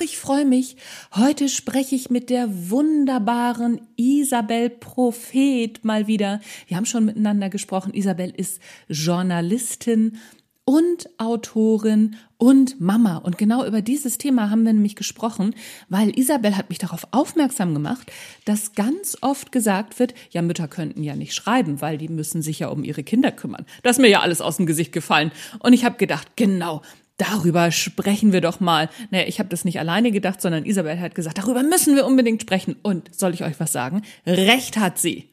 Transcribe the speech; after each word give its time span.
Ach, 0.00 0.04
ich 0.04 0.16
freue 0.16 0.46
mich. 0.46 0.76
Heute 1.14 1.50
spreche 1.50 1.94
ich 1.94 2.08
mit 2.08 2.30
der 2.30 2.70
wunderbaren 2.70 3.82
Isabel 3.96 4.70
Prophet 4.70 5.84
mal 5.84 6.06
wieder. 6.06 6.40
Wir 6.68 6.78
haben 6.78 6.86
schon 6.86 7.04
miteinander 7.04 7.50
gesprochen. 7.50 7.92
Isabel 7.92 8.32
ist 8.34 8.60
Journalistin 8.88 10.18
und 10.64 11.10
Autorin 11.18 12.16
und 12.38 12.80
Mama. 12.80 13.18
Und 13.18 13.36
genau 13.36 13.66
über 13.66 13.82
dieses 13.82 14.16
Thema 14.16 14.48
haben 14.48 14.64
wir 14.64 14.72
nämlich 14.72 14.96
gesprochen, 14.96 15.54
weil 15.90 16.18
Isabel 16.18 16.56
hat 16.56 16.70
mich 16.70 16.78
darauf 16.78 17.06
aufmerksam 17.10 17.74
gemacht, 17.74 18.10
dass 18.46 18.72
ganz 18.72 19.18
oft 19.20 19.52
gesagt 19.52 19.98
wird, 19.98 20.14
ja, 20.30 20.40
Mütter 20.40 20.68
könnten 20.68 21.02
ja 21.02 21.14
nicht 21.14 21.34
schreiben, 21.34 21.82
weil 21.82 21.98
die 21.98 22.08
müssen 22.08 22.40
sich 22.40 22.60
ja 22.60 22.68
um 22.68 22.84
ihre 22.84 23.02
Kinder 23.02 23.32
kümmern. 23.32 23.66
Das 23.82 23.98
ist 23.98 24.00
mir 24.00 24.08
ja 24.08 24.20
alles 24.20 24.40
aus 24.40 24.56
dem 24.56 24.64
Gesicht 24.64 24.92
gefallen. 24.92 25.30
Und 25.58 25.74
ich 25.74 25.84
habe 25.84 25.96
gedacht, 25.96 26.36
genau, 26.36 26.80
darüber 27.20 27.70
sprechen 27.70 28.32
wir 28.32 28.40
doch 28.40 28.60
mal. 28.60 28.88
Naja, 29.10 29.26
ich 29.26 29.38
habe 29.38 29.48
das 29.48 29.64
nicht 29.64 29.78
alleine 29.78 30.10
gedacht, 30.10 30.40
sondern 30.40 30.64
Isabel 30.64 31.00
hat 31.00 31.14
gesagt, 31.14 31.38
darüber 31.38 31.62
müssen 31.62 31.96
wir 31.96 32.06
unbedingt 32.06 32.42
sprechen. 32.42 32.76
Und 32.82 33.14
soll 33.14 33.34
ich 33.34 33.44
euch 33.44 33.58
was 33.60 33.72
sagen? 33.72 34.02
Recht 34.26 34.76
hat 34.76 34.98
sie. 34.98 35.28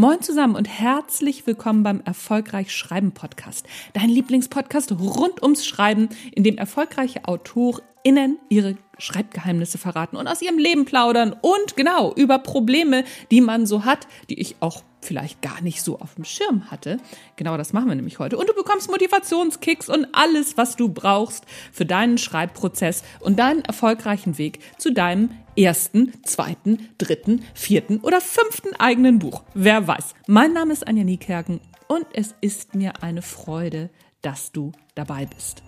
Moin 0.00 0.22
zusammen 0.22 0.56
und 0.56 0.66
herzlich 0.66 1.46
willkommen 1.46 1.82
beim 1.82 2.00
Erfolgreich 2.06 2.74
Schreiben 2.74 3.12
Podcast. 3.12 3.66
Dein 3.92 4.08
Lieblingspodcast 4.08 4.92
rund 4.92 5.42
ums 5.42 5.66
Schreiben, 5.66 6.08
in 6.32 6.42
dem 6.42 6.56
erfolgreiche 6.56 7.28
AutorInnen 7.28 8.38
ihre 8.48 8.78
Schreibgeheimnisse 8.96 9.76
verraten 9.76 10.16
und 10.16 10.26
aus 10.26 10.40
ihrem 10.40 10.56
Leben 10.56 10.86
plaudern 10.86 11.36
und 11.42 11.76
genau 11.76 12.14
über 12.14 12.38
Probleme, 12.38 13.04
die 13.30 13.42
man 13.42 13.66
so 13.66 13.84
hat, 13.84 14.08
die 14.30 14.40
ich 14.40 14.56
auch 14.60 14.82
vielleicht 15.02 15.42
gar 15.42 15.60
nicht 15.60 15.82
so 15.82 15.98
auf 15.98 16.14
dem 16.14 16.24
Schirm 16.24 16.70
hatte. 16.70 16.96
Genau 17.36 17.58
das 17.58 17.74
machen 17.74 17.88
wir 17.88 17.94
nämlich 17.94 18.18
heute. 18.18 18.38
Und 18.38 18.48
du 18.48 18.54
bekommst 18.54 18.90
Motivationskicks 18.90 19.90
und 19.90 20.06
alles, 20.12 20.56
was 20.56 20.76
du 20.76 20.88
brauchst 20.88 21.44
für 21.72 21.84
deinen 21.84 22.16
Schreibprozess 22.16 23.02
und 23.20 23.38
deinen 23.38 23.60
erfolgreichen 23.66 24.38
Weg 24.38 24.60
zu 24.78 24.94
deinem 24.94 25.30
ersten, 25.62 26.12
zweiten, 26.24 26.88
dritten, 26.98 27.42
vierten 27.54 28.00
oder 28.00 28.20
fünften 28.20 28.74
eigenen 28.76 29.18
Buch. 29.18 29.42
Wer 29.54 29.86
weiß. 29.86 30.14
Mein 30.26 30.52
Name 30.52 30.72
ist 30.72 30.86
Anja 30.86 31.04
Niekerken 31.04 31.60
und 31.88 32.06
es 32.12 32.34
ist 32.40 32.74
mir 32.74 33.02
eine 33.02 33.22
Freude, 33.22 33.90
dass 34.22 34.52
du 34.52 34.72
dabei 34.94 35.26
bist. 35.26 35.62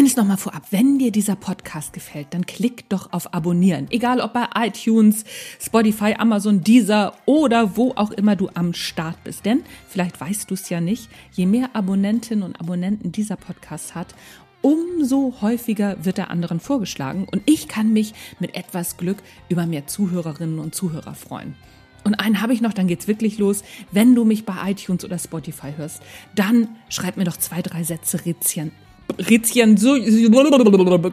Eines 0.00 0.16
nochmal 0.16 0.38
vorab, 0.38 0.62
wenn 0.70 0.98
dir 0.98 1.12
dieser 1.12 1.36
Podcast 1.36 1.92
gefällt, 1.92 2.28
dann 2.30 2.46
klick 2.46 2.88
doch 2.88 3.12
auf 3.12 3.34
Abonnieren. 3.34 3.86
Egal 3.90 4.22
ob 4.22 4.32
bei 4.32 4.46
iTunes, 4.56 5.24
Spotify, 5.60 6.14
Amazon, 6.16 6.62
Deezer 6.62 7.12
oder 7.26 7.76
wo 7.76 7.92
auch 7.96 8.10
immer 8.10 8.34
du 8.34 8.48
am 8.54 8.72
Start 8.72 9.22
bist. 9.24 9.44
Denn 9.44 9.62
vielleicht 9.86 10.18
weißt 10.18 10.50
du 10.50 10.54
es 10.54 10.70
ja 10.70 10.80
nicht, 10.80 11.10
je 11.32 11.44
mehr 11.44 11.76
Abonnentinnen 11.76 12.42
und 12.42 12.58
Abonnenten 12.58 13.12
dieser 13.12 13.36
Podcast 13.36 13.94
hat, 13.94 14.14
umso 14.62 15.34
häufiger 15.42 16.02
wird 16.02 16.16
er 16.16 16.30
anderen 16.30 16.60
vorgeschlagen. 16.60 17.26
Und 17.30 17.42
ich 17.44 17.68
kann 17.68 17.92
mich 17.92 18.14
mit 18.38 18.54
etwas 18.54 18.96
Glück 18.96 19.18
über 19.50 19.66
mehr 19.66 19.86
Zuhörerinnen 19.86 20.60
und 20.60 20.74
Zuhörer 20.74 21.12
freuen. 21.12 21.56
Und 22.04 22.14
einen 22.14 22.40
habe 22.40 22.54
ich 22.54 22.62
noch, 22.62 22.72
dann 22.72 22.86
geht's 22.86 23.06
wirklich 23.06 23.36
los. 23.36 23.62
Wenn 23.92 24.14
du 24.14 24.24
mich 24.24 24.46
bei 24.46 24.70
iTunes 24.70 25.04
oder 25.04 25.18
Spotify 25.18 25.74
hörst, 25.76 26.02
dann 26.34 26.68
schreib 26.88 27.18
mir 27.18 27.24
doch 27.24 27.36
zwei, 27.36 27.60
drei 27.60 27.84
Sätze 27.84 28.24
Rezien 28.24 28.72
Rezension, 29.18 30.04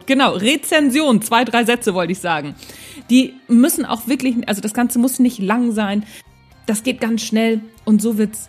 genau, 0.06 0.32
Rezension, 0.32 1.22
zwei, 1.22 1.44
drei 1.44 1.64
Sätze 1.64 1.94
wollte 1.94 2.12
ich 2.12 2.18
sagen. 2.18 2.54
Die 3.10 3.34
müssen 3.48 3.84
auch 3.84 4.06
wirklich, 4.06 4.36
also 4.48 4.60
das 4.60 4.74
Ganze 4.74 4.98
muss 4.98 5.18
nicht 5.18 5.38
lang 5.38 5.72
sein. 5.72 6.04
Das 6.66 6.82
geht 6.82 7.00
ganz 7.00 7.22
schnell 7.22 7.60
und 7.84 8.02
so 8.02 8.18
wird's 8.18 8.48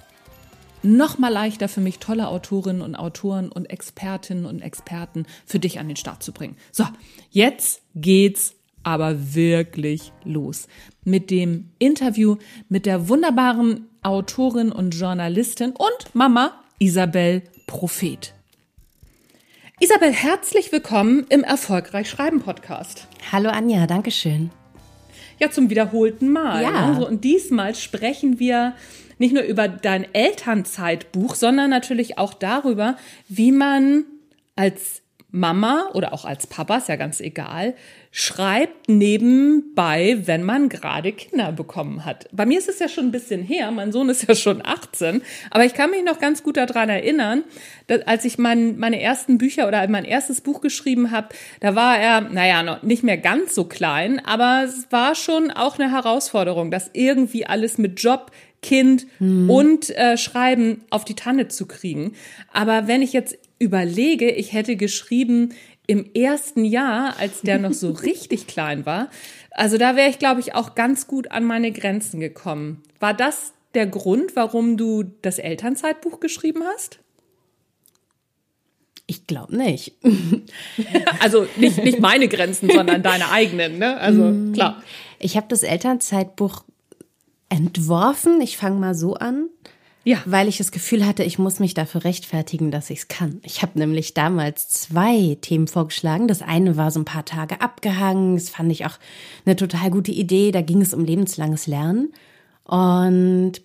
noch 0.81 1.17
mal 1.17 1.29
leichter 1.29 1.67
für 1.67 1.81
mich, 1.81 1.99
tolle 1.99 2.27
Autorinnen 2.27 2.81
und 2.81 2.95
Autoren 2.95 3.51
und 3.51 3.65
Expertinnen 3.65 4.45
und 4.45 4.61
Experten 4.61 5.25
für 5.45 5.59
dich 5.59 5.79
an 5.79 5.87
den 5.87 5.97
Start 5.97 6.23
zu 6.23 6.31
bringen. 6.31 6.55
So, 6.71 6.85
jetzt 7.31 7.81
geht's 7.95 8.55
aber 8.83 9.35
wirklich 9.35 10.13
los 10.23 10.67
mit 11.03 11.31
dem 11.31 11.69
Interview 11.79 12.37
mit 12.69 12.85
der 12.85 13.09
wunderbaren 13.09 13.87
Autorin 14.01 14.71
und 14.71 14.91
Journalistin 14.95 15.71
und 15.71 16.15
Mama 16.15 16.53
Isabel 16.79 17.43
Prophet. 17.67 18.33
Isabel, 19.81 20.11
herzlich 20.11 20.73
willkommen 20.73 21.25
im 21.29 21.41
Erfolgreich 21.41 22.09
Schreiben 22.09 22.41
Podcast. 22.41 23.07
Hallo 23.31 23.49
Anja, 23.49 23.87
danke 23.87 24.11
schön. 24.11 24.51
Ja, 25.39 25.51
zum 25.51 25.69
wiederholten 25.69 26.33
Mal. 26.33 26.63
Ja. 26.63 26.91
Ne? 26.91 27.07
Und 27.07 27.23
diesmal 27.23 27.73
sprechen 27.75 28.39
wir 28.39 28.75
nicht 29.19 29.33
nur 29.33 29.43
über 29.43 29.69
dein 29.69 30.13
Elternzeitbuch, 30.13 31.33
sondern 31.33 31.69
natürlich 31.69 32.17
auch 32.17 32.33
darüber, 32.33 32.97
wie 33.29 33.53
man 33.53 34.03
als 34.57 35.01
Mama 35.31 35.89
oder 35.93 36.13
auch 36.13 36.25
als 36.25 36.47
Papa, 36.47 36.77
ist 36.77 36.89
ja 36.89 36.95
ganz 36.95 37.19
egal, 37.19 37.75
schreibt 38.11 38.89
nebenbei, 38.89 40.17
wenn 40.25 40.43
man 40.43 40.69
gerade 40.69 41.11
Kinder 41.11 41.51
bekommen 41.51 42.03
hat. 42.03 42.27
Bei 42.31 42.47
mir 42.47 42.57
ist 42.57 42.67
es 42.67 42.79
ja 42.79 42.89
schon 42.89 43.05
ein 43.05 43.11
bisschen 43.11 43.43
her, 43.43 43.69
mein 43.69 43.91
Sohn 43.91 44.09
ist 44.09 44.27
ja 44.27 44.33
schon 44.33 44.65
18, 44.65 45.21
aber 45.51 45.65
ich 45.65 45.75
kann 45.75 45.91
mich 45.91 46.03
noch 46.03 46.19
ganz 46.19 46.41
gut 46.41 46.57
daran 46.57 46.89
erinnern, 46.89 47.43
dass, 47.85 48.01
als 48.07 48.25
ich 48.25 48.39
mein, 48.39 48.79
meine 48.79 48.99
ersten 48.99 49.37
Bücher 49.37 49.67
oder 49.67 49.87
mein 49.87 50.05
erstes 50.05 50.41
Buch 50.41 50.61
geschrieben 50.61 51.11
habe, 51.11 51.29
da 51.59 51.75
war 51.75 51.99
er, 51.99 52.21
naja, 52.21 52.63
noch 52.63 52.81
nicht 52.81 53.03
mehr 53.03 53.17
ganz 53.17 53.53
so 53.53 53.65
klein, 53.65 54.19
aber 54.25 54.63
es 54.65 54.91
war 54.91 55.13
schon 55.13 55.51
auch 55.51 55.77
eine 55.77 55.91
Herausforderung, 55.91 56.71
das 56.71 56.89
irgendwie 56.93 57.45
alles 57.45 57.77
mit 57.77 58.01
Job, 58.01 58.31
Kind 58.61 59.05
hm. 59.19 59.49
und 59.49 59.89
äh, 59.91 60.17
Schreiben 60.17 60.83
auf 60.89 61.05
die 61.05 61.15
Tanne 61.15 61.47
zu 61.47 61.65
kriegen. 61.65 62.13
Aber 62.51 62.87
wenn 62.87 63.01
ich 63.01 63.13
jetzt 63.13 63.37
überlege, 63.59 64.31
ich 64.31 64.53
hätte 64.53 64.75
geschrieben 64.75 65.53
im 65.85 66.05
ersten 66.13 66.65
Jahr, 66.65 67.17
als 67.17 67.41
der 67.41 67.59
noch 67.59 67.73
so 67.73 67.91
richtig 68.03 68.47
klein 68.47 68.85
war, 68.85 69.09
also 69.51 69.77
da 69.77 69.95
wäre 69.95 70.09
ich, 70.09 70.19
glaube 70.19 70.39
ich, 70.39 70.55
auch 70.55 70.75
ganz 70.75 71.07
gut 71.07 71.31
an 71.31 71.43
meine 71.43 71.71
Grenzen 71.71 72.19
gekommen. 72.19 72.81
War 72.99 73.13
das 73.13 73.53
der 73.73 73.87
Grund, 73.87 74.35
warum 74.35 74.77
du 74.77 75.03
das 75.21 75.37
Elternzeitbuch 75.37 76.19
geschrieben 76.19 76.63
hast? 76.63 76.99
Ich 79.05 79.25
glaube 79.25 79.57
nicht. 79.57 79.93
also 81.19 81.47
nicht, 81.57 81.83
nicht 81.83 81.99
meine 81.99 82.27
Grenzen, 82.27 82.69
sondern 82.69 83.01
deine 83.01 83.31
eigenen, 83.31 83.79
ne? 83.79 83.97
Also 83.97 84.21
mm. 84.21 84.53
klar. 84.53 84.83
Ich 85.17 85.35
habe 85.35 85.47
das 85.49 85.63
Elternzeitbuch 85.63 86.63
entworfen. 87.49 88.39
Ich 88.41 88.55
fange 88.55 88.79
mal 88.79 88.93
so 88.93 89.15
an. 89.15 89.49
Ja. 90.03 90.21
Weil 90.25 90.47
ich 90.47 90.57
das 90.57 90.71
Gefühl 90.71 91.05
hatte, 91.05 91.23
ich 91.23 91.39
muss 91.39 91.59
mich 91.59 91.73
dafür 91.73 92.03
rechtfertigen, 92.03 92.71
dass 92.71 92.89
ich 92.89 92.99
es 92.99 93.07
kann. 93.07 93.41
Ich 93.43 93.61
habe 93.61 93.77
nämlich 93.77 94.13
damals 94.13 94.69
zwei 94.69 95.37
Themen 95.41 95.67
vorgeschlagen. 95.67 96.27
Das 96.27 96.41
eine 96.41 96.77
war 96.77 96.89
so 96.91 96.99
ein 96.99 97.05
paar 97.05 97.25
Tage 97.25 97.61
abgehangen. 97.61 98.35
Das 98.35 98.49
fand 98.49 98.71
ich 98.71 98.85
auch 98.85 98.97
eine 99.45 99.55
total 99.55 99.91
gute 99.91 100.11
Idee. 100.11 100.51
Da 100.51 100.61
ging 100.61 100.81
es 100.81 100.93
um 100.93 101.03
lebenslanges 101.03 101.67
Lernen. 101.67 102.13
Und 102.63 103.61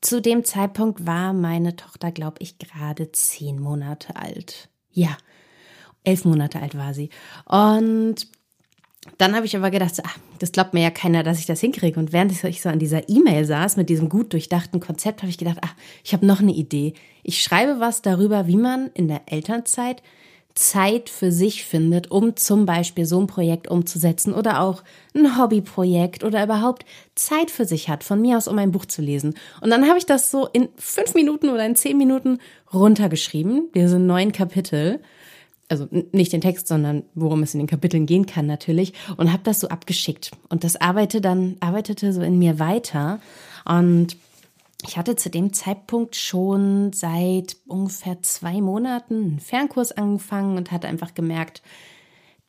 zu 0.00 0.20
dem 0.20 0.44
Zeitpunkt 0.44 1.06
war 1.06 1.32
meine 1.32 1.76
Tochter, 1.76 2.10
glaube 2.10 2.36
ich, 2.40 2.58
gerade 2.58 3.12
zehn 3.12 3.60
Monate 3.60 4.16
alt. 4.16 4.68
Ja, 4.90 5.16
elf 6.04 6.24
Monate 6.24 6.60
alt 6.60 6.76
war 6.76 6.94
sie. 6.94 7.10
Und 7.44 8.26
dann 9.18 9.34
habe 9.34 9.46
ich 9.46 9.56
aber 9.56 9.70
gedacht, 9.70 9.94
ach, 10.04 10.18
das 10.38 10.52
glaubt 10.52 10.74
mir 10.74 10.82
ja 10.82 10.90
keiner, 10.90 11.22
dass 11.22 11.38
ich 11.38 11.46
das 11.46 11.60
hinkriege. 11.60 11.98
Und 11.98 12.12
während 12.12 12.32
ich 12.32 12.62
so 12.62 12.68
an 12.68 12.78
dieser 12.78 13.08
E-Mail 13.08 13.44
saß 13.44 13.76
mit 13.76 13.88
diesem 13.88 14.08
gut 14.08 14.32
durchdachten 14.32 14.80
Konzept, 14.80 15.22
habe 15.22 15.30
ich 15.30 15.38
gedacht, 15.38 15.58
ach, 15.62 15.74
ich 16.04 16.12
habe 16.12 16.26
noch 16.26 16.40
eine 16.40 16.52
Idee. 16.52 16.94
Ich 17.22 17.42
schreibe 17.42 17.80
was 17.80 18.02
darüber, 18.02 18.46
wie 18.46 18.56
man 18.56 18.90
in 18.94 19.08
der 19.08 19.22
Elternzeit 19.26 20.02
Zeit 20.56 21.10
für 21.10 21.30
sich 21.30 21.64
findet, 21.64 22.10
um 22.10 22.34
zum 22.34 22.64
Beispiel 22.64 23.04
so 23.04 23.20
ein 23.20 23.26
Projekt 23.26 23.68
umzusetzen 23.68 24.32
oder 24.32 24.62
auch 24.62 24.82
ein 25.14 25.38
Hobbyprojekt 25.38 26.24
oder 26.24 26.42
überhaupt 26.42 26.86
Zeit 27.14 27.50
für 27.50 27.66
sich 27.66 27.88
hat, 27.88 28.02
von 28.02 28.20
mir 28.20 28.38
aus, 28.38 28.48
um 28.48 28.58
ein 28.58 28.72
Buch 28.72 28.86
zu 28.86 29.02
lesen. 29.02 29.34
Und 29.60 29.70
dann 29.70 29.86
habe 29.86 29.98
ich 29.98 30.06
das 30.06 30.30
so 30.30 30.48
in 30.50 30.68
fünf 30.76 31.14
Minuten 31.14 31.50
oder 31.50 31.64
in 31.66 31.76
zehn 31.76 31.98
Minuten 31.98 32.38
runtergeschrieben, 32.72 33.68
diese 33.74 33.98
neun 33.98 34.32
Kapitel 34.32 35.00
also 35.68 35.88
nicht 36.12 36.32
den 36.32 36.40
Text, 36.40 36.68
sondern 36.68 37.04
worum 37.14 37.42
es 37.42 37.54
in 37.54 37.58
den 37.58 37.66
Kapiteln 37.66 38.06
gehen 38.06 38.26
kann 38.26 38.46
natürlich 38.46 38.92
und 39.16 39.32
habe 39.32 39.42
das 39.42 39.60
so 39.60 39.68
abgeschickt 39.68 40.30
und 40.48 40.64
das 40.64 40.76
arbeitete 40.76 41.20
dann 41.20 41.56
arbeitete 41.60 42.12
so 42.12 42.20
in 42.22 42.38
mir 42.38 42.58
weiter 42.58 43.20
und 43.64 44.16
ich 44.86 44.96
hatte 44.96 45.16
zu 45.16 45.30
dem 45.30 45.52
Zeitpunkt 45.52 46.16
schon 46.16 46.92
seit 46.92 47.56
ungefähr 47.66 48.22
zwei 48.22 48.60
Monaten 48.60 49.14
einen 49.14 49.40
Fernkurs 49.40 49.92
angefangen 49.92 50.56
und 50.56 50.70
hatte 50.70 50.86
einfach 50.86 51.14
gemerkt, 51.14 51.62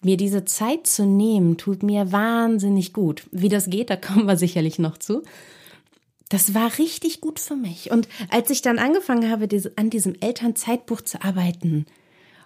mir 0.03 0.17
diese 0.17 0.45
Zeit 0.45 0.85
zu 0.85 1.05
nehmen, 1.05 1.57
tut 1.57 1.81
mir 1.83 2.11
wahnsinnig 2.11 2.93
gut. 2.93 3.27
Wie 3.31 3.49
das 3.49 3.69
geht, 3.69 3.89
da 3.89 3.95
kommen 3.95 4.25
wir 4.25 4.37
sicherlich 4.37 4.77
noch 4.77 4.97
zu. 4.97 5.23
Das 6.29 6.53
war 6.53 6.77
richtig 6.77 7.21
gut 7.21 7.39
für 7.39 7.55
mich. 7.55 7.89
Und 7.89 8.07
als 8.29 8.49
ich 8.49 8.61
dann 8.61 8.79
angefangen 8.79 9.31
habe, 9.31 9.47
an 9.77 9.89
diesem 9.89 10.15
Elternzeitbuch 10.19 11.01
zu 11.01 11.23
arbeiten 11.23 11.85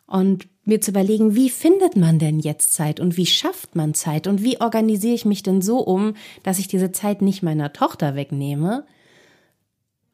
und 0.06 0.48
mir 0.64 0.80
zu 0.80 0.92
überlegen, 0.92 1.36
wie 1.36 1.50
findet 1.50 1.96
man 1.96 2.20
denn 2.20 2.40
jetzt 2.40 2.74
Zeit 2.74 3.00
und 3.00 3.18
wie 3.18 3.26
schafft 3.26 3.76
man 3.76 3.94
Zeit 3.94 4.28
und 4.28 4.44
wie 4.44 4.62
organisiere 4.62 5.16
ich 5.16 5.26
mich 5.26 5.44
denn 5.44 5.62
so 5.62 5.80
um, 5.80 6.14
dass 6.44 6.60
ich 6.60 6.68
diese 6.68 6.92
Zeit 6.92 7.22
nicht 7.22 7.42
meiner 7.42 7.74
Tochter 7.74 8.16
wegnehme, 8.16 8.86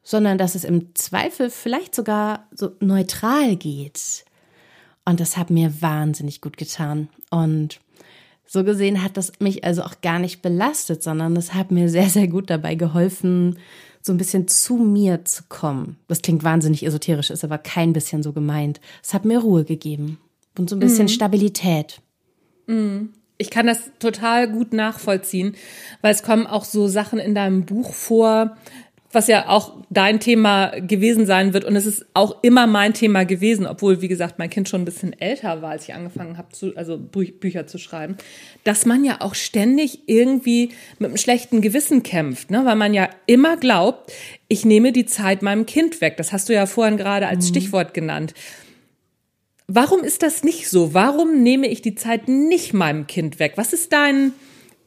sondern 0.02 0.38
dass 0.38 0.54
es 0.54 0.64
im 0.64 0.94
Zweifel 0.94 1.50
vielleicht 1.50 1.94
sogar 1.94 2.48
so 2.50 2.70
neutral 2.80 3.56
geht. 3.56 4.24
Und 5.04 5.20
das 5.20 5.36
hat 5.36 5.50
mir 5.50 5.82
wahnsinnig 5.82 6.40
gut 6.40 6.56
getan. 6.56 7.08
Und 7.30 7.80
so 8.46 8.64
gesehen 8.64 9.02
hat 9.02 9.18
das 9.18 9.32
mich 9.40 9.64
also 9.64 9.82
auch 9.82 10.00
gar 10.00 10.18
nicht 10.18 10.40
belastet, 10.40 11.02
sondern 11.02 11.36
es 11.36 11.52
hat 11.52 11.70
mir 11.70 11.90
sehr, 11.90 12.08
sehr 12.08 12.28
gut 12.28 12.48
dabei 12.48 12.74
geholfen, 12.74 13.58
so 14.00 14.12
ein 14.12 14.18
bisschen 14.18 14.48
zu 14.48 14.76
mir 14.76 15.26
zu 15.26 15.42
kommen. 15.50 15.98
Das 16.08 16.22
klingt 16.22 16.42
wahnsinnig 16.42 16.86
esoterisch, 16.86 17.28
ist 17.28 17.44
aber 17.44 17.58
kein 17.58 17.92
bisschen 17.92 18.22
so 18.22 18.32
gemeint. 18.32 18.80
Es 19.02 19.12
hat 19.12 19.26
mir 19.26 19.40
Ruhe 19.40 19.64
gegeben 19.64 20.18
und 20.58 20.70
so 20.70 20.76
ein 20.76 20.80
bisschen 20.80 21.04
mhm. 21.04 21.10
Stabilität. 21.10 22.00
Mhm. 22.66 23.10
Ich 23.38 23.50
kann 23.50 23.66
das 23.66 23.90
total 24.00 24.50
gut 24.50 24.72
nachvollziehen, 24.72 25.54
weil 26.02 26.12
es 26.12 26.22
kommen 26.22 26.46
auch 26.46 26.64
so 26.64 26.88
Sachen 26.88 27.20
in 27.20 27.34
deinem 27.34 27.66
Buch 27.66 27.94
vor, 27.94 28.56
was 29.10 29.26
ja 29.26 29.48
auch 29.48 29.72
dein 29.88 30.20
Thema 30.20 30.68
gewesen 30.80 31.24
sein 31.24 31.54
wird. 31.54 31.64
Und 31.64 31.76
es 31.76 31.86
ist 31.86 32.04
auch 32.12 32.42
immer 32.42 32.66
mein 32.66 32.92
Thema 32.92 33.24
gewesen, 33.24 33.66
obwohl, 33.66 34.02
wie 34.02 34.08
gesagt, 34.08 34.38
mein 34.38 34.50
Kind 34.50 34.68
schon 34.68 34.82
ein 34.82 34.84
bisschen 34.84 35.18
älter 35.18 35.62
war, 35.62 35.70
als 35.70 35.84
ich 35.84 35.94
angefangen 35.94 36.36
habe, 36.36 36.52
zu, 36.52 36.76
also 36.76 36.98
Bü 36.98 37.32
Bücher 37.32 37.66
zu 37.66 37.78
schreiben, 37.78 38.16
dass 38.64 38.84
man 38.84 39.04
ja 39.04 39.20
auch 39.20 39.34
ständig 39.34 40.00
irgendwie 40.06 40.72
mit 40.98 41.08
einem 41.08 41.16
schlechten 41.16 41.62
Gewissen 41.62 42.02
kämpft, 42.02 42.50
ne? 42.50 42.64
weil 42.64 42.76
man 42.76 42.92
ja 42.92 43.08
immer 43.26 43.56
glaubt, 43.56 44.12
ich 44.48 44.64
nehme 44.64 44.92
die 44.92 45.06
Zeit 45.06 45.42
meinem 45.42 45.64
Kind 45.64 46.00
weg. 46.00 46.16
Das 46.18 46.32
hast 46.32 46.48
du 46.48 46.52
ja 46.52 46.66
vorhin 46.66 46.98
gerade 46.98 47.28
als 47.28 47.46
mhm. 47.46 47.48
Stichwort 47.48 47.94
genannt. 47.94 48.34
Warum 49.70 50.02
ist 50.02 50.22
das 50.22 50.42
nicht 50.42 50.70
so? 50.70 50.94
Warum 50.94 51.42
nehme 51.42 51.66
ich 51.68 51.82
die 51.82 51.94
Zeit 51.94 52.26
nicht 52.26 52.72
meinem 52.72 53.06
Kind 53.06 53.38
weg? 53.38 53.52
Was 53.56 53.74
ist 53.74 53.92
dein, 53.92 54.32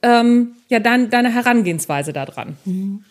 ähm, 0.02 0.56
ja, 0.70 0.80
dein, 0.80 1.12
deine 1.12 1.32
Herangehensweise 1.32 2.14
daran? 2.14 2.58
Mhm. 2.66 3.06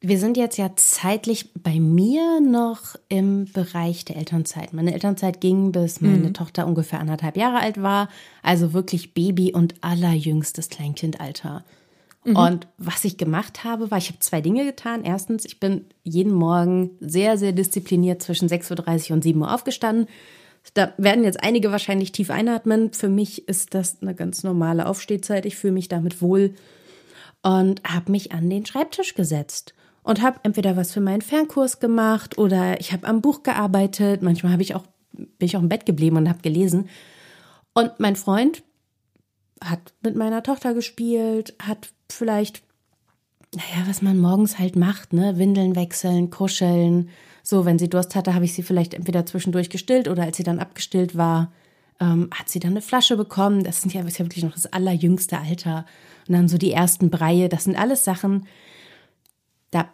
Wir 0.00 0.18
sind 0.18 0.36
jetzt 0.36 0.58
ja 0.58 0.70
zeitlich 0.76 1.52
bei 1.54 1.80
mir 1.80 2.40
noch 2.40 2.94
im 3.08 3.46
Bereich 3.52 4.04
der 4.04 4.16
Elternzeit. 4.16 4.74
Meine 4.74 4.92
Elternzeit 4.92 5.40
ging, 5.40 5.72
bis 5.72 6.02
meine 6.02 6.28
mhm. 6.28 6.34
Tochter 6.34 6.66
ungefähr 6.66 7.00
anderthalb 7.00 7.36
Jahre 7.36 7.60
alt 7.60 7.82
war. 7.82 8.10
Also 8.42 8.74
wirklich 8.74 9.14
Baby 9.14 9.52
und 9.54 9.76
allerjüngstes 9.80 10.68
Kleinkindalter. 10.68 11.64
Mhm. 12.28 12.36
Und 12.36 12.68
was 12.76 13.04
ich 13.04 13.16
gemacht 13.16 13.64
habe, 13.64 13.90
war, 13.90 13.98
ich 13.98 14.08
habe 14.08 14.18
zwei 14.20 14.40
Dinge 14.40 14.64
getan. 14.64 15.04
Erstens, 15.04 15.44
ich 15.44 15.60
bin 15.60 15.86
jeden 16.02 16.32
Morgen 16.32 16.90
sehr, 17.00 17.38
sehr 17.38 17.52
diszipliniert 17.52 18.22
zwischen 18.22 18.48
6.30 18.48 19.10
Uhr 19.10 19.16
und 19.16 19.22
7 19.22 19.40
Uhr 19.40 19.52
aufgestanden. 19.52 20.06
Da 20.74 20.92
werden 20.98 21.24
jetzt 21.24 21.42
einige 21.42 21.72
wahrscheinlich 21.72 22.12
tief 22.12 22.30
einatmen. 22.30 22.92
Für 22.92 23.08
mich 23.08 23.48
ist 23.48 23.74
das 23.74 24.02
eine 24.02 24.14
ganz 24.14 24.42
normale 24.42 24.86
Aufstehzeit. 24.86 25.46
Ich 25.46 25.56
fühle 25.56 25.72
mich 25.72 25.88
damit 25.88 26.20
wohl 26.20 26.54
und 27.42 27.82
habe 27.84 28.12
mich 28.12 28.32
an 28.32 28.50
den 28.50 28.66
Schreibtisch 28.66 29.14
gesetzt 29.14 29.74
und 30.02 30.20
habe 30.20 30.40
entweder 30.42 30.76
was 30.76 30.92
für 30.92 31.00
meinen 31.00 31.22
Fernkurs 31.22 31.80
gemacht 31.80 32.36
oder 32.36 32.80
ich 32.80 32.92
habe 32.92 33.06
am 33.06 33.22
Buch 33.22 33.42
gearbeitet. 33.42 34.22
Manchmal 34.22 34.52
habe 34.52 34.62
ich 34.62 34.74
auch 34.74 34.84
bin 35.12 35.46
ich 35.46 35.56
auch 35.56 35.62
im 35.62 35.68
Bett 35.68 35.86
geblieben 35.86 36.16
und 36.16 36.28
habe 36.28 36.42
gelesen. 36.42 36.88
Und 37.74 37.98
mein 37.98 38.16
Freund 38.16 38.62
hat 39.62 39.94
mit 40.02 40.16
meiner 40.16 40.42
Tochter 40.42 40.74
gespielt, 40.74 41.54
hat 41.60 41.92
vielleicht 42.10 42.62
naja, 43.54 43.86
was 43.86 44.02
man 44.02 44.18
morgens 44.18 44.58
halt 44.58 44.76
macht, 44.76 45.12
ne, 45.12 45.38
Windeln 45.38 45.74
wechseln, 45.74 46.30
kuscheln. 46.30 47.08
So, 47.42 47.64
wenn 47.64 47.78
sie 47.78 47.88
Durst 47.88 48.14
hatte, 48.14 48.34
habe 48.34 48.44
ich 48.44 48.52
sie 48.52 48.62
vielleicht 48.62 48.92
entweder 48.92 49.24
zwischendurch 49.24 49.70
gestillt 49.70 50.06
oder 50.08 50.24
als 50.24 50.36
sie 50.36 50.42
dann 50.42 50.58
abgestillt 50.58 51.16
war, 51.16 51.50
ähm, 51.98 52.28
hat 52.30 52.50
sie 52.50 52.60
dann 52.60 52.72
eine 52.72 52.82
Flasche 52.82 53.16
bekommen. 53.16 53.64
Das 53.64 53.80
sind 53.80 53.94
ja, 53.94 54.02
ist 54.02 54.18
ja 54.18 54.26
wirklich 54.26 54.44
noch 54.44 54.52
das 54.52 54.66
allerjüngste 54.66 55.38
Alter. 55.38 55.86
Und 56.28 56.34
dann 56.34 56.48
so 56.48 56.58
die 56.58 56.72
ersten 56.72 57.08
Breie. 57.10 57.48
Das 57.48 57.64
sind 57.64 57.78
alles 57.78 58.04
Sachen, 58.04 58.46
da 59.70 59.88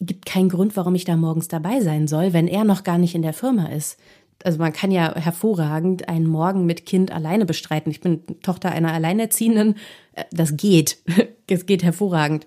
gibt 0.00 0.26
keinen 0.26 0.50
Grund, 0.50 0.76
warum 0.76 0.94
ich 0.94 1.04
da 1.04 1.16
morgens 1.16 1.48
dabei 1.48 1.80
sein 1.80 2.08
soll, 2.08 2.34
wenn 2.34 2.46
er 2.46 2.64
noch 2.64 2.84
gar 2.84 2.98
nicht 2.98 3.14
in 3.14 3.22
der 3.22 3.32
Firma 3.32 3.66
ist. 3.66 3.98
Also 4.44 4.58
man 4.58 4.72
kann 4.72 4.90
ja 4.90 5.14
hervorragend 5.16 6.08
einen 6.08 6.26
Morgen 6.26 6.64
mit 6.64 6.86
Kind 6.86 7.10
alleine 7.10 7.44
bestreiten. 7.44 7.90
Ich 7.90 8.00
bin 8.00 8.22
Tochter 8.42 8.70
einer 8.70 8.92
Alleinerziehenden. 8.92 9.76
Äh, 10.12 10.24
das 10.30 10.56
geht. 10.56 10.98
Es 11.50 11.64
geht 11.64 11.82
hervorragend. 11.82 12.46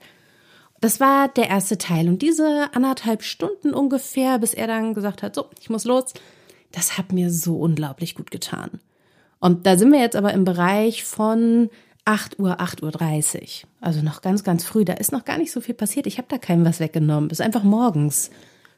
Das 0.80 1.00
war 1.00 1.28
der 1.28 1.50
erste 1.50 1.80
Teil. 1.80 2.08
Und 2.08 2.22
diese 2.22 2.70
anderthalb 2.74 3.24
Stunden 3.24 3.74
ungefähr, 3.74 4.38
bis 4.38 4.54
er 4.54 4.68
dann 4.68 4.94
gesagt 4.94 5.24
hat, 5.24 5.34
so, 5.34 5.46
ich 5.60 5.72
muss 5.72 5.86
los, 5.86 6.14
das 6.72 7.00
hat 7.00 7.14
mir 7.14 7.32
so 7.32 7.58
unglaublich 7.58 8.14
gut 8.14 8.30
getan. 8.30 8.80
Und 9.40 9.66
da 9.66 9.76
sind 9.76 9.92
wir 9.92 10.00
jetzt 10.00 10.16
aber 10.16 10.34
im 10.34 10.44
Bereich 10.44 11.04
von 11.04 11.72
8 12.06 12.40
Uhr, 12.40 12.60
8.30 12.60 12.84
Uhr. 12.84 13.70
Also 13.80 14.02
noch 14.02 14.22
ganz, 14.22 14.44
ganz 14.44 14.66
früh. 14.66 14.86
Da 14.86 14.94
ist 14.94 15.12
noch 15.12 15.26
gar 15.26 15.38
nicht 15.38 15.52
so 15.52 15.62
viel 15.62 15.76
passiert. 15.76 16.08
Ich 16.08 16.18
habe 16.18 16.28
da 16.30 16.38
keinem 16.38 16.66
was 16.66 16.80
weggenommen. 16.80 17.30
Ist 17.30 17.42
einfach 17.42 17.64
morgens. 17.64 18.30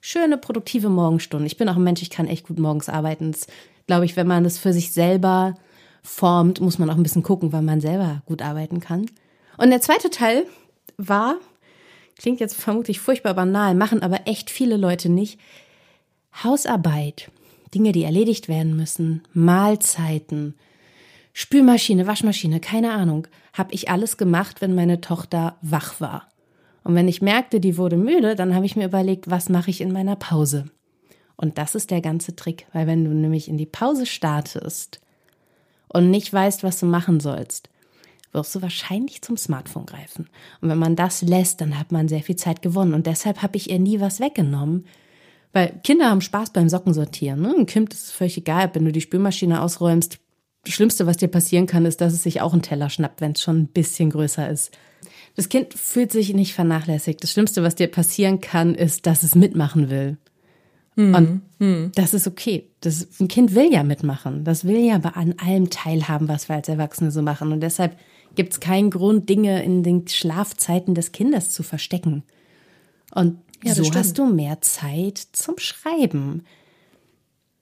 Schöne, 0.05 0.37
produktive 0.37 0.89
Morgenstunden. 0.89 1.47
Ich 1.47 1.55
bin 1.55 1.69
auch 1.69 1.77
ein 1.77 1.83
Mensch, 1.83 2.01
ich 2.01 2.09
kann 2.09 2.27
echt 2.27 2.45
gut 2.45 2.59
morgens 2.59 2.89
arbeiten. 2.89 3.31
Das, 3.31 3.47
glaube 3.87 4.03
ich, 4.03 4.17
wenn 4.17 4.27
man 4.27 4.43
das 4.43 4.57
für 4.57 4.73
sich 4.73 4.91
selber 4.91 5.55
formt, 6.01 6.59
muss 6.59 6.77
man 6.77 6.89
auch 6.89 6.97
ein 6.97 7.03
bisschen 7.03 7.23
gucken, 7.23 7.53
weil 7.53 7.61
man 7.61 7.79
selber 7.79 8.21
gut 8.25 8.41
arbeiten 8.41 8.81
kann. 8.81 9.05
Und 9.55 9.69
der 9.69 9.79
zweite 9.79 10.09
Teil 10.09 10.45
war, 10.97 11.37
klingt 12.17 12.41
jetzt 12.41 12.55
vermutlich 12.55 12.99
furchtbar 12.99 13.33
banal, 13.33 13.75
machen 13.75 14.03
aber 14.03 14.27
echt 14.27 14.49
viele 14.49 14.75
Leute 14.75 15.07
nicht, 15.07 15.39
Hausarbeit. 16.43 17.31
Dinge, 17.73 17.93
die 17.93 18.03
erledigt 18.03 18.49
werden 18.49 18.75
müssen, 18.75 19.23
Mahlzeiten, 19.31 20.55
Spülmaschine, 21.31 22.07
Waschmaschine, 22.07 22.59
keine 22.59 22.91
Ahnung, 22.91 23.25
habe 23.53 23.73
ich 23.73 23.89
alles 23.89 24.17
gemacht, 24.17 24.59
wenn 24.59 24.75
meine 24.75 24.99
Tochter 24.99 25.55
wach 25.61 26.01
war. 26.01 26.27
Und 26.83 26.95
wenn 26.95 27.07
ich 27.07 27.21
merkte, 27.21 27.59
die 27.59 27.77
wurde 27.77 27.97
müde, 27.97 28.35
dann 28.35 28.53
habe 28.55 28.65
ich 28.65 28.75
mir 28.75 28.85
überlegt, 28.85 29.29
was 29.29 29.49
mache 29.49 29.69
ich 29.69 29.81
in 29.81 29.91
meiner 29.91 30.15
Pause? 30.15 30.65
Und 31.35 31.57
das 31.57 31.75
ist 31.75 31.91
der 31.91 32.01
ganze 32.01 32.35
Trick, 32.35 32.67
weil 32.73 32.87
wenn 32.87 33.05
du 33.05 33.11
nämlich 33.11 33.47
in 33.47 33.57
die 33.57 33.65
Pause 33.65 34.05
startest 34.05 34.99
und 35.87 36.11
nicht 36.11 36.31
weißt, 36.31 36.63
was 36.63 36.79
du 36.79 36.85
machen 36.85 37.19
sollst, 37.19 37.69
wirst 38.33 38.55
du 38.55 38.61
wahrscheinlich 38.61 39.21
zum 39.21 39.37
Smartphone 39.37 39.85
greifen. 39.85 40.27
Und 40.61 40.69
wenn 40.69 40.77
man 40.77 40.95
das 40.95 41.21
lässt, 41.21 41.61
dann 41.61 41.79
hat 41.79 41.91
man 41.91 42.07
sehr 42.07 42.23
viel 42.23 42.35
Zeit 42.35 42.61
gewonnen. 42.61 42.93
Und 42.93 43.07
deshalb 43.07 43.41
habe 43.41 43.57
ich 43.57 43.69
ihr 43.69 43.79
nie 43.79 43.99
was 43.99 44.19
weggenommen. 44.19 44.85
Weil 45.53 45.79
Kinder 45.83 46.09
haben 46.09 46.21
Spaß 46.21 46.51
beim 46.51 46.67
Sockensortieren. 46.67 47.41
Ne? 47.41 47.53
Ein 47.55 47.67
Kind 47.67 47.93
ist 47.93 48.11
völlig 48.11 48.37
egal, 48.37 48.71
wenn 48.73 48.85
du 48.85 48.91
die 48.91 49.01
Spülmaschine 49.01 49.61
ausräumst, 49.61 50.17
das 50.65 50.73
Schlimmste, 50.73 51.05
was 51.05 51.17
dir 51.17 51.27
passieren 51.27 51.67
kann, 51.67 51.85
ist, 51.85 52.01
dass 52.01 52.13
es 52.13 52.23
sich 52.23 52.41
auch 52.41 52.53
einen 52.53 52.61
Teller 52.61 52.89
schnappt, 52.89 53.21
wenn 53.21 53.33
es 53.33 53.41
schon 53.41 53.59
ein 53.59 53.67
bisschen 53.67 54.09
größer 54.09 54.49
ist. 54.49 54.75
Das 55.35 55.49
Kind 55.49 55.73
fühlt 55.73 56.11
sich 56.11 56.33
nicht 56.33 56.53
vernachlässigt. 56.53 57.23
Das 57.23 57.31
Schlimmste, 57.31 57.63
was 57.63 57.75
dir 57.75 57.87
passieren 57.87 58.39
kann, 58.39 58.75
ist, 58.75 59.05
dass 59.05 59.23
es 59.23 59.35
mitmachen 59.35 59.89
will. 59.89 60.17
Mhm. 60.95 61.15
Und 61.15 61.41
mhm. 61.59 61.91
das 61.95 62.13
ist 62.13 62.27
okay. 62.27 62.69
Das, 62.81 63.07
ein 63.19 63.27
Kind 63.27 63.55
will 63.55 63.71
ja 63.71 63.83
mitmachen. 63.83 64.43
Das 64.43 64.65
will 64.65 64.79
ja 64.79 64.95
an 64.95 65.35
allem 65.37 65.69
teilhaben, 65.69 66.27
was 66.27 66.49
wir 66.49 66.55
als 66.55 66.69
Erwachsene 66.69 67.11
so 67.11 67.21
machen. 67.21 67.51
Und 67.51 67.61
deshalb 67.61 67.97
gibt 68.35 68.53
es 68.53 68.59
keinen 68.59 68.91
Grund, 68.91 69.29
Dinge 69.29 69.63
in 69.63 69.83
den 69.83 70.07
Schlafzeiten 70.07 70.95
des 70.95 71.11
Kindes 71.11 71.51
zu 71.51 71.63
verstecken. 71.63 72.23
Und 73.13 73.39
ja, 73.63 73.73
so 73.73 73.89
hast 73.93 74.17
du 74.17 74.25
mehr 74.25 74.61
Zeit 74.61 75.17
zum 75.17 75.57
Schreiben. 75.57 76.43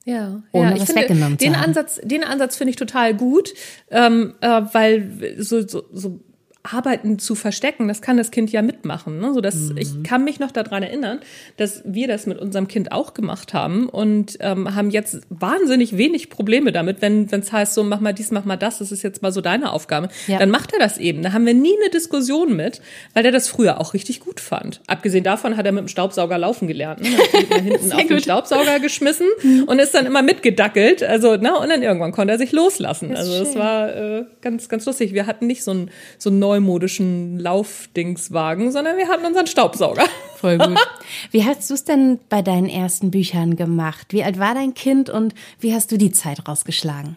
Ja, 0.04 0.42
ohne 0.50 0.70
ja, 0.70 0.74
ich 0.74 0.80
was 0.80 0.86
finde, 0.88 1.02
weggenommen 1.02 1.38
den. 1.38 1.54
Ansatz, 1.54 2.00
den 2.02 2.24
Ansatz 2.24 2.56
finde 2.56 2.70
ich 2.70 2.76
total 2.76 3.14
gut, 3.14 3.54
ähm, 3.90 4.34
äh, 4.40 4.62
weil 4.72 5.36
so, 5.38 5.66
so, 5.66 5.84
so 5.92 6.20
Arbeiten 6.64 7.18
zu 7.18 7.34
verstecken, 7.34 7.88
das 7.88 8.02
kann 8.02 8.16
das 8.16 8.30
Kind 8.30 8.52
ja 8.52 8.62
mitmachen. 8.62 9.18
Ne? 9.18 9.34
So 9.34 9.40
dass 9.40 9.56
mhm. 9.56 9.78
Ich 9.78 10.02
kann 10.04 10.22
mich 10.22 10.38
noch 10.38 10.52
daran 10.52 10.84
erinnern, 10.84 11.18
dass 11.56 11.82
wir 11.84 12.06
das 12.06 12.26
mit 12.26 12.38
unserem 12.38 12.68
Kind 12.68 12.92
auch 12.92 13.14
gemacht 13.14 13.52
haben 13.52 13.88
und 13.88 14.36
ähm, 14.40 14.74
haben 14.74 14.90
jetzt 14.90 15.22
wahnsinnig 15.28 15.96
wenig 15.96 16.30
Probleme 16.30 16.70
damit, 16.70 17.02
wenn 17.02 17.24
es 17.24 17.52
heißt, 17.52 17.74
so 17.74 17.82
mach 17.82 17.98
mal 17.98 18.12
dies, 18.12 18.30
mach 18.30 18.44
mal 18.44 18.56
das, 18.56 18.78
das 18.78 18.92
ist 18.92 19.02
jetzt 19.02 19.22
mal 19.22 19.32
so 19.32 19.40
deine 19.40 19.72
Aufgabe. 19.72 20.08
Ja. 20.28 20.38
Dann 20.38 20.50
macht 20.50 20.72
er 20.72 20.78
das 20.78 20.98
eben. 20.98 21.22
Da 21.22 21.32
haben 21.32 21.46
wir 21.46 21.54
nie 21.54 21.74
eine 21.80 21.90
Diskussion 21.90 22.54
mit, 22.54 22.80
weil 23.14 23.26
er 23.26 23.32
das 23.32 23.48
früher 23.48 23.80
auch 23.80 23.92
richtig 23.92 24.20
gut 24.20 24.38
fand. 24.38 24.80
Abgesehen 24.86 25.24
davon 25.24 25.56
hat 25.56 25.66
er 25.66 25.72
mit 25.72 25.80
dem 25.80 25.88
Staubsauger 25.88 26.38
laufen 26.38 26.68
gelernt. 26.68 27.00
Ne? 27.00 27.08
Hat 27.08 27.60
hinten 27.60 27.92
auf 27.92 28.06
den 28.06 28.20
Staubsauger 28.20 28.78
geschmissen 28.78 29.26
mhm. 29.42 29.64
und 29.64 29.80
ist 29.80 29.94
dann 29.94 30.06
immer 30.06 30.22
mitgedackelt. 30.22 31.02
Also, 31.02 31.36
ne? 31.36 31.58
Und 31.58 31.70
dann 31.70 31.82
irgendwann 31.82 32.12
konnte 32.12 32.32
er 32.32 32.38
sich 32.38 32.52
loslassen. 32.52 33.16
Also 33.16 33.36
das 33.38 33.56
war 33.56 33.96
äh, 33.96 34.24
ganz, 34.40 34.68
ganz 34.68 34.86
lustig. 34.86 35.12
Wir 35.12 35.26
hatten 35.26 35.48
nicht 35.48 35.64
so 35.64 35.72
ein, 35.72 35.90
so 36.18 36.30
ein 36.30 36.38
neumodischen 36.52 37.38
Laufdingswagen, 37.38 38.72
sondern 38.72 38.98
wir 38.98 39.08
hatten 39.08 39.24
unseren 39.24 39.46
Staubsauger. 39.46 40.04
Voll 40.36 40.58
gut. 40.58 40.78
Wie 41.30 41.44
hast 41.44 41.70
du 41.70 41.74
es 41.74 41.84
denn 41.84 42.18
bei 42.28 42.42
deinen 42.42 42.68
ersten 42.68 43.10
Büchern 43.10 43.56
gemacht? 43.56 44.08
Wie 44.10 44.22
alt 44.22 44.38
war 44.38 44.54
dein 44.54 44.74
Kind 44.74 45.08
und 45.08 45.34
wie 45.60 45.74
hast 45.74 45.90
du 45.92 45.96
die 45.96 46.12
Zeit 46.12 46.46
rausgeschlagen? 46.46 47.16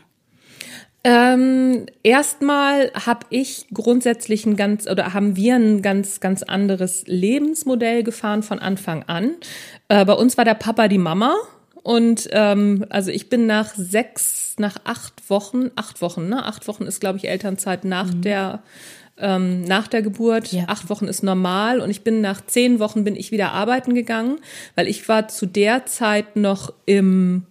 Ähm, 1.04 1.86
erstmal 2.01 2.92
habe 2.94 3.27
ich 3.30 3.68
grundsätzlich 3.72 4.46
ein 4.46 4.56
ganz 4.56 4.88
oder 4.88 5.13
haben 5.13 5.36
wir 5.36 5.56
ein 5.56 5.84
ganz 5.84 6.20
ganz 6.20 6.42
anderes 6.42 7.04
Lebensmodell 7.06 8.01
gefahren 8.01 8.42
von 8.42 8.58
Anfang 8.58 9.04
an. 9.04 9.36
Äh, 9.88 10.04
bei 10.06 10.13
uns 10.13 10.38
war 10.38 10.46
der 10.46 10.56
Papa 10.56 10.88
die 10.88 10.98
Mama 10.98 11.36
und 11.84 12.27
ähm, 12.32 12.86
also 12.89 13.12
ich 13.12 13.30
bin 13.30 13.46
nach 13.46 13.75
sechs, 13.75 14.56
nach 14.58 14.77
acht 14.84 15.30
Wochen, 15.30 15.70
acht 15.75 16.01
Wochen, 16.01 16.27
ne, 16.27 16.44
acht 16.44 16.68
Wochen 16.68 16.86
ist 16.86 17.01
glaube 17.01 17.20
ich 17.20 17.27
Elternzeit 17.27 17.86
nach 17.86 18.12
mhm. 18.12 18.22
der 18.24 18.63
ähm, 19.17 19.62
nach 19.62 19.88
der 19.88 20.01
Geburt. 20.01 20.51
Ja. 20.51 20.65
Acht 20.67 20.89
Wochen 20.89 21.07
ist 21.07 21.24
normal 21.24 21.79
und 21.79 21.89
ich 21.89 22.03
bin 22.03 22.22
nach 22.22 22.45
zehn 22.45 22.79
Wochen 22.79 23.03
bin 23.03 23.15
ich 23.15 23.31
wieder 23.31 23.51
arbeiten 23.51 23.93
gegangen, 23.95 24.39
weil 24.75 24.88
ich 24.88 25.07
war 25.07 25.27
zu 25.27 25.45
der 25.45 25.86
Zeit 25.86 26.36
noch 26.36 26.74
im 26.86 27.43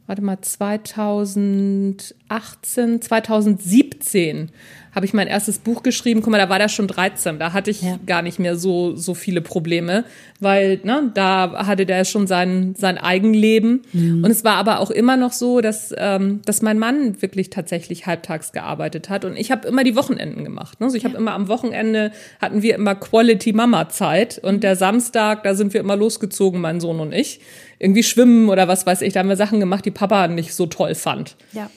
warte 0.07 0.23
mal, 0.23 0.41
2018, 0.41 3.03
2017 3.03 4.53
habe 4.95 5.07
ich 5.07 5.13
mein 5.13 5.27
erstes 5.27 5.59
Buch 5.59 5.83
geschrieben. 5.83 6.23
Guck 6.23 6.31
mal, 6.31 6.39
da 6.39 6.49
war 6.49 6.59
der 6.59 6.69
schon 6.69 6.87
13. 6.87 7.39
Da 7.39 7.53
hatte 7.53 7.71
ich 7.71 7.83
ja. 7.83 7.99
gar 8.07 8.23
nicht 8.23 8.39
mehr 8.39 8.57
so, 8.57 8.95
so 8.95 9.15
viele 9.15 9.41
Probleme, 9.41 10.05
weil 10.41 10.81
ne, 10.85 11.11
da 11.15 11.67
hatte 11.67 11.85
der 11.85 12.05
schon 12.05 12.27
sein, 12.27 12.75
sein 12.77 12.97
Eigenleben. 12.97 13.83
Mhm. 13.93 14.23
Und 14.23 14.31
es 14.31 14.45
war 14.45 14.55
aber 14.55 14.79
auch 14.79 14.91
immer 14.91 15.17
noch 15.17 15.33
so, 15.33 15.61
dass, 15.61 15.93
ähm, 15.97 16.41
dass 16.45 16.63
mein 16.63 16.79
Mann 16.79 17.21
wirklich 17.21 17.51
tatsächlich 17.51 18.07
halbtags 18.07 18.53
gearbeitet 18.53 19.11
hat. 19.11 19.25
Und 19.25 19.37
ich 19.37 19.51
habe 19.51 19.67
immer 19.67 19.83
die 19.83 19.97
Wochenenden 19.97 20.45
gemacht. 20.45 20.81
Ne? 20.81 20.87
Also 20.87 20.97
ich 20.97 21.03
ja. 21.03 21.09
habe 21.09 21.19
immer 21.19 21.33
am 21.33 21.49
Wochenende 21.49 22.13
hatten 22.41 22.63
wir 22.63 22.77
immer 22.77 22.95
Quality 22.95 23.53
Mama 23.53 23.89
Zeit. 23.89 24.39
Und 24.39 24.63
der 24.63 24.77
Samstag, 24.77 25.43
da 25.43 25.55
sind 25.55 25.75
wir 25.75 25.81
immer 25.81 25.97
losgezogen, 25.97 26.61
mein 26.61 26.81
Sohn 26.81 27.01
und 27.01 27.13
ich. 27.13 27.41
Irgendwie 27.81 28.05
schwimmen 28.05 28.49
oder 28.49 28.69
was 28.69 28.87
weiß 28.87 29.03
ich. 29.03 29.13
Da 29.13 29.21
haben 29.21 29.29
wir 29.29 29.37
Sachen 29.37 29.59
gemacht, 29.59 29.85
die 29.85 29.91
Papa 29.91 30.29
nicht 30.29 30.55
so 30.55 30.67
toll 30.67 30.95
fand. 30.95 31.37
Ja. 31.53 31.69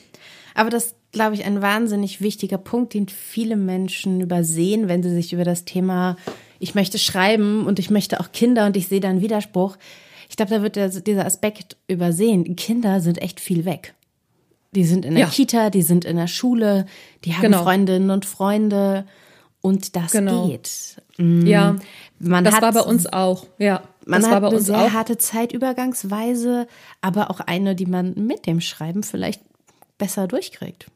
Aber 0.54 0.70
das 0.70 0.94
glaube 1.12 1.34
ich, 1.34 1.44
ein 1.44 1.62
wahnsinnig 1.62 2.20
wichtiger 2.20 2.58
Punkt, 2.58 2.94
den 2.94 3.08
viele 3.08 3.56
Menschen 3.56 4.20
übersehen, 4.20 4.88
wenn 4.88 5.02
sie 5.02 5.14
sich 5.14 5.32
über 5.32 5.44
das 5.44 5.64
Thema, 5.64 6.16
ich 6.58 6.74
möchte 6.74 6.98
schreiben 6.98 7.66
und 7.66 7.78
ich 7.78 7.90
möchte 7.90 8.20
auch 8.20 8.32
Kinder 8.32 8.66
und 8.66 8.76
ich 8.76 8.88
sehe 8.88 9.00
da 9.00 9.08
einen 9.08 9.22
Widerspruch. 9.22 9.76
Ich 10.28 10.36
glaube, 10.36 10.54
da 10.54 10.62
wird 10.62 10.76
der, 10.76 10.88
dieser 10.88 11.24
Aspekt 11.24 11.76
übersehen. 11.88 12.56
Kinder 12.56 13.00
sind 13.00 13.22
echt 13.22 13.40
viel 13.40 13.64
weg. 13.64 13.94
Die 14.72 14.84
sind 14.84 15.06
in 15.06 15.14
der 15.14 15.24
ja. 15.24 15.30
Kita, 15.30 15.70
die 15.70 15.82
sind 15.82 16.04
in 16.04 16.16
der 16.16 16.26
Schule, 16.26 16.84
die 17.24 17.34
haben 17.34 17.42
genau. 17.42 17.62
Freundinnen 17.62 18.10
und 18.10 18.26
Freunde 18.26 19.06
und 19.62 19.96
das 19.96 20.12
genau. 20.12 20.46
geht. 20.46 21.00
Mhm. 21.16 21.46
Ja, 21.46 21.76
man 22.18 22.44
das 22.44 22.54
hat, 22.54 22.62
war 22.62 22.72
bei 22.72 22.82
uns 22.82 23.06
auch. 23.06 23.46
Ja, 23.58 23.82
man 24.04 24.20
das 24.20 24.30
hat 24.30 24.44
eine 24.44 24.60
sehr 24.60 24.78
auch. 24.78 24.92
harte 24.92 25.16
Zeitübergangsweise, 25.16 26.68
aber 27.00 27.30
auch 27.30 27.40
eine, 27.40 27.74
die 27.74 27.86
man 27.86 28.14
mit 28.14 28.46
dem 28.46 28.60
Schreiben 28.60 29.02
vielleicht 29.02 29.40
besser 29.96 30.28
durchkriegt. 30.28 30.86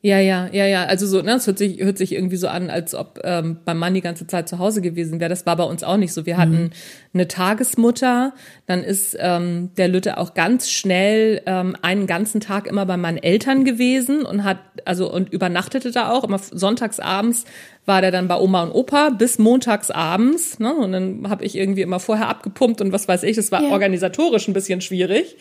Ja, 0.00 0.20
ja, 0.20 0.48
ja, 0.52 0.64
ja. 0.64 0.84
Also 0.84 1.08
so, 1.08 1.22
ne, 1.22 1.32
es 1.32 1.48
hört 1.48 1.58
sich, 1.58 1.80
hört 1.80 1.98
sich 1.98 2.12
irgendwie 2.12 2.36
so 2.36 2.46
an, 2.46 2.70
als 2.70 2.94
ob 2.94 3.18
ähm, 3.24 3.58
mein 3.66 3.78
Mann 3.78 3.94
die 3.94 4.00
ganze 4.00 4.28
Zeit 4.28 4.48
zu 4.48 4.60
Hause 4.60 4.80
gewesen 4.80 5.18
wäre. 5.18 5.28
Das 5.28 5.44
war 5.44 5.56
bei 5.56 5.64
uns 5.64 5.82
auch 5.82 5.96
nicht 5.96 6.12
so. 6.12 6.24
Wir 6.24 6.36
hatten 6.36 6.62
mhm. 6.62 6.70
eine 7.14 7.26
Tagesmutter, 7.26 8.32
dann 8.66 8.84
ist 8.84 9.16
ähm, 9.18 9.70
der 9.76 9.88
Lütte 9.88 10.18
auch 10.18 10.34
ganz 10.34 10.70
schnell 10.70 11.42
ähm, 11.46 11.74
einen 11.82 12.06
ganzen 12.06 12.40
Tag 12.40 12.68
immer 12.68 12.86
bei 12.86 12.96
meinen 12.96 13.18
Eltern 13.18 13.64
gewesen 13.64 14.24
und 14.24 14.44
hat, 14.44 14.58
also 14.84 15.12
und 15.12 15.32
übernachtete 15.32 15.90
da 15.90 16.12
auch. 16.12 16.22
Immer 16.22 16.38
sonntags 16.38 17.00
abends 17.00 17.44
war 17.84 18.00
der 18.00 18.12
dann 18.12 18.28
bei 18.28 18.38
Oma 18.38 18.62
und 18.62 18.70
Opa 18.70 19.10
bis 19.10 19.40
montags 19.40 19.90
abends. 19.90 20.60
Ne? 20.60 20.76
Und 20.76 20.92
dann 20.92 21.28
habe 21.28 21.44
ich 21.44 21.56
irgendwie 21.56 21.82
immer 21.82 21.98
vorher 21.98 22.28
abgepumpt 22.28 22.80
und 22.82 22.92
was 22.92 23.08
weiß 23.08 23.24
ich. 23.24 23.34
Das 23.34 23.50
war 23.50 23.64
ja. 23.64 23.70
organisatorisch 23.70 24.46
ein 24.46 24.54
bisschen 24.54 24.80
schwierig. 24.80 25.38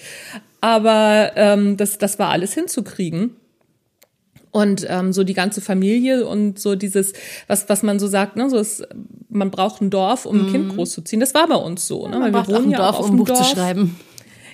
Aber 0.61 1.33
ähm, 1.35 1.77
das, 1.77 1.99
das 1.99 2.17
war 2.17 2.29
alles 2.29 2.55
hinzukriegen. 2.55 3.35
Und 4.57 4.87
ähm, 4.89 5.13
so 5.13 5.23
die 5.23 5.35
ganze 5.35 5.61
Familie 5.61 6.25
und 6.25 6.57
so 6.57 6.73
dieses, 6.73 7.13
was, 7.45 7.69
was 7.69 7.83
man 7.83 7.99
so 7.99 8.07
sagt, 8.07 8.37
ne, 8.37 8.49
so 8.49 8.57
ist, 8.57 8.87
man 9.29 9.51
braucht 9.51 9.83
ein 9.83 9.91
Dorf, 9.91 10.25
um 10.25 10.39
ein 10.39 10.45
mhm. 10.47 10.51
Kind 10.51 10.75
großzuziehen. 10.75 11.19
Das 11.19 11.35
war 11.35 11.47
bei 11.47 11.57
uns 11.57 11.85
so, 11.85 12.07
ne? 12.07 12.15
Ja, 12.15 12.21
Weil 12.23 12.33
wir 12.33 12.47
wohnen 12.47 12.71
ja 12.71 12.79
Dorf, 12.79 12.95
auch 12.95 12.99
auf 13.01 13.09
um 13.11 13.17
dem 13.17 13.25
Dorf. 13.25 13.37
zu 13.37 13.55
schreiben. 13.55 13.95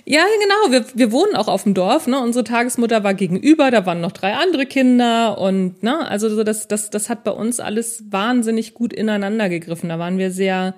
Ja, 0.04 0.20
genau. 0.42 0.72
Wir, 0.72 0.84
wir 0.92 1.10
wohnen 1.10 1.34
auch 1.34 1.48
auf 1.48 1.62
dem 1.62 1.72
Dorf. 1.72 2.06
Ne? 2.06 2.20
Unsere 2.20 2.44
Tagesmutter 2.44 3.02
war 3.02 3.14
gegenüber, 3.14 3.70
da 3.70 3.86
waren 3.86 4.02
noch 4.02 4.12
drei 4.12 4.34
andere 4.34 4.66
Kinder 4.66 5.38
und 5.38 5.82
ne, 5.82 6.06
also 6.06 6.28
so 6.28 6.44
das, 6.44 6.68
das, 6.68 6.90
das 6.90 7.08
hat 7.08 7.24
bei 7.24 7.30
uns 7.30 7.58
alles 7.58 8.04
wahnsinnig 8.10 8.74
gut 8.74 8.92
ineinander 8.92 9.48
gegriffen. 9.48 9.88
Da 9.88 9.98
waren 9.98 10.18
wir 10.18 10.30
sehr, 10.30 10.74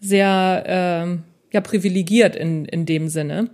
sehr 0.00 0.64
äh, 0.66 1.54
ja 1.54 1.60
privilegiert 1.62 2.36
in, 2.36 2.66
in 2.66 2.84
dem 2.84 3.08
Sinne. 3.08 3.48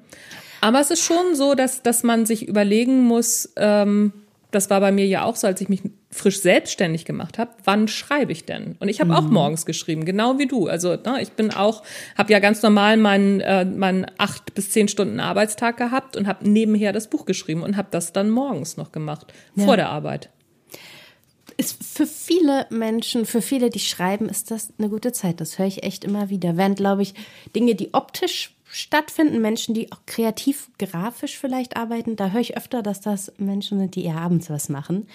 Aber 0.61 0.81
es 0.81 0.91
ist 0.91 1.05
schon 1.05 1.37
so, 1.37 1.55
dass, 1.55 1.85
dass 1.85 2.03
man 2.03 2.27
sich 2.27 2.49
überlegen 2.49 3.05
muss, 3.05 3.53
ähm, 3.55 4.13
das 4.57 4.71
war 4.71 4.81
bei 4.81 4.91
mir 4.91 5.07
ja 5.07 5.25
auch 5.25 5.37
so, 5.37 5.47
als 5.47 5.61
ich 5.61 5.69
mich 5.69 5.83
frisch 6.11 6.41
selbstständig 6.41 7.05
gemacht 7.05 7.39
habe, 7.39 7.51
wann 7.65 7.89
schreibe 7.89 8.33
ich 8.33 8.47
denn? 8.47 8.77
Und 8.81 8.89
ich 8.89 9.01
habe 9.01 9.11
mhm. 9.11 9.17
auch 9.17 9.23
morgens 9.31 9.67
geschrieben, 9.67 10.05
genau 10.05 10.39
wie 10.39 10.47
du. 10.47 10.67
Also 10.67 10.97
ne, 10.97 11.21
ich 11.21 11.33
bin 11.33 11.53
auch, 11.53 11.83
habe 12.17 12.33
ja 12.33 12.39
ganz 12.39 12.63
normal 12.63 12.97
meinen 12.97 13.41
äh, 13.41 13.65
meinen 13.67 14.07
acht 14.17 14.55
bis 14.55 14.71
zehn 14.71 14.89
Stunden 14.89 15.21
Arbeitstag 15.21 15.77
gehabt 15.77 16.17
und 16.17 16.27
habe 16.27 16.49
nebenher 16.49 16.93
das 16.93 17.09
Buch 17.09 17.27
geschrieben 17.27 17.63
und 17.63 17.77
habe 17.77 17.89
das 17.91 18.13
dann 18.13 18.31
morgens 18.31 18.77
noch 18.77 18.93
gemacht 18.93 19.33
ja. 19.55 19.65
vor 19.65 19.77
der 19.77 19.91
Arbeit. 19.91 20.31
Ist 21.59 21.83
für 21.85 22.07
viele 22.07 22.67
Menschen, 22.71 23.25
für 23.25 23.41
viele, 23.41 23.71
die 23.71 23.79
schreiben, 23.79 24.29
ist 24.29 24.51
das 24.51 24.73
eine 24.79 24.89
gute 24.89 25.13
Zeit. 25.13 25.41
Das 25.41 25.59
höre 25.59 25.67
ich 25.67 25.83
echt 25.85 26.05
immer 26.05 26.29
wieder. 26.29 26.57
Während, 26.57 26.77
glaube 26.77 27.03
ich, 27.03 27.15
Dinge, 27.55 27.75
die 27.75 27.95
optisch 27.95 28.56
stattfinden, 28.69 29.41
Menschen, 29.41 29.75
die 29.75 29.93
auch 29.93 30.01
kreativ, 30.07 30.71
grafisch 30.79 31.39
vielleicht 31.39 31.77
arbeiten. 31.77 32.17
Da 32.17 32.31
höre 32.31 32.41
ich 32.41 32.57
öfter, 32.57 32.83
dass 32.83 33.01
das 33.01 33.33
Menschen 33.39 33.79
sind, 33.79 33.95
die 33.95 34.05
eher 34.05 34.17
abends 34.17 34.51
was 34.51 34.69
machen. 34.69 35.07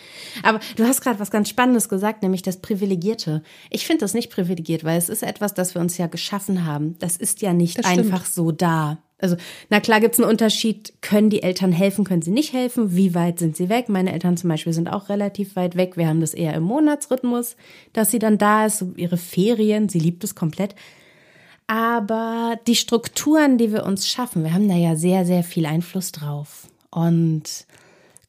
Aber 0.43 0.59
du 0.75 0.85
hast 0.85 1.01
gerade 1.01 1.19
was 1.19 1.31
ganz 1.31 1.49
Spannendes 1.49 1.89
gesagt, 1.89 2.23
nämlich 2.23 2.41
das 2.41 2.61
Privilegierte. 2.61 3.43
Ich 3.69 3.85
finde 3.85 4.01
das 4.01 4.13
nicht 4.13 4.31
privilegiert, 4.31 4.83
weil 4.83 4.97
es 4.97 5.09
ist 5.09 5.23
etwas, 5.23 5.53
das 5.53 5.75
wir 5.75 5.81
uns 5.81 5.97
ja 5.97 6.07
geschaffen 6.07 6.65
haben. 6.65 6.97
Das 6.99 7.17
ist 7.17 7.41
ja 7.41 7.53
nicht 7.53 7.85
einfach 7.85 8.25
so 8.25 8.51
da. 8.51 8.99
Also, 9.21 9.35
na 9.69 9.79
klar 9.79 9.99
gibt 9.99 10.15
es 10.15 10.19
einen 10.19 10.29
Unterschied. 10.29 10.93
Können 11.01 11.29
die 11.29 11.43
Eltern 11.43 11.71
helfen, 11.71 12.05
können 12.05 12.23
sie 12.23 12.31
nicht 12.31 12.53
helfen? 12.53 12.95
Wie 12.95 13.13
weit 13.13 13.37
sind 13.37 13.55
sie 13.55 13.69
weg? 13.69 13.87
Meine 13.87 14.11
Eltern 14.11 14.35
zum 14.35 14.49
Beispiel 14.49 14.73
sind 14.73 14.89
auch 14.89 15.09
relativ 15.09 15.55
weit 15.55 15.75
weg. 15.75 15.95
Wir 15.95 16.07
haben 16.07 16.21
das 16.21 16.33
eher 16.33 16.55
im 16.55 16.63
Monatsrhythmus, 16.63 17.55
dass 17.93 18.09
sie 18.09 18.19
dann 18.19 18.39
da 18.39 18.65
ist, 18.65 18.83
ihre 18.95 19.17
Ferien. 19.17 19.89
Sie 19.89 19.99
liebt 19.99 20.23
es 20.23 20.33
komplett. 20.33 20.73
Aber 21.67 22.59
die 22.67 22.75
Strukturen, 22.75 23.57
die 23.57 23.71
wir 23.71 23.85
uns 23.85 24.07
schaffen, 24.07 24.43
wir 24.43 24.53
haben 24.53 24.67
da 24.67 24.75
ja 24.75 24.95
sehr, 24.95 25.25
sehr 25.25 25.43
viel 25.43 25.65
Einfluss 25.65 26.11
drauf 26.11 26.67
und 26.89 27.65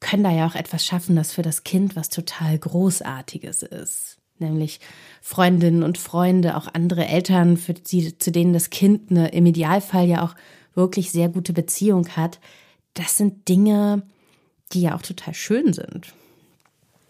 können 0.00 0.24
da 0.24 0.30
ja 0.30 0.46
auch 0.46 0.54
etwas 0.54 0.84
schaffen, 0.84 1.16
das 1.16 1.32
für 1.32 1.42
das 1.42 1.64
Kind 1.64 1.96
was 1.96 2.08
total 2.08 2.58
Großartiges 2.58 3.62
ist. 3.62 4.18
Nämlich 4.38 4.80
Freundinnen 5.20 5.82
und 5.82 5.98
Freunde, 5.98 6.56
auch 6.56 6.68
andere 6.72 7.06
Eltern, 7.06 7.56
für 7.56 7.74
die, 7.74 8.16
zu 8.18 8.32
denen 8.32 8.52
das 8.52 8.70
Kind 8.70 9.10
eine, 9.10 9.28
im 9.28 9.46
Idealfall 9.46 10.06
ja 10.06 10.24
auch 10.24 10.34
wirklich 10.74 11.10
sehr 11.12 11.28
gute 11.28 11.52
Beziehung 11.52 12.08
hat. 12.10 12.40
Das 12.94 13.16
sind 13.16 13.48
Dinge, 13.48 14.02
die 14.72 14.82
ja 14.82 14.96
auch 14.96 15.02
total 15.02 15.34
schön 15.34 15.72
sind. 15.72 16.12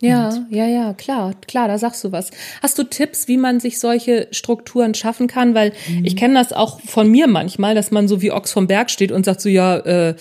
Ja, 0.02 0.32
ja, 0.50 0.66
ja, 0.66 0.94
klar, 0.94 1.32
klar, 1.46 1.68
da 1.68 1.78
sagst 1.78 2.02
du 2.02 2.10
was. 2.10 2.30
Hast 2.60 2.76
du 2.76 2.82
Tipps, 2.82 3.28
wie 3.28 3.36
man 3.36 3.60
sich 3.60 3.78
solche 3.78 4.26
Strukturen 4.32 4.94
schaffen 4.94 5.28
kann? 5.28 5.54
Weil 5.54 5.72
mhm. 5.88 6.04
ich 6.04 6.16
kenne 6.16 6.34
das 6.34 6.52
auch 6.52 6.80
von 6.80 7.08
mir 7.08 7.28
manchmal, 7.28 7.76
dass 7.76 7.92
man 7.92 8.08
so 8.08 8.20
wie 8.20 8.32
Ochs 8.32 8.50
vom 8.50 8.66
Berg 8.66 8.90
steht 8.90 9.12
und 9.12 9.24
sagt 9.24 9.40
so, 9.40 9.48
ja, 9.48 9.76
äh, 9.76 10.14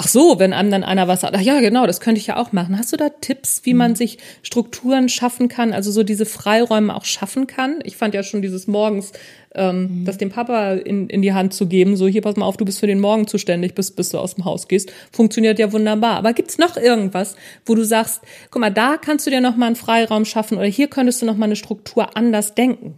Ach 0.00 0.06
so, 0.06 0.38
wenn 0.38 0.52
einem 0.52 0.70
dann 0.70 0.84
einer 0.84 1.08
was 1.08 1.22
sagt, 1.22 1.34
ach 1.34 1.40
ja, 1.40 1.58
genau, 1.58 1.84
das 1.84 1.98
könnte 1.98 2.20
ich 2.20 2.28
ja 2.28 2.36
auch 2.36 2.52
machen. 2.52 2.78
Hast 2.78 2.92
du 2.92 2.96
da 2.96 3.08
Tipps, 3.08 3.62
wie 3.64 3.74
man 3.74 3.96
sich 3.96 4.18
Strukturen 4.44 5.08
schaffen 5.08 5.48
kann, 5.48 5.72
also 5.72 5.90
so 5.90 6.04
diese 6.04 6.24
Freiräume 6.24 6.94
auch 6.94 7.04
schaffen 7.04 7.48
kann? 7.48 7.80
Ich 7.82 7.96
fand 7.96 8.14
ja 8.14 8.22
schon 8.22 8.40
dieses 8.40 8.68
morgens, 8.68 9.10
ähm, 9.56 10.02
mhm. 10.02 10.04
das 10.04 10.16
dem 10.16 10.30
Papa 10.30 10.74
in, 10.74 11.10
in 11.10 11.20
die 11.20 11.32
Hand 11.32 11.52
zu 11.52 11.66
geben, 11.66 11.96
so 11.96 12.06
hier 12.06 12.22
pass 12.22 12.36
mal 12.36 12.46
auf, 12.46 12.56
du 12.56 12.64
bist 12.64 12.78
für 12.78 12.86
den 12.86 13.00
Morgen 13.00 13.26
zuständig, 13.26 13.74
bis, 13.74 13.90
bis 13.90 14.10
du 14.10 14.18
aus 14.18 14.36
dem 14.36 14.44
Haus 14.44 14.68
gehst, 14.68 14.92
funktioniert 15.10 15.58
ja 15.58 15.72
wunderbar. 15.72 16.18
Aber 16.18 16.32
gibt's 16.32 16.58
noch 16.58 16.76
irgendwas, 16.76 17.34
wo 17.66 17.74
du 17.74 17.84
sagst, 17.84 18.20
guck 18.52 18.60
mal, 18.60 18.70
da 18.70 18.98
kannst 18.98 19.26
du 19.26 19.32
dir 19.32 19.40
noch 19.40 19.56
mal 19.56 19.66
einen 19.66 19.74
Freiraum 19.74 20.24
schaffen 20.24 20.58
oder 20.58 20.68
hier 20.68 20.86
könntest 20.86 21.22
du 21.22 21.26
noch 21.26 21.36
mal 21.36 21.46
eine 21.46 21.56
Struktur 21.56 22.16
anders 22.16 22.54
denken? 22.54 22.94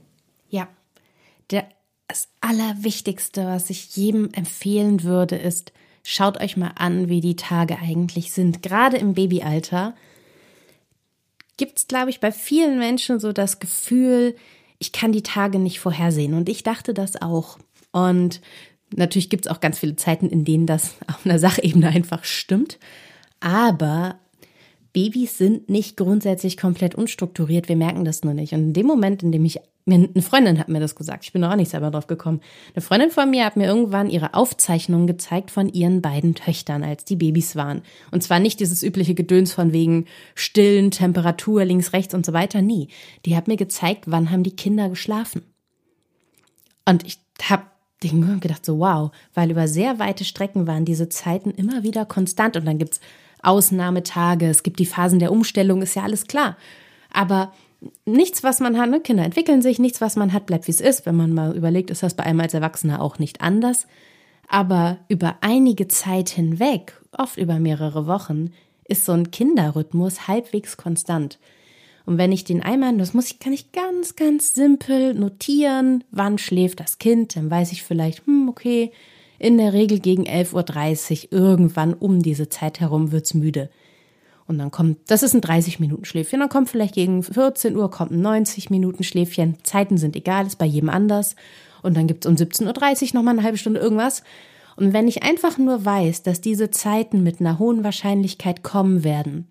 Ja, 0.51 0.69
der, 1.51 1.65
das 2.09 2.29
Allerwichtigste, 2.43 3.47
was 3.47 3.71
ich 3.71 3.97
jedem 3.97 4.29
empfehlen 4.35 5.03
würde, 5.03 5.37
ist, 5.37 5.73
Schaut 6.03 6.41
euch 6.41 6.57
mal 6.57 6.73
an, 6.77 7.09
wie 7.09 7.21
die 7.21 7.37
Tage 7.37 7.79
eigentlich 7.79 8.33
sind. 8.33 8.63
Gerade 8.63 8.97
im 8.97 9.15
Babyalter 9.15 9.95
gibt 11.57 11.79
es, 11.79 11.87
glaube 11.87 12.11
ich, 12.11 12.21
bei 12.21 12.33
vielen 12.33 12.79
Menschen 12.79 13.21
so 13.21 13.33
das 13.33 13.61
Gefühl, 13.61 14.35
ich 14.79 14.93
kann 14.93 15.13
die 15.13 15.23
Tage 15.23 15.59
nicht 15.59 15.79
vorhersehen. 15.79 16.35
Und 16.35 16.49
ich 16.49 16.63
dachte 16.63 16.95
das 16.95 17.21
auch. 17.21 17.59
Und 17.93 18.41
natürlich 18.95 19.29
gibt 19.29 19.47
es 19.47 19.53
auch 19.53 19.61
ganz 19.61 19.79
viele 19.79 19.97
Zeiten, 19.97 20.29
in 20.29 20.45
denen 20.45 20.67
das 20.67 20.97
auf 21.07 21.25
einer 21.25 21.39
Sachebene 21.39 21.89
einfach 21.89 22.25
stimmt. 22.25 22.79
Aber 23.41 24.19
Babys 24.93 25.39
sind 25.39 25.69
nicht 25.69 25.97
grundsätzlich 25.97 26.57
komplett 26.57 26.95
unstrukturiert. 26.95 27.69
Wir 27.69 27.77
merken 27.77 28.05
das 28.05 28.25
nur 28.25 28.35
nicht. 28.35 28.53
Und 28.55 28.61
in 28.61 28.73
dem 28.73 28.87
Moment, 28.87 29.23
in 29.23 29.31
dem 29.31 29.45
ich 29.45 29.61
eine 29.87 30.23
Freundin 30.23 30.59
hat 30.59 30.69
mir 30.69 30.81
das 30.81 30.95
gesagt. 30.95 31.25
Ich 31.25 31.33
bin 31.33 31.43
auch 31.43 31.57
nicht 31.57 31.71
selber 31.71 31.91
drauf 31.91 32.07
gekommen. 32.07 32.41
Eine 32.75 32.83
Freundin 32.83 33.11
von 33.11 33.31
mir 33.31 33.45
hat 33.45 33.57
mir 33.57 33.67
irgendwann 33.67 34.11
ihre 34.11 34.35
Aufzeichnungen 34.35 35.07
gezeigt 35.07 35.51
von 35.51 35.69
ihren 35.69 36.03
beiden 36.03 36.35
Töchtern, 36.35 36.85
als 36.85 37.05
die 37.05 37.17
Babys 37.17 37.57
waren. 37.57 37.83
Und 38.11 38.23
zwar 38.23 38.39
nicht 38.39 38.61
dieses 38.61 38.83
übliche 38.83 39.15
Gedöns 39.15 39.53
von 39.53 39.73
wegen 39.73 40.07
Stillen, 40.35 40.91
Temperatur, 40.91 41.65
links, 41.65 41.93
rechts 41.93 42.15
und 42.15 42.25
so 42.25 42.33
weiter. 42.33 42.63
Nie. 42.63 42.89
Die 43.25 43.37
hat 43.37 43.49
mir 43.49 43.57
gezeigt, 43.57 44.05
wann 44.07 44.31
haben 44.31 44.43
die 44.43 44.57
Kinder 44.57 44.89
geschlafen. 44.89 45.43
Und 46.85 47.07
ich 47.07 47.19
habe 47.43 47.65
gedacht 48.41 48.65
so, 48.65 48.79
wow, 48.79 49.11
weil 49.35 49.51
über 49.51 49.69
sehr 49.69 49.99
weite 49.99 50.25
Strecken 50.25 50.67
waren 50.67 50.85
diese 50.85 51.09
Zeiten 51.09 51.51
immer 51.51 51.83
wieder 51.83 52.05
konstant. 52.05 52.57
Und 52.57 52.65
dann 52.65 52.79
gibt's 52.79 53.01
Ausnahmetage, 53.43 54.47
es 54.47 54.63
gibt 54.63 54.79
die 54.79 54.87
Phasen 54.87 55.19
der 55.19 55.33
Umstellung, 55.33 55.83
ist 55.83 55.97
ja 55.97 56.03
alles 56.03 56.27
klar. 56.27 56.57
Aber 57.13 57.53
nichts, 58.05 58.43
was 58.43 58.61
man 58.61 58.79
hat, 58.79 58.91
ne? 58.91 59.01
Kinder 59.01 59.25
entwickeln 59.25 59.63
sich, 59.63 59.79
nichts, 59.79 60.01
was 60.01 60.17
man 60.17 60.33
hat, 60.33 60.47
bleibt 60.47 60.67
wie 60.67 60.73
es 60.73 60.81
ist. 60.81 61.07
Wenn 61.07 61.17
man 61.17 61.33
mal 61.33 61.57
überlegt, 61.57 61.91
ist 61.91 62.03
das 62.03 62.15
bei 62.15 62.25
einem 62.25 62.41
als 62.41 62.55
Erwachsener 62.55 63.01
auch 63.01 63.19
nicht 63.19 63.41
anders. 63.41 63.87
Aber 64.49 64.99
über 65.09 65.37
einige 65.41 65.89
Zeit 65.89 66.29
hinweg, 66.29 67.01
oft 67.17 67.39
über 67.39 67.59
mehrere 67.59 68.07
Wochen, 68.07 68.53
ist 68.85 69.05
so 69.05 69.13
ein 69.13 69.31
Kinderrhythmus 69.31 70.27
halbwegs 70.27 70.77
konstant. 70.77 71.39
Und 72.07 72.19
wenn 72.19 72.33
ich 72.33 72.45
den 72.45 72.63
einmal, 72.63 72.97
das 72.97 73.15
muss 73.15 73.31
ich, 73.31 73.39
kann 73.39 73.53
ich 73.53 73.73
ganz, 73.73 74.17
ganz 74.17 74.55
simpel 74.55 75.15
notieren, 75.15 76.03
wann 76.11 76.39
schläft 76.39 76.81
das 76.81 76.99
Kind, 76.99 77.37
dann 77.37 77.51
weiß 77.51 77.73
ich 77.73 77.85
vielleicht, 77.85 78.27
hm, 78.27 78.49
okay, 78.49 78.91
in 79.39 79.57
der 79.59 79.73
Regel 79.73 80.01
gegen 80.01 80.25
11.30 80.25 81.27
Uhr, 81.27 81.33
irgendwann 81.33 81.95
um 81.95 82.21
diese 82.21 82.49
Zeit 82.49 82.81
herum 82.81 83.13
wird's 83.13 83.35
müde. 83.35 83.71
Und 84.51 84.59
dann 84.59 84.73
kommt, 84.73 84.99
das 85.07 85.23
ist 85.23 85.33
ein 85.33 85.43
30-Minuten-Schläfchen, 85.43 86.41
dann 86.41 86.49
kommt 86.49 86.69
vielleicht 86.69 86.95
gegen 86.95 87.23
14 87.23 87.77
Uhr 87.77 87.89
kommt 87.89 88.11
ein 88.11 88.21
90-Minuten-Schläfchen. 88.21 89.59
Zeiten 89.63 89.97
sind 89.97 90.17
egal, 90.17 90.45
ist 90.45 90.59
bei 90.59 90.67
jedem 90.67 90.91
anders. 90.91 91.37
Und 91.83 91.97
dann 91.97 92.09
gibt's 92.09 92.27
um 92.27 92.35
17.30 92.35 92.67
Uhr 92.67 93.09
nochmal 93.15 93.35
eine 93.35 93.45
halbe 93.45 93.59
Stunde 93.59 93.79
irgendwas. 93.79 94.25
Und 94.75 94.93
wenn 94.93 95.07
ich 95.07 95.23
einfach 95.23 95.57
nur 95.57 95.85
weiß, 95.85 96.25
dass 96.25 96.41
diese 96.41 96.73
Zeiten 96.73 97.23
mit 97.23 97.39
einer 97.39 97.61
hohen 97.61 97.85
Wahrscheinlichkeit 97.85 98.65
kommen 98.65 99.05
werden, 99.05 99.47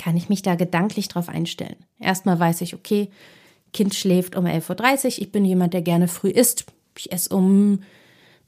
kann 0.00 0.16
ich 0.16 0.28
mich 0.28 0.42
da 0.42 0.56
gedanklich 0.56 1.06
drauf 1.06 1.28
einstellen. 1.28 1.76
Erstmal 2.00 2.40
weiß 2.40 2.62
ich, 2.62 2.74
okay, 2.74 3.10
Kind 3.72 3.94
schläft 3.94 4.34
um 4.34 4.46
11.30 4.46 5.04
Uhr, 5.04 5.18
ich 5.18 5.30
bin 5.30 5.44
jemand, 5.44 5.74
der 5.74 5.82
gerne 5.82 6.08
früh 6.08 6.30
isst. 6.30 6.64
Ich 6.98 7.12
esse 7.12 7.32
um 7.32 7.82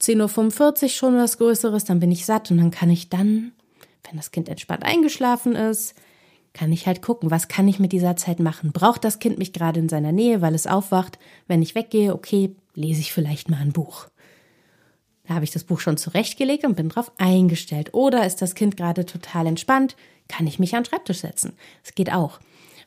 10.45 0.02 0.82
Uhr 0.82 0.88
schon 0.88 1.14
was 1.16 1.38
Größeres, 1.38 1.84
dann 1.84 2.00
bin 2.00 2.10
ich 2.10 2.26
satt 2.26 2.50
und 2.50 2.58
dann 2.58 2.72
kann 2.72 2.90
ich 2.90 3.08
dann 3.08 3.52
wenn 4.08 4.16
das 4.16 4.30
Kind 4.30 4.48
entspannt 4.48 4.84
eingeschlafen 4.84 5.54
ist, 5.54 5.94
kann 6.52 6.72
ich 6.72 6.86
halt 6.86 7.02
gucken, 7.02 7.30
was 7.30 7.48
kann 7.48 7.68
ich 7.68 7.78
mit 7.78 7.92
dieser 7.92 8.16
Zeit 8.16 8.40
machen? 8.40 8.72
Braucht 8.72 9.04
das 9.04 9.18
Kind 9.18 9.38
mich 9.38 9.52
gerade 9.52 9.80
in 9.80 9.88
seiner 9.88 10.12
Nähe, 10.12 10.40
weil 10.40 10.54
es 10.54 10.66
aufwacht? 10.66 11.18
Wenn 11.46 11.62
ich 11.62 11.74
weggehe, 11.74 12.12
okay, 12.12 12.54
lese 12.74 13.00
ich 13.00 13.12
vielleicht 13.12 13.48
mal 13.48 13.60
ein 13.60 13.72
Buch. 13.72 14.08
Da 15.26 15.34
habe 15.34 15.44
ich 15.44 15.52
das 15.52 15.64
Buch 15.64 15.78
schon 15.78 15.96
zurechtgelegt 15.96 16.64
und 16.64 16.74
bin 16.74 16.88
drauf 16.88 17.12
eingestellt. 17.18 17.94
Oder 17.94 18.26
ist 18.26 18.42
das 18.42 18.56
Kind 18.56 18.76
gerade 18.76 19.06
total 19.06 19.46
entspannt, 19.46 19.94
kann 20.28 20.46
ich 20.46 20.58
mich 20.58 20.74
an 20.74 20.82
den 20.82 20.88
Schreibtisch 20.88 21.20
setzen. 21.20 21.52
Es 21.84 21.94
geht 21.94 22.12
auch. 22.12 22.40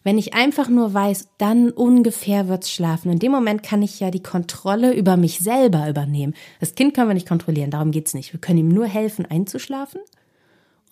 Wenn 0.03 0.17
ich 0.17 0.33
einfach 0.33 0.67
nur 0.67 0.93
weiß, 0.93 1.29
dann 1.37 1.69
ungefähr 1.69 2.49
wird's 2.49 2.69
schlafen. 2.69 3.09
In 3.09 3.19
dem 3.19 3.31
Moment 3.31 3.63
kann 3.63 3.81
ich 3.81 4.01
ja 4.01 4.11
die 4.11 4.21
Kontrolle 4.21 4.93
über 4.93 5.15
mich 5.15 5.39
selber 5.39 5.87
übernehmen. 5.87 6.33
Das 6.59 6.75
Kind 6.75 6.93
können 6.93 7.07
wir 7.07 7.13
nicht 7.13 7.29
kontrollieren, 7.29 7.71
darum 7.71 7.91
geht's 7.91 8.13
nicht. 8.13 8.33
Wir 8.33 8.41
können 8.41 8.59
ihm 8.59 8.67
nur 8.67 8.87
helfen, 8.87 9.25
einzuschlafen 9.25 10.01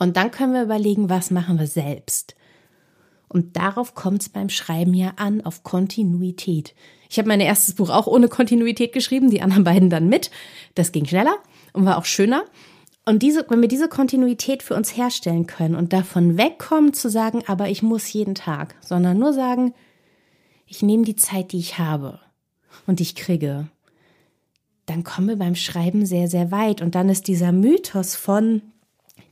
und 0.02 0.18
dann 0.18 0.32
können 0.32 0.54
wir 0.54 0.64
überlegen, 0.64 1.12
was 1.12 1.30
machen 1.30 1.60
wir 1.60 1.68
selbst. 1.68 2.34
Und 3.28 3.56
darauf 3.56 3.94
kommt 3.94 4.24
es 4.24 4.30
beim 4.30 4.50
Schreiben 4.50 4.96
ja 4.96 5.14
an, 5.18 5.42
auf 5.42 5.62
Kontinuität. 5.62 6.74
Ich 7.08 7.20
habe 7.20 7.28
mein 7.28 7.40
erstes 7.40 7.76
Buch 7.76 7.92
auch 7.92 8.08
ohne 8.08 8.28
Kontinuität 8.28 8.94
geschrieben, 8.94 9.30
die 9.30 9.44
anderen 9.44 9.64
beiden 9.64 9.92
dann 9.92 10.10
mit. 10.10 10.32
Das 10.74 10.92
ging 10.92 11.06
schneller 11.06 11.36
und 11.74 11.86
war 11.86 12.00
auch 12.00 12.06
schöner. 12.06 12.46
Und 13.06 13.22
diese, 13.22 13.46
wenn 13.50 13.62
wir 13.62 13.68
diese 13.68 13.90
Kontinuität 13.90 14.64
für 14.64 14.74
uns 14.74 14.98
herstellen 14.98 15.46
können 15.46 15.76
und 15.76 15.94
davon 15.94 16.36
wegkommen 16.36 16.94
zu 16.94 17.08
sagen, 17.08 17.44
aber 17.46 17.70
ich 17.70 17.84
muss 17.84 18.12
jeden 18.12 18.34
Tag, 18.34 18.74
sondern 18.82 19.20
nur 19.20 19.34
sagen, 19.34 19.76
ich 20.66 20.82
nehme 20.82 21.04
die 21.04 21.16
Zeit, 21.16 21.52
die 21.52 21.60
ich 21.60 21.78
habe 21.78 22.20
und 22.88 23.02
ich 23.02 23.14
kriege, 23.14 23.68
dann 24.88 25.04
kommen 25.04 25.28
wir 25.28 25.38
beim 25.38 25.54
Schreiben 25.54 26.08
sehr, 26.08 26.28
sehr 26.28 26.50
weit. 26.50 26.82
Und 26.82 26.96
dann 26.96 27.08
ist 27.08 27.28
dieser 27.28 27.52
Mythos 27.52 28.16
von, 28.16 28.64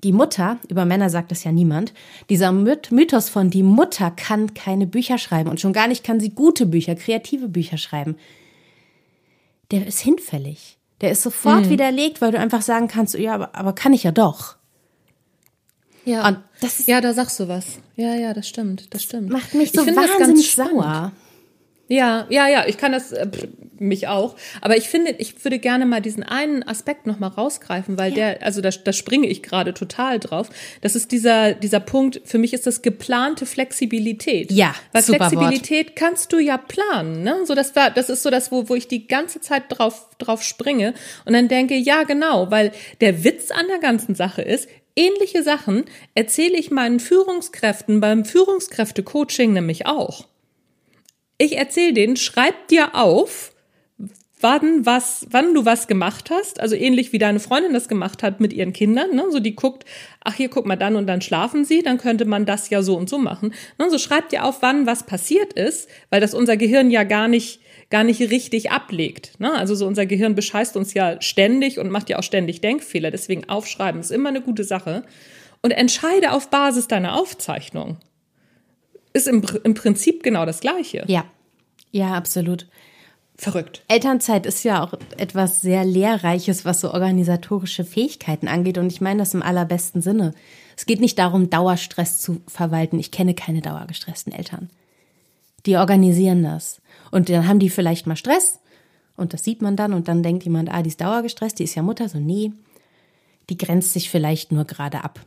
die 0.04 0.12
Mutter, 0.12 0.58
über 0.70 0.86
Männer 0.86 1.10
sagt 1.10 1.32
das 1.32 1.44
ja 1.44 1.52
niemand, 1.52 1.94
dieser 2.30 2.52
Mythos 2.52 3.30
von 3.30 3.50
die 3.50 3.64
Mutter 3.64 4.12
kann 4.12 4.54
keine 4.54 4.88
Bücher 4.88 5.18
schreiben 5.18 5.50
und 5.50 5.60
schon 5.60 5.74
gar 5.74 5.88
nicht 5.88 6.04
kann 6.04 6.20
sie 6.20 6.30
gute 6.30 6.66
Bücher, 6.66 6.96
kreative 6.96 7.48
Bücher 7.48 7.78
schreiben, 7.78 8.16
der 9.72 9.86
ist 9.86 10.00
hinfällig. 10.00 10.78
Der 11.02 11.12
ist 11.12 11.22
sofort 11.22 11.66
mhm. 11.66 11.70
widerlegt, 11.70 12.22
weil 12.22 12.32
du 12.32 12.40
einfach 12.40 12.62
sagen 12.62 12.88
kannst, 12.88 13.16
ja, 13.16 13.34
aber, 13.36 13.56
aber 13.56 13.74
kann 13.74 13.94
ich 13.94 14.04
ja 14.04 14.12
doch. 14.12 14.58
Ja. 16.06 16.44
Das 16.60 16.80
ist, 16.80 16.88
ja, 16.88 17.02
da 17.02 17.14
sagst 17.14 17.40
du 17.40 17.48
was. 17.48 17.80
Ja, 17.96 18.16
ja, 18.16 18.34
das 18.34 18.48
stimmt, 18.48 18.94
das 18.94 19.04
stimmt. 19.04 19.30
Macht 19.30 19.54
mich 19.54 19.72
so 19.72 19.86
wahnsinnig 19.86 20.56
sauer. 20.56 21.12
Ja, 21.90 22.28
ja, 22.30 22.48
ja, 22.48 22.66
ich 22.68 22.78
kann 22.78 22.92
das, 22.92 23.12
äh, 23.12 23.28
mich 23.80 24.08
auch. 24.08 24.36
Aber 24.62 24.78
ich 24.78 24.90
finde, 24.90 25.16
ich 25.18 25.44
würde 25.44 25.58
gerne 25.58 25.88
mal 25.88 26.02
diesen 26.02 26.22
einen 26.22 26.62
Aspekt 26.68 27.08
nochmal 27.08 27.32
rausgreifen, 27.32 27.98
weil 27.98 28.12
ja. 28.12 28.34
der, 28.34 28.46
also 28.46 28.62
da, 28.62 28.70
da 28.70 28.94
springe 28.94 29.28
ich 29.28 29.42
gerade 29.42 29.74
total 29.74 30.20
drauf. 30.20 30.50
Das 30.82 30.96
ist 30.96 31.12
dieser, 31.12 31.54
dieser 31.54 31.80
Punkt, 31.80 32.22
für 32.26 32.38
mich 32.38 32.54
ist 32.54 32.68
das 32.68 32.84
geplante 32.84 33.48
Flexibilität. 33.48 34.52
Ja, 34.52 34.76
Weil 34.92 35.02
super 35.02 35.30
Flexibilität 35.30 35.88
Wort. 35.88 35.96
kannst 35.96 36.32
du 36.32 36.38
ja 36.38 36.58
planen, 36.58 37.24
ne? 37.24 37.38
So, 37.46 37.56
das 37.56 37.76
war, 37.76 37.90
das 37.90 38.10
ist 38.10 38.22
so 38.22 38.30
das, 38.30 38.52
wo, 38.52 38.70
wo 38.70 38.76
ich 38.76 38.88
die 38.88 39.08
ganze 39.08 39.42
Zeit 39.42 39.64
drauf, 39.70 40.10
drauf 40.20 40.44
springe 40.44 40.94
und 41.26 41.34
dann 41.34 41.48
denke, 41.48 41.76
ja, 41.76 42.04
genau, 42.04 42.52
weil 42.52 42.72
der 43.02 43.24
Witz 43.24 43.50
an 43.50 43.66
der 43.68 43.80
ganzen 43.80 44.14
Sache 44.14 44.44
ist, 44.44 44.70
ähnliche 44.96 45.42
Sachen 45.42 45.86
erzähle 46.14 46.58
ich 46.58 46.70
meinen 46.70 47.00
Führungskräften 47.00 48.00
beim 48.00 48.26
Führungskräfte-Coaching 48.26 49.54
nämlich 49.54 49.88
auch. 49.88 50.28
Ich 51.42 51.58
erzähle 51.58 51.94
denen, 51.94 52.18
schreib 52.18 52.68
dir 52.68 52.96
auf, 52.96 53.54
wann 54.42 54.86
was, 54.86 55.26
wann 55.32 55.54
du 55.54 55.64
was 55.64 55.88
gemacht 55.88 56.30
hast, 56.30 56.60
also 56.60 56.76
ähnlich 56.76 57.14
wie 57.14 57.18
deine 57.18 57.40
Freundin 57.40 57.74
das 57.74 57.88
gemacht 57.88 58.24
hat 58.24 58.42
mit 58.42 58.52
ihren 58.52 58.74
Kindern, 58.74 59.16
ne? 59.16 59.26
so 59.32 59.40
die 59.40 59.56
guckt, 59.56 59.86
ach 60.22 60.34
hier 60.34 60.50
guck 60.50 60.66
mal 60.66 60.76
dann 60.76 60.98
und 60.98 61.08
dann 61.08 61.22
schlafen 61.22 61.64
sie, 61.64 61.82
dann 61.82 61.98
könnte 61.98 62.26
man 62.26 62.46
das 62.46 62.70
ja 62.70 62.82
so 62.82 62.98
und 62.98 63.10
so 63.10 63.18
machen. 63.18 63.54
Ne? 63.78 63.90
So 63.90 63.98
schreib 63.98 64.30
dir 64.30 64.44
auf, 64.44 64.62
wann 64.62 64.86
was 64.86 65.04
passiert 65.06 65.54
ist, 65.54 65.90
weil 66.10 66.20
das 66.20 66.34
unser 66.34 66.58
Gehirn 66.58 66.92
ja 66.92 67.04
gar 67.04 67.30
nicht 67.30 67.62
gar 67.90 68.04
nicht 68.04 68.22
richtig 68.22 68.70
ablegt. 68.70 69.40
Ne? 69.40 69.52
Also 69.52 69.74
so 69.74 69.88
unser 69.88 70.06
Gehirn 70.06 70.36
bescheißt 70.36 70.78
uns 70.78 70.94
ja 70.94 71.20
ständig 71.22 71.80
und 71.80 71.90
macht 71.90 72.10
ja 72.10 72.20
auch 72.20 72.24
ständig 72.24 72.62
Denkfehler. 72.62 73.10
Deswegen 73.10 73.50
aufschreiben 73.50 74.00
ist 74.00 74.12
immer 74.12 74.30
eine 74.30 74.42
gute 74.42 74.64
Sache. 74.64 75.04
Und 75.64 75.72
entscheide 75.72 76.32
auf 76.34 76.50
Basis 76.50 76.88
deiner 76.88 77.16
Aufzeichnung 77.16 77.98
ist 79.14 79.28
im, 79.28 79.44
im 79.64 79.74
Prinzip 79.74 80.24
genau 80.24 80.46
das 80.46 80.60
Gleiche. 80.60 81.04
Ja, 81.08 81.26
ja, 81.92 82.14
absolut. 82.14 82.68
Verrückt. 83.36 83.84
Elternzeit 83.88 84.46
ist 84.46 84.64
ja 84.64 84.84
auch 84.84 84.94
etwas 85.18 85.62
sehr 85.62 85.86
Lehrreiches, 85.86 86.66
was 86.66 86.82
so 86.82 86.94
organisatorische 86.94 87.86
Fähigkeiten 87.86 88.50
angeht. 88.50 88.78
Und 88.78 88.92
ich 88.92 89.00
meine 89.00 89.20
das 89.20 89.34
im 89.34 89.42
allerbesten 89.42 90.02
Sinne. 90.02 90.34
Es 90.76 90.86
geht 90.86 91.00
nicht 91.00 91.18
darum, 91.18 91.50
Dauerstress 91.50 92.20
zu 92.20 92.42
verwalten. 92.48 93.00
Ich 93.00 93.12
kenne 93.12 93.34
keine 93.34 93.62
dauergestressten 93.62 94.34
Eltern. 94.34 94.70
Die 95.66 95.78
organisieren 95.78 96.44
das. 96.44 96.82
Und 97.12 97.30
dann 97.30 97.48
haben 97.48 97.60
die 97.60 97.70
vielleicht 97.70 98.08
mal 98.08 98.18
Stress. 98.18 98.60
Und 99.16 99.34
das 99.34 99.46
sieht 99.46 99.62
man 99.62 99.78
dann. 99.78 99.94
Und 99.94 100.10
dann 100.10 100.22
denkt 100.22 100.44
jemand, 100.44 100.70
ah, 100.70 100.82
die 100.84 100.90
ist 100.90 101.00
dauergestresst, 101.00 101.60
die 101.60 101.64
ist 101.64 101.76
ja 101.76 101.82
Mutter. 101.82 102.10
So, 102.10 102.20
nee. 102.20 102.52
die 103.50 103.58
grenzt 103.58 103.94
sich 103.94 104.10
vielleicht 104.10 104.52
nur 104.52 104.66
gerade 104.66 105.04
ab. 105.04 105.22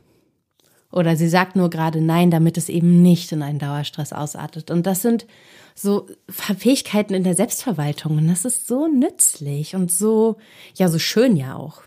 Oder 0.92 1.16
sie 1.16 1.28
sagt 1.28 1.56
nur 1.56 1.70
gerade 1.70 2.00
Nein, 2.00 2.30
damit 2.30 2.58
es 2.58 2.68
eben 2.68 3.02
nicht 3.02 3.32
in 3.32 3.42
einen 3.42 3.58
Dauerstress 3.58 4.12
ausartet. 4.12 4.70
Und 4.70 4.86
das 4.86 5.02
sind 5.02 5.26
so 5.74 6.06
Fähigkeiten 6.28 7.14
in 7.14 7.24
der 7.24 7.34
Selbstverwaltung. 7.34 8.18
Und 8.18 8.28
das 8.28 8.44
ist 8.44 8.66
so 8.66 8.86
nützlich 8.86 9.74
und 9.74 9.90
so, 9.90 10.36
ja, 10.74 10.88
so 10.88 10.98
schön 10.98 11.36
ja 11.36 11.56
auch. 11.56 11.82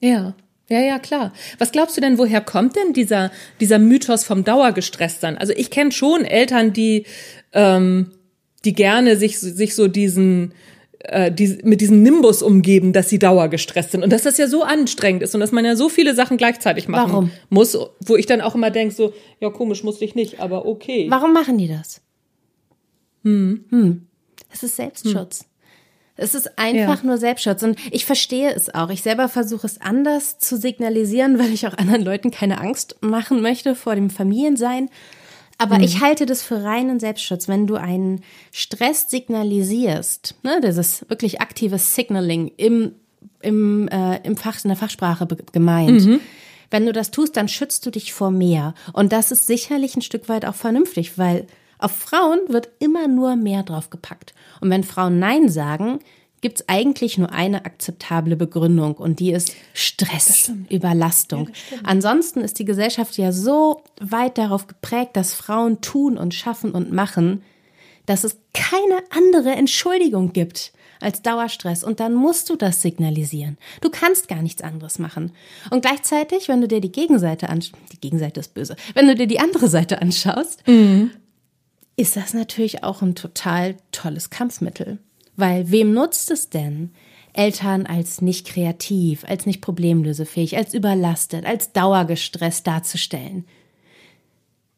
Ja. 0.00 0.34
Ja, 0.68 0.80
ja, 0.80 0.98
klar. 0.98 1.32
Was 1.58 1.72
glaubst 1.72 1.96
du 1.96 2.00
denn, 2.00 2.16
woher 2.16 2.40
kommt 2.40 2.76
denn 2.76 2.94
dieser, 2.94 3.30
dieser 3.60 3.78
Mythos 3.78 4.24
vom 4.24 4.44
Dauergestresstsein? 4.44 5.36
Also 5.36 5.52
ich 5.54 5.70
kenne 5.70 5.92
schon 5.92 6.24
Eltern, 6.24 6.72
die, 6.72 7.04
ähm, 7.52 8.12
die 8.64 8.72
gerne 8.72 9.16
sich, 9.16 9.38
sich 9.38 9.74
so 9.74 9.88
diesen, 9.88 10.54
äh, 11.04 11.32
die, 11.32 11.58
mit 11.64 11.80
diesem 11.80 12.02
Nimbus 12.02 12.42
umgeben, 12.42 12.92
dass 12.92 13.08
sie 13.08 13.18
dauergestresst 13.18 13.92
sind. 13.92 14.02
Und 14.02 14.12
dass 14.12 14.22
das 14.22 14.38
ja 14.38 14.46
so 14.46 14.62
anstrengend 14.62 15.22
ist 15.22 15.34
und 15.34 15.40
dass 15.40 15.52
man 15.52 15.64
ja 15.64 15.76
so 15.76 15.88
viele 15.88 16.14
Sachen 16.14 16.36
gleichzeitig 16.36 16.88
machen 16.88 17.12
Warum? 17.12 17.30
muss, 17.50 17.76
wo 18.04 18.16
ich 18.16 18.26
dann 18.26 18.40
auch 18.40 18.54
immer 18.54 18.70
denke, 18.70 18.94
so, 18.94 19.12
ja, 19.40 19.50
komisch, 19.50 19.82
musste 19.82 20.04
ich 20.04 20.14
nicht, 20.14 20.40
aber 20.40 20.66
okay. 20.66 21.06
Warum 21.08 21.32
machen 21.32 21.58
die 21.58 21.68
das? 21.68 22.00
Hm. 23.24 23.64
Hm. 23.70 24.06
Es 24.52 24.62
ist 24.62 24.76
Selbstschutz. 24.76 25.40
Hm. 25.40 25.46
Es 26.16 26.34
ist 26.34 26.58
einfach 26.58 27.02
ja. 27.02 27.06
nur 27.06 27.18
Selbstschutz. 27.18 27.62
Und 27.62 27.78
ich 27.90 28.04
verstehe 28.04 28.52
es 28.52 28.72
auch. 28.74 28.90
Ich 28.90 29.02
selber 29.02 29.28
versuche 29.28 29.66
es 29.66 29.80
anders 29.80 30.38
zu 30.38 30.56
signalisieren, 30.56 31.38
weil 31.38 31.52
ich 31.52 31.66
auch 31.66 31.76
anderen 31.78 32.02
Leuten 32.02 32.30
keine 32.30 32.60
Angst 32.60 32.96
machen 33.00 33.40
möchte 33.40 33.74
vor 33.74 33.94
dem 33.94 34.10
Familiensein. 34.10 34.90
Aber 35.62 35.78
mhm. 35.78 35.84
ich 35.84 36.00
halte 36.00 36.26
das 36.26 36.42
für 36.42 36.64
reinen 36.64 36.98
Selbstschutz. 36.98 37.46
Wenn 37.46 37.68
du 37.68 37.76
einen 37.76 38.22
Stress 38.50 39.08
signalisierst, 39.08 40.34
ne, 40.42 40.60
dieses 40.60 41.08
wirklich 41.08 41.40
aktive 41.40 41.78
Signaling 41.78 42.50
im, 42.56 42.96
im, 43.40 43.86
äh, 43.86 44.16
im 44.26 44.36
Fach, 44.36 44.58
in 44.64 44.68
der 44.68 44.76
Fachsprache 44.76 45.28
gemeint, 45.52 46.04
mhm. 46.04 46.20
wenn 46.72 46.84
du 46.84 46.92
das 46.92 47.12
tust, 47.12 47.36
dann 47.36 47.46
schützt 47.46 47.86
du 47.86 47.90
dich 47.92 48.12
vor 48.12 48.32
mehr. 48.32 48.74
Und 48.92 49.12
das 49.12 49.30
ist 49.30 49.46
sicherlich 49.46 49.94
ein 49.94 50.02
Stück 50.02 50.28
weit 50.28 50.44
auch 50.46 50.56
vernünftig, 50.56 51.16
weil 51.16 51.46
auf 51.78 51.92
Frauen 51.92 52.40
wird 52.48 52.68
immer 52.80 53.06
nur 53.06 53.36
mehr 53.36 53.62
drauf 53.62 53.88
gepackt. 53.88 54.34
Und 54.60 54.68
wenn 54.68 54.82
Frauen 54.82 55.20
Nein 55.20 55.48
sagen, 55.48 56.00
gibt 56.42 56.60
es 56.60 56.68
eigentlich 56.68 57.16
nur 57.16 57.32
eine 57.32 57.64
akzeptable 57.64 58.36
Begründung 58.36 58.94
und 58.96 59.20
die 59.20 59.32
ist 59.32 59.54
Stress, 59.72 60.52
Überlastung. 60.68 61.48
Ja, 61.70 61.78
Ansonsten 61.84 62.40
ist 62.40 62.58
die 62.58 62.64
Gesellschaft 62.64 63.16
ja 63.16 63.32
so 63.32 63.82
weit 64.00 64.36
darauf 64.36 64.66
geprägt, 64.66 65.16
dass 65.16 65.32
Frauen 65.32 65.80
tun 65.80 66.18
und 66.18 66.34
schaffen 66.34 66.72
und 66.72 66.92
machen, 66.92 67.42
dass 68.06 68.24
es 68.24 68.36
keine 68.52 69.02
andere 69.10 69.50
Entschuldigung 69.50 70.32
gibt 70.32 70.72
als 71.00 71.22
Dauerstress 71.22 71.84
und 71.84 72.00
dann 72.00 72.14
musst 72.14 72.50
du 72.50 72.56
das 72.56 72.82
signalisieren. 72.82 73.56
Du 73.80 73.90
kannst 73.90 74.28
gar 74.28 74.42
nichts 74.42 74.62
anderes 74.62 74.98
machen. 74.98 75.32
Und 75.70 75.82
gleichzeitig, 75.82 76.48
wenn 76.48 76.60
du 76.60 76.68
dir 76.68 76.80
die 76.80 76.92
Gegenseite 76.92 77.48
anschaust, 77.48 77.74
die 77.92 78.00
Gegenseite 78.00 78.40
ist 78.40 78.54
böse, 78.54 78.76
wenn 78.94 79.06
du 79.06 79.14
dir 79.14 79.26
die 79.26 79.40
andere 79.40 79.68
Seite 79.68 80.02
anschaust, 80.02 80.66
mhm. 80.66 81.12
ist 81.96 82.16
das 82.16 82.34
natürlich 82.34 82.82
auch 82.82 83.02
ein 83.02 83.14
total 83.14 83.76
tolles 83.92 84.30
Kampfmittel. 84.30 84.98
Weil 85.36 85.70
wem 85.70 85.94
nutzt 85.94 86.30
es 86.30 86.50
denn? 86.50 86.90
Eltern 87.32 87.86
als 87.86 88.20
nicht 88.20 88.46
kreativ, 88.46 89.24
als 89.24 89.46
nicht 89.46 89.62
problemlösefähig, 89.62 90.56
als 90.56 90.74
überlastet, 90.74 91.46
als 91.46 91.72
dauergestresst 91.72 92.66
darzustellen. 92.66 93.46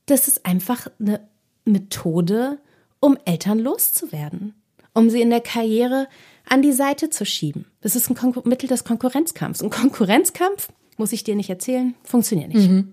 Das 0.06 0.28
ist 0.28 0.46
einfach 0.46 0.86
eine 1.00 1.20
Methode, 1.64 2.58
um 3.00 3.18
Eltern 3.24 3.58
loszuwerden, 3.58 4.54
um 4.92 5.10
sie 5.10 5.20
in 5.20 5.30
der 5.30 5.40
Karriere 5.40 6.06
an 6.48 6.62
die 6.62 6.72
Seite 6.72 7.10
zu 7.10 7.24
schieben. 7.24 7.66
Das 7.80 7.96
ist 7.96 8.08
ein 8.08 8.14
Kon 8.14 8.34
Mittel 8.44 8.68
des 8.68 8.84
Konkurrenzkampfs. 8.84 9.62
Und 9.62 9.70
Konkurrenzkampf, 9.70 10.68
muss 10.96 11.12
ich 11.12 11.24
dir 11.24 11.34
nicht 11.34 11.50
erzählen, 11.50 11.94
funktioniert 12.04 12.54
nicht. 12.54 12.70
Mhm. 12.70 12.92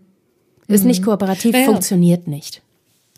Ist 0.68 0.82
mhm. 0.82 0.88
nicht 0.88 1.04
kooperativ, 1.04 1.54
ja, 1.54 1.66
funktioniert 1.66 2.28
nicht. 2.28 2.62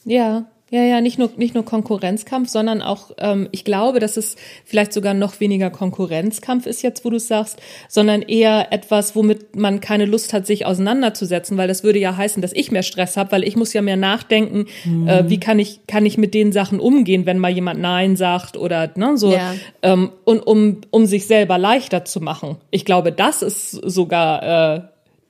Ja, 0.04 0.46
ja, 0.74 0.82
ja, 0.82 1.02
nicht 1.02 1.20
nur, 1.20 1.30
nicht 1.38 1.54
nur 1.54 1.64
Konkurrenzkampf, 1.64 2.50
sondern 2.50 2.82
auch, 2.82 3.12
ähm, 3.20 3.48
ich 3.52 3.64
glaube, 3.64 4.00
dass 4.00 4.18
es 4.18 4.38
vielleicht 4.66 4.92
sogar 4.92 5.14
noch 5.14 5.40
weniger 5.40 5.70
Konkurrenzkampf 5.70 6.66
ist 6.66 6.82
jetzt, 6.82 7.06
wo 7.06 7.12
du 7.12 7.20
sagst, 7.20 7.62
sondern 7.88 8.24
eher 8.24 8.74
etwas, 8.74 9.16
womit 9.16 9.56
man 9.56 9.82
keine 9.82 10.06
Lust 10.06 10.34
hat, 10.34 10.48
sich 10.48 10.66
auseinanderzusetzen, 10.66 11.60
weil 11.60 11.68
das 11.68 11.84
würde 11.84 12.00
ja 12.00 12.18
heißen, 12.18 12.42
dass 12.42 12.54
ich 12.54 12.72
mehr 12.72 12.82
Stress 12.82 13.18
habe, 13.18 13.34
weil 13.34 13.44
ich 13.44 13.56
muss 13.56 13.72
ja 13.74 13.84
mehr 13.84 13.98
nachdenken, 13.98 14.66
mhm. 14.84 15.08
äh, 15.08 15.30
wie 15.30 15.40
kann 15.40 15.60
ich, 15.60 15.86
kann 15.86 16.08
ich 16.08 16.18
mit 16.18 16.34
den 16.34 16.52
Sachen 16.52 16.80
umgehen, 16.80 17.28
wenn 17.28 17.38
mal 17.38 17.52
jemand 17.52 17.80
Nein 17.80 18.16
sagt 18.16 18.58
oder 18.58 18.90
ne, 18.96 19.16
so, 19.16 19.32
ja. 19.32 19.54
ähm, 19.84 20.10
und 20.24 20.40
um, 20.40 20.82
um 20.90 21.06
sich 21.06 21.28
selber 21.28 21.60
leichter 21.60 22.04
zu 22.04 22.20
machen. 22.20 22.58
Ich 22.72 22.84
glaube, 22.84 23.12
das 23.12 23.44
ist 23.44 23.70
sogar 23.74 24.78
äh, 24.78 24.82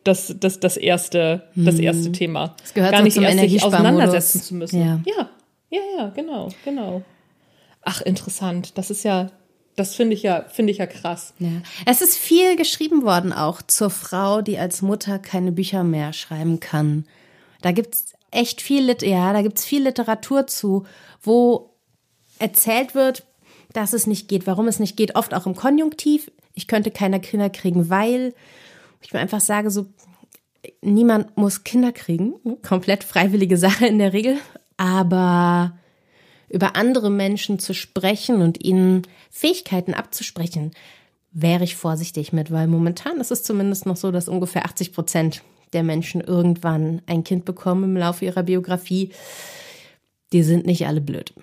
das, 0.04 0.36
das, 0.40 0.60
das 0.60 0.78
erste, 0.78 1.50
das 1.56 1.76
hm. 1.76 1.84
erste 1.84 2.12
Thema. 2.12 2.56
Das 2.62 2.74
gehört 2.74 2.92
Gar 2.92 3.04
nicht 3.04 3.18
erst 3.18 3.40
sich 3.40 3.64
auseinandersetzen 3.64 4.42
zu 4.42 4.56
müssen. 4.56 4.80
Ja. 4.80 5.02
ja, 5.06 5.30
ja, 5.70 5.82
ja, 5.98 6.10
genau, 6.10 6.50
genau. 6.66 7.04
Ach, 7.82 8.02
interessant. 8.02 8.78
Das 8.78 8.90
ist 8.90 9.04
ja, 9.04 9.32
das 9.76 9.96
finde 9.96 10.14
ich 10.14 10.24
ja, 10.24 10.46
finde 10.50 10.72
ich 10.72 10.78
ja 10.78 10.86
krass. 10.86 11.34
Ja. 11.40 11.50
Es 11.86 12.02
ist 12.02 12.18
viel 12.18 12.56
geschrieben 12.56 13.04
worden 13.04 13.34
auch 13.34 13.62
zur 13.62 13.90
Frau, 13.90 14.42
die 14.42 14.58
als 14.58 14.82
Mutter 14.82 15.20
keine 15.20 15.52
Bücher 15.52 15.84
mehr 15.84 16.14
schreiben 16.14 16.60
kann. 16.60 17.06
Da 17.62 17.72
gibt's 17.72 18.14
echt 18.32 18.62
viel, 18.62 18.84
Lit 18.84 19.02
ja, 19.02 19.34
da 19.34 19.42
gibt's 19.42 19.66
viel 19.66 19.84
Literatur 19.84 20.48
zu, 20.48 20.86
wo 21.22 21.72
erzählt 22.40 22.96
wird, 22.96 23.24
dass 23.74 23.94
es 23.94 24.06
nicht 24.06 24.28
geht, 24.28 24.48
warum 24.48 24.68
es 24.68 24.80
nicht 24.80 24.98
geht, 24.98 25.16
oft 25.16 25.34
auch 25.34 25.46
im 25.46 25.56
Konjunktiv. 25.56 26.32
Ich 26.54 26.68
könnte 26.68 26.92
keine 26.92 27.20
Kinder 27.20 27.50
kriegen, 27.50 27.90
weil 27.90 28.34
ich 29.06 29.14
mir 29.14 29.20
einfach 29.20 29.42
sage, 29.42 29.72
so, 29.72 29.88
niemand 30.82 31.38
muss 31.38 31.64
Kinder 31.64 31.92
kriegen. 31.92 32.36
Komplett 32.62 33.04
freiwillige 33.04 33.58
Sache 33.58 33.86
in 33.88 34.00
der 34.00 34.14
Regel. 34.14 34.38
Aber 34.78 35.78
über 36.50 36.76
andere 36.76 37.10
Menschen 37.10 37.60
zu 37.60 37.74
sprechen 37.74 38.42
und 38.42 38.64
ihnen 38.64 39.04
Fähigkeiten 39.30 39.94
abzusprechen, 39.94 40.72
wäre 41.32 41.64
ich 41.64 41.76
vorsichtig 41.76 42.32
mit, 42.32 42.52
weil 42.52 42.68
momentan 42.68 43.20
ist 43.20 43.32
es 43.32 43.44
zumindest 43.44 43.86
noch 43.86 43.98
so, 43.98 44.12
dass 44.12 44.30
ungefähr 44.30 44.66
80 44.66 44.94
Prozent 44.94 45.42
der 45.74 45.84
Menschen 45.84 46.22
irgendwann 46.22 47.02
ein 47.08 47.24
Kind 47.24 47.46
bekommen 47.46 47.84
im 47.86 47.98
Laufe 47.98 48.26
ihrer 48.26 48.44
Biografie. 48.44 49.12
Die 50.32 50.44
sind 50.44 50.66
nicht 50.66 50.86
alle 50.86 51.02
blöd. 51.02 51.34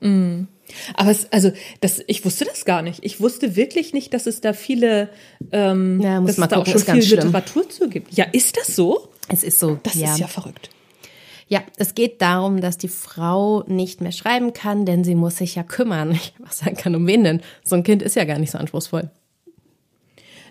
Mm. 0.00 0.44
Aber 0.94 1.10
es, 1.10 1.26
also, 1.30 1.52
das, 1.80 2.02
ich 2.06 2.24
wusste 2.24 2.44
das 2.44 2.64
gar 2.64 2.82
nicht. 2.82 3.00
Ich 3.02 3.20
wusste 3.20 3.56
wirklich 3.56 3.92
nicht, 3.92 4.14
dass 4.14 4.26
es 4.26 4.40
da 4.40 4.52
viele, 4.52 5.08
ähm, 5.52 6.00
ja, 6.00 6.20
dass 6.20 6.38
es 6.38 6.48
da 6.48 6.56
auch 6.56 6.66
schon 6.66 6.80
viel 6.80 7.02
schlimm. 7.02 7.26
Literatur 7.26 7.68
zu 7.68 7.88
gibt. 7.88 8.12
Ja, 8.14 8.26
ist 8.32 8.56
das 8.56 8.74
so? 8.74 9.08
Es 9.28 9.42
ist 9.42 9.58
so. 9.58 9.78
Das 9.82 9.94
ja. 9.94 10.12
ist 10.12 10.18
ja 10.18 10.26
verrückt. 10.26 10.70
Ja, 11.48 11.62
es 11.76 11.94
geht 11.94 12.22
darum, 12.22 12.60
dass 12.60 12.78
die 12.78 12.88
Frau 12.88 13.62
nicht 13.66 14.00
mehr 14.00 14.12
schreiben 14.12 14.54
kann, 14.54 14.86
denn 14.86 15.04
sie 15.04 15.14
muss 15.14 15.36
sich 15.36 15.54
ja 15.54 15.62
kümmern. 15.62 16.12
Ich 16.22 16.32
was 16.38 16.58
sagen 16.58 16.76
kann, 16.76 16.94
um 16.94 17.06
wen 17.06 17.24
denn? 17.24 17.40
So 17.64 17.76
ein 17.76 17.82
Kind 17.82 18.02
ist 18.02 18.16
ja 18.16 18.24
gar 18.24 18.38
nicht 18.38 18.50
so 18.50 18.58
anspruchsvoll. 18.58 19.10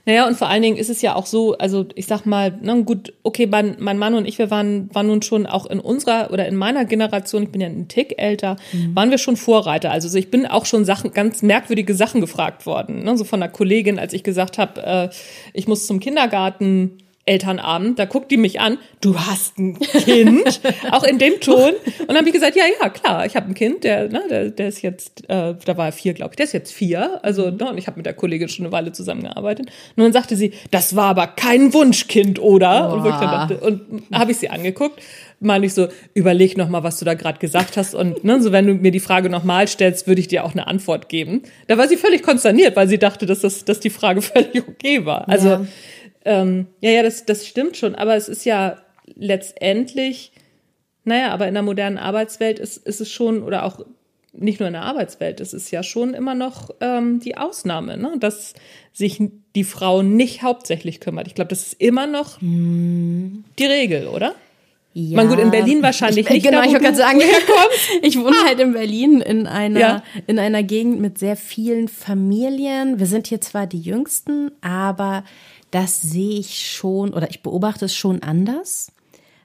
Naja, 0.05 0.27
und 0.27 0.35
vor 0.35 0.49
allen 0.49 0.61
Dingen 0.61 0.77
ist 0.77 0.89
es 0.89 1.01
ja 1.01 1.15
auch 1.15 1.25
so, 1.25 1.57
also 1.57 1.85
ich 1.95 2.07
sag 2.07 2.25
mal, 2.25 2.57
na 2.61 2.73
gut, 2.81 3.13
okay, 3.23 3.45
mein, 3.45 3.75
mein 3.79 3.97
Mann 3.97 4.15
und 4.15 4.27
ich, 4.27 4.39
wir 4.39 4.49
waren, 4.49 4.89
waren 4.93 5.07
nun 5.07 5.21
schon 5.21 5.45
auch 5.45 5.65
in 5.67 5.79
unserer 5.79 6.31
oder 6.31 6.47
in 6.47 6.55
meiner 6.55 6.85
Generation, 6.85 7.43
ich 7.43 7.51
bin 7.51 7.61
ja 7.61 7.67
einen 7.67 7.87
Tick 7.87 8.15
älter, 8.17 8.55
mhm. 8.73 8.95
waren 8.95 9.11
wir 9.11 9.17
schon 9.17 9.37
Vorreiter. 9.37 9.91
Also 9.91 10.17
ich 10.17 10.31
bin 10.31 10.45
auch 10.47 10.65
schon 10.65 10.85
Sachen, 10.85 11.11
ganz 11.13 11.41
merkwürdige 11.43 11.93
Sachen 11.93 12.21
gefragt 12.21 12.65
worden. 12.65 13.03
Ne? 13.03 13.17
So 13.17 13.23
von 13.23 13.41
einer 13.41 13.51
Kollegin, 13.51 13.99
als 13.99 14.13
ich 14.13 14.23
gesagt 14.23 14.57
habe, 14.57 14.81
äh, 14.83 15.09
ich 15.53 15.67
muss 15.67 15.85
zum 15.85 15.99
Kindergarten 15.99 16.97
Elternabend, 17.31 17.97
da 17.97 18.03
guckt 18.03 18.29
die 18.29 18.35
mich 18.35 18.59
an, 18.59 18.77
du 18.99 19.17
hast 19.17 19.57
ein 19.57 19.79
Kind, 19.79 20.59
auch 20.91 21.03
in 21.03 21.17
dem 21.17 21.39
Ton. 21.39 21.71
Und 21.99 22.07
dann 22.09 22.17
habe 22.17 22.27
ich 22.27 22.33
gesagt, 22.33 22.57
ja, 22.57 22.65
ja, 22.81 22.89
klar, 22.89 23.25
ich 23.25 23.37
habe 23.37 23.47
ein 23.47 23.53
Kind, 23.53 23.85
der, 23.85 24.09
ne, 24.09 24.21
der, 24.29 24.49
der 24.49 24.67
ist 24.67 24.81
jetzt, 24.81 25.29
äh, 25.29 25.55
da 25.63 25.77
war 25.77 25.85
er 25.85 25.91
vier, 25.93 26.13
glaube 26.13 26.33
ich, 26.33 26.35
der 26.35 26.45
ist 26.45 26.51
jetzt 26.51 26.73
vier. 26.73 27.23
Also, 27.23 27.49
ne, 27.49 27.69
und 27.69 27.77
ich 27.77 27.87
habe 27.87 27.95
mit 27.95 28.05
der 28.05 28.13
Kollegin 28.13 28.49
schon 28.49 28.65
eine 28.65 28.73
Weile 28.73 28.91
zusammengearbeitet. 28.91 29.67
Und 29.95 30.03
dann 30.03 30.11
sagte 30.11 30.35
sie, 30.35 30.51
das 30.71 30.97
war 30.97 31.05
aber 31.05 31.27
kein 31.27 31.73
Wunschkind, 31.73 32.39
oder? 32.39 32.89
Oh. 32.89 32.95
Und, 32.95 33.03
wo 33.03 33.09
ich 33.09 33.15
dann 33.15 33.31
dachte, 33.31 33.57
und 33.57 34.03
habe 34.11 34.31
ich 34.31 34.37
sie 34.37 34.49
angeguckt, 34.49 35.01
meine 35.39 35.65
ich 35.65 35.73
so, 35.73 35.87
überleg 36.13 36.57
noch 36.57 36.67
mal, 36.67 36.83
was 36.83 36.99
du 36.99 37.05
da 37.05 37.13
gerade 37.13 37.39
gesagt 37.39 37.77
hast. 37.77 37.95
Und 37.95 38.25
ne, 38.25 38.41
so 38.41 38.51
wenn 38.51 38.67
du 38.67 38.73
mir 38.73 38.91
die 38.91 38.99
Frage 38.99 39.29
nochmal 39.29 39.69
stellst, 39.69 40.05
würde 40.05 40.19
ich 40.19 40.27
dir 40.27 40.43
auch 40.43 40.51
eine 40.51 40.67
Antwort 40.67 41.07
geben. 41.07 41.43
Da 41.67 41.77
war 41.77 41.87
sie 41.87 41.95
völlig 41.95 42.23
konsterniert, 42.23 42.75
weil 42.75 42.89
sie 42.89 42.99
dachte, 42.99 43.25
dass, 43.25 43.39
das, 43.39 43.63
dass 43.63 43.79
die 43.79 43.89
Frage 43.89 44.21
völlig 44.21 44.67
okay 44.67 45.05
war. 45.05 45.29
Also 45.29 45.47
ja 45.47 45.65
ähm, 46.25 46.67
ja, 46.81 46.91
ja, 46.91 47.03
das, 47.03 47.25
das 47.25 47.47
stimmt 47.47 47.77
schon, 47.77 47.95
aber 47.95 48.15
es 48.15 48.29
ist 48.29 48.45
ja 48.45 48.77
letztendlich, 49.15 50.31
naja, 51.03 51.31
aber 51.31 51.47
in 51.47 51.53
der 51.53 51.63
modernen 51.63 51.97
Arbeitswelt 51.97 52.59
ist, 52.59 52.77
ist 52.77 53.01
es 53.01 53.11
schon, 53.11 53.43
oder 53.43 53.65
auch 53.65 53.79
nicht 54.33 54.59
nur 54.59 54.67
in 54.67 54.73
der 54.73 54.83
Arbeitswelt, 54.83 55.41
es 55.41 55.53
ist 55.53 55.71
ja 55.71 55.83
schon 55.83 56.13
immer 56.13 56.35
noch 56.35 56.69
ähm, 56.79 57.19
die 57.19 57.37
Ausnahme, 57.37 57.97
ne? 57.97 58.13
dass 58.19 58.53
sich 58.93 59.21
die 59.55 59.63
Frau 59.63 60.01
nicht 60.01 60.41
hauptsächlich 60.41 60.99
kümmert. 60.99 61.27
Ich 61.27 61.35
glaube, 61.35 61.49
das 61.49 61.63
ist 61.63 61.81
immer 61.81 62.07
noch 62.07 62.39
mm. 62.41 63.43
die 63.59 63.65
Regel, 63.65 64.07
oder? 64.07 64.33
Ja. 64.93 65.17
Man 65.17 65.29
gut, 65.29 65.39
in 65.39 65.51
Berlin 65.51 65.81
wahrscheinlich 65.81 66.25
ich, 66.25 66.31
nicht. 66.31 66.45
Genau, 66.45 66.59
da, 66.59 66.65
ich 66.65 66.71
wollte 66.71 66.85
gerade 66.85 66.97
sagen, 66.97 67.21
ich 68.01 68.19
wohne 68.19 68.35
halt 68.45 68.59
in 68.59 68.73
Berlin 68.73 69.21
in 69.21 69.47
einer, 69.47 69.79
ja. 69.79 70.03
in 70.27 70.37
einer 70.37 70.63
Gegend 70.63 70.99
mit 70.99 71.17
sehr 71.17 71.37
vielen 71.37 71.87
Familien. 71.87 72.99
Wir 72.99 73.05
sind 73.05 73.27
hier 73.27 73.39
zwar 73.39 73.67
die 73.67 73.79
Jüngsten, 73.79 74.51
aber 74.61 75.23
das 75.71 76.01
sehe 76.01 76.39
ich 76.39 76.69
schon 76.69 77.13
oder 77.13 77.29
ich 77.29 77.43
beobachte 77.43 77.85
es 77.85 77.95
schon 77.95 78.21
anders. 78.21 78.91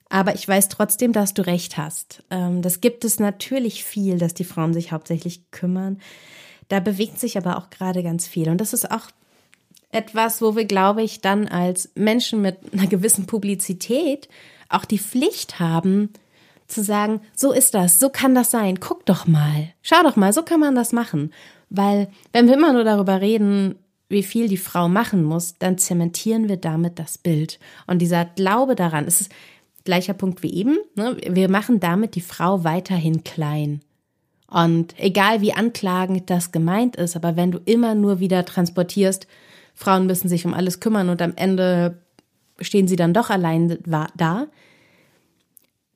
Aber 0.09 0.35
ich 0.35 0.47
weiß 0.47 0.69
trotzdem, 0.69 1.13
dass 1.13 1.35
du 1.35 1.47
recht 1.47 1.77
hast. 1.77 2.23
Ähm, 2.31 2.63
das 2.63 2.81
gibt 2.81 3.05
es 3.05 3.19
natürlich 3.19 3.85
viel, 3.85 4.19
dass 4.19 4.35
die 4.35 4.45
Frauen 4.45 4.73
sich 4.73 4.93
hauptsächlich 4.93 5.51
kümmern. 5.51 6.01
Da 6.69 6.81
bewegt 6.81 7.19
sich 7.19 7.37
aber 7.37 7.59
auch 7.59 7.71
gerade 7.71 8.03
ganz 8.03 8.27
viel. 8.27 8.49
Und 8.49 8.61
das 8.61 8.73
ist 8.73 8.91
auch 8.91 9.09
etwas, 9.91 10.43
wo 10.43 10.55
wir, 10.55 10.65
glaube 10.65 11.03
ich, 11.03 11.21
dann 11.21 11.49
als 11.49 11.91
Menschen 11.95 12.43
mit 12.43 12.59
einer 12.73 12.87
gewissen 12.87 13.27
Publizität 13.27 14.29
auch 14.69 14.85
die 14.85 14.99
Pflicht 14.99 15.59
haben, 15.59 16.11
zu 16.67 16.83
sagen, 16.83 17.21
so 17.35 17.53
ist 17.53 17.75
das, 17.75 18.01
so 18.01 18.09
kann 18.09 18.35
das 18.35 18.51
sein, 18.51 18.81
guck 18.81 19.07
doch 19.07 19.27
mal, 19.27 19.73
schau 19.83 20.03
doch 20.03 20.17
mal, 20.17 20.33
so 20.33 20.43
kann 20.43 20.59
man 20.59 20.75
das 20.75 20.93
machen. 20.93 21.33
Weil 21.71 22.09
wenn 22.33 22.49
wir 22.49 22.55
immer 22.55 22.73
nur 22.73 22.85
darüber 22.85 23.21
reden, 23.21 23.77
wie 24.09 24.23
viel 24.23 24.49
die 24.49 24.57
Frau 24.57 24.89
machen 24.89 25.25
muss, 25.25 25.59
dann 25.59 25.79
zementieren 25.79 26.49
wir 26.49 26.57
damit 26.57 26.99
das 26.99 27.19
Bild. 27.19 27.59
Und 27.87 28.01
dieser 28.01 28.25
Glaube 28.25 28.75
daran, 28.75 29.07
es 29.07 29.21
ist 29.21 29.33
gleicher 29.85 30.15
Punkt 30.15 30.43
wie 30.43 30.53
eben, 30.53 30.79
ne? 30.95 31.17
wir 31.29 31.51
machen 31.51 31.81
damit 31.81 32.15
die 32.15 32.21
Frau 32.21 32.65
weiterhin 32.65 33.25
klein. 33.25 33.81
Und 34.49 34.95
egal 34.99 35.41
wie 35.41 35.55
anklagend 35.55 36.31
das 36.31 36.53
gemeint 36.53 36.97
ist, 36.97 37.17
aber 37.17 37.37
wenn 37.37 37.51
du 37.51 37.61
immer 37.65 37.95
nur 37.95 38.21
wieder 38.21 38.45
transportierst, 38.45 39.27
Frauen 39.75 40.07
müssen 40.07 40.29
sich 40.29 40.47
um 40.47 40.55
alles 40.55 40.81
kümmern 40.81 41.09
und 41.09 41.21
am 41.21 41.35
Ende 41.37 41.99
stehen 42.61 42.89
sie 42.89 42.97
dann 42.97 43.13
doch 43.13 43.31
allein 43.31 43.79
da, 43.85 44.47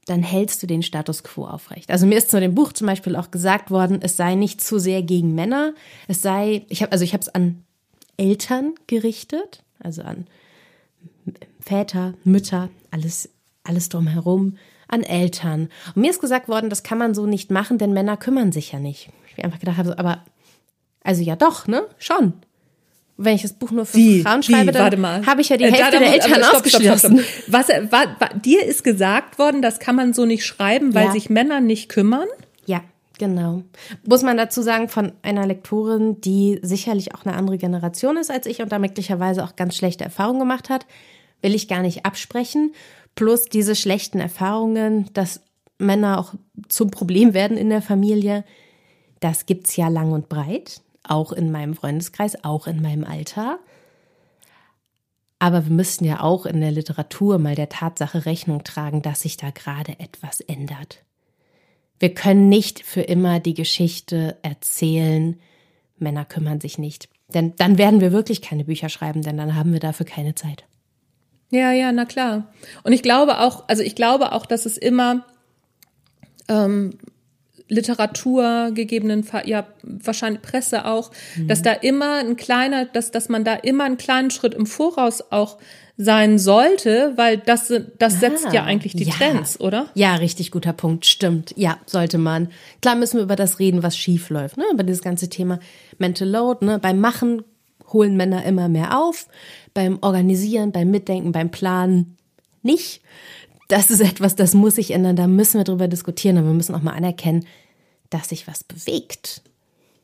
dann 0.07 0.23
hältst 0.23 0.63
du 0.63 0.67
den 0.67 0.83
Status 0.83 1.23
quo 1.23 1.45
aufrecht. 1.47 1.91
Also 1.91 2.07
mir 2.07 2.19
ist 2.19 2.31
zu 2.31 2.41
dem 2.41 2.55
Buch 2.55 2.73
zum 2.73 2.89
Beispiel 2.89 3.15
auch 3.15 3.31
gesagt 3.31 3.71
worden, 3.71 4.01
es 4.03 4.17
sei 4.17 4.35
nicht 4.35 4.61
zu 4.61 4.79
sehr 4.79 5.03
gegen 5.03 5.35
Männer, 5.35 5.75
es 6.09 6.21
sei, 6.21 6.67
ich 6.69 6.83
habe 6.83 6.93
also 6.93 7.05
ich 7.05 7.13
habe 7.13 7.23
es 7.23 7.29
an 7.29 7.65
Eltern 8.21 8.75
gerichtet, 8.87 9.63
also 9.79 10.03
an 10.03 10.27
Väter, 11.61 12.15
Mütter, 12.25 12.69
alles 12.91 13.31
alles 13.63 13.89
drumherum, 13.89 14.57
an 14.89 15.03
Eltern. 15.03 15.69
Und 15.95 16.03
mir 16.03 16.11
ist 16.11 16.21
gesagt 16.21 16.49
worden, 16.49 16.71
das 16.71 16.83
kann 16.83 16.99
man 16.99 17.15
so 17.15 17.27
nicht 17.27 17.51
machen, 17.51 17.79
denn 17.79 17.93
Männer 17.93 18.17
kümmern 18.17 18.53
sich 18.53 18.73
ja 18.73 18.79
nicht. 18.79 19.11
Ich 19.37 19.45
einfach 19.45 19.61
gedacht 19.61 19.77
habe, 19.77 19.99
aber 19.99 20.25
also 21.05 21.23
ja 21.23 21.37
doch, 21.37 21.67
ne? 21.67 21.87
Schon 21.99 22.35
wenn 23.23 23.35
ich 23.35 23.43
das 23.43 23.53
Buch 23.53 23.71
nur 23.71 23.85
für 23.85 23.99
Wie? 23.99 24.23
Frauen 24.23 24.43
schreibe, 24.43 24.69
Wie? 24.69 24.73
dann 24.73 25.27
habe 25.27 25.43
ich 25.43 25.51
ja 25.51 25.59
die 25.59 25.65
äh, 25.65 25.73
Hälfte 25.73 25.85
da, 25.85 25.91
da, 25.91 25.99
der 25.99 26.13
Eltern 26.15 26.43
stopp, 26.43 26.55
ausgeschlossen. 26.57 27.19
Stopp, 27.19 27.29
stopp, 27.29 27.53
Was, 27.53 27.69
äh, 27.69 27.93
war, 27.93 28.17
war, 28.19 28.35
dir 28.35 28.65
ist 28.65 28.83
gesagt 28.83 29.39
worden, 29.39 29.61
das 29.61 29.79
kann 29.79 29.95
man 29.95 30.15
so 30.15 30.25
nicht 30.25 30.47
schreiben, 30.47 30.95
weil 30.95 31.07
ja. 31.07 31.13
sich 31.13 31.29
Männer 31.29 31.61
nicht 31.61 31.91
kümmern? 31.91 32.27
Ja, 32.65 32.83
genau. 33.21 33.63
Muss 34.05 34.23
man 34.23 34.37
dazu 34.37 34.63
sagen, 34.63 34.89
von 34.89 35.13
einer 35.23 35.47
Lektorin, 35.47 36.21
die 36.21 36.59
sicherlich 36.63 37.15
auch 37.15 37.25
eine 37.25 37.37
andere 37.37 37.59
Generation 37.59 38.17
ist 38.17 38.31
als 38.31 38.47
ich 38.47 38.63
und 38.63 38.73
da 38.73 38.81
möglicherweise 38.81 39.45
auch 39.45 39.55
ganz 39.55 39.77
schlechte 39.77 40.03
Erfahrungen 40.03 40.41
gemacht 40.41 40.71
hat, 40.71 40.87
will 41.43 41.55
ich 41.55 41.69
gar 41.69 41.83
nicht 41.83 42.05
absprechen. 42.05 42.73
Plus 43.15 43.45
diese 43.45 43.77
schlechten 43.77 44.19
Erfahrungen, 44.19 45.11
dass 45.13 45.43
Männer 45.79 46.19
auch 46.19 46.35
zum 46.69 46.91
Problem 46.91 47.35
werden 47.35 47.57
in 47.57 47.69
der 47.69 47.83
Familie, 47.83 48.45
das 49.21 49.47
gibt's 49.47 49.77
ja 49.77 49.89
lang 49.89 50.13
und 50.13 50.29
breit 50.29 50.81
auch 51.05 51.33
in 51.33 51.51
meinem 51.51 51.75
Freundeskreis, 51.75 52.45
auch 52.45 52.67
in 52.67 52.81
meinem 52.81 53.05
Alter. 53.05 53.59
Aber 55.39 55.65
wir 55.65 55.73
müssen 55.73 56.05
ja 56.05 56.21
auch 56.21 56.47
in 56.47 56.61
der 56.61 56.71
Literatur 56.71 57.39
mal 57.39 57.55
der 57.55 57.69
Tatsache 57.69 58.27
Rechnung 58.27 58.63
tragen, 58.65 59.03
dass 59.03 59.21
sich 59.21 59.37
da 59.37 59.51
gerade 59.51 59.99
etwas 59.99 60.41
ändert. 60.41 61.03
Wir 62.01 62.13
können 62.15 62.49
nicht 62.49 62.85
für 62.85 63.03
immer 63.03 63.39
die 63.39 63.55
Geschichte 63.55 64.39
erzählen, 64.43 65.39
Männer 65.99 66.25
kümmern 66.25 66.61
sich 66.61 66.79
nicht. 66.79 67.09
Denn 67.33 67.55
dann 67.57 67.79
werden 67.79 68.01
wir 68.01 68.11
wirklich 68.11 68.43
keine 68.43 68.65
Bücher 68.65 68.89
schreiben, 68.89 69.23
denn 69.23 69.37
dann 69.37 69.55
haben 69.55 69.73
wir 69.73 69.81
dafür 69.81 70.07
keine 70.07 70.35
Zeit. 70.35 70.65
Ja, 71.51 71.73
ja, 71.73 71.93
na 71.93 72.07
klar. 72.07 72.53
Und 72.85 72.93
ich 72.93 73.03
glaube 73.03 73.39
auch, 73.39 73.69
also 73.69 73.83
ich 73.83 73.95
glaube 73.95 74.33
auch, 74.33 74.47
dass 74.47 74.67
es 74.67 74.79
immer 74.79 75.27
ähm, 76.49 76.99
Literatur, 77.69 78.73
gegebenenfalls, 78.73 79.49
ja, 79.49 79.67
wahrscheinlich 79.83 80.43
Presse 80.43 80.87
auch, 80.87 81.11
mhm. 81.37 81.49
dass 81.49 81.63
da 81.63 81.73
immer 81.73 82.17
ein 82.17 82.37
kleiner, 82.37 82.85
dass, 82.85 83.11
dass 83.11 83.29
man 83.29 83.45
da 83.45 83.55
immer 83.55 83.85
einen 83.85 83.97
kleinen 83.97 84.31
Schritt 84.31 84.55
im 84.55 84.67
Voraus 84.67 85.31
auch 85.31 85.59
sein 86.03 86.39
sollte, 86.39 87.13
weil 87.17 87.39
das, 87.39 87.69
das 87.99 88.15
ah, 88.15 88.19
setzt 88.19 88.53
ja 88.53 88.65
eigentlich 88.65 88.95
die 88.95 89.05
ja. 89.05 89.13
Trends, 89.13 89.61
oder? 89.61 89.87
Ja, 89.95 90.15
richtig 90.15 90.51
guter 90.51 90.73
Punkt, 90.73 91.07
stimmt. 91.07 91.53
Ja, 91.57 91.79
sollte 91.87 92.19
man. 92.19 92.49
Klar 92.81 92.97
müssen 92.97 93.17
wir 93.17 93.25
über 93.25 93.37
das 93.37 93.59
reden, 93.59 93.83
was 93.83 93.97
schief 93.97 94.31
läuft, 94.31 94.57
ne? 94.57 94.65
Über 94.73 94.83
dieses 94.83 95.03
ganze 95.03 95.29
Thema 95.29 95.61
Mental 95.99 96.29
Load, 96.29 96.65
ne? 96.65 96.79
Beim 96.79 97.01
Machen 97.01 97.43
holen 97.93 98.17
Männer 98.17 98.45
immer 98.45 98.69
mehr 98.69 98.99
auf, 98.99 99.27
beim 99.75 99.99
Organisieren, 100.01 100.73
beim 100.73 100.91
Mitdenken, 100.91 101.33
beim 101.33 101.51
Planen 101.51 102.17
nicht 102.63 103.03
das 103.71 103.91
ist 103.91 104.01
etwas, 104.01 104.35
das 104.35 104.53
muss 104.55 104.75
sich 104.75 104.91
ändern, 104.91 105.17
da 105.17 105.27
müssen 105.27 105.59
wir 105.59 105.65
drüber 105.65 105.87
diskutieren 105.89 106.39
und 106.39 106.45
wir 106.45 106.53
müssen 106.53 106.75
auch 106.75 106.83
mal 106.83 106.93
anerkennen, 106.93 107.47
dass 108.11 108.29
sich 108.29 108.49
was 108.49 108.65
bewegt. 108.65 109.43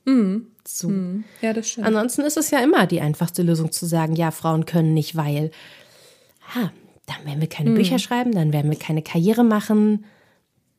Mhm. 0.04 0.46
So. 0.66 0.88
Mhm. 0.88 1.24
Ja, 1.42 1.52
das 1.52 1.70
stimmt. 1.70 1.86
Ansonsten 1.86 2.22
ist 2.22 2.36
es 2.36 2.50
ja 2.50 2.60
immer 2.60 2.86
die 2.86 3.00
einfachste 3.00 3.42
Lösung 3.42 3.72
zu 3.72 3.86
sagen, 3.86 4.14
ja, 4.14 4.30
Frauen 4.30 4.66
können 4.66 4.94
nicht, 4.94 5.16
weil, 5.16 5.50
ha, 6.54 6.72
dann 7.06 7.24
werden 7.24 7.40
wir 7.40 7.48
keine 7.48 7.70
mhm. 7.70 7.76
Bücher 7.76 7.98
schreiben, 7.98 8.32
dann 8.32 8.52
werden 8.52 8.70
wir 8.70 8.78
keine 8.78 9.02
Karriere 9.02 9.44
machen, 9.44 10.04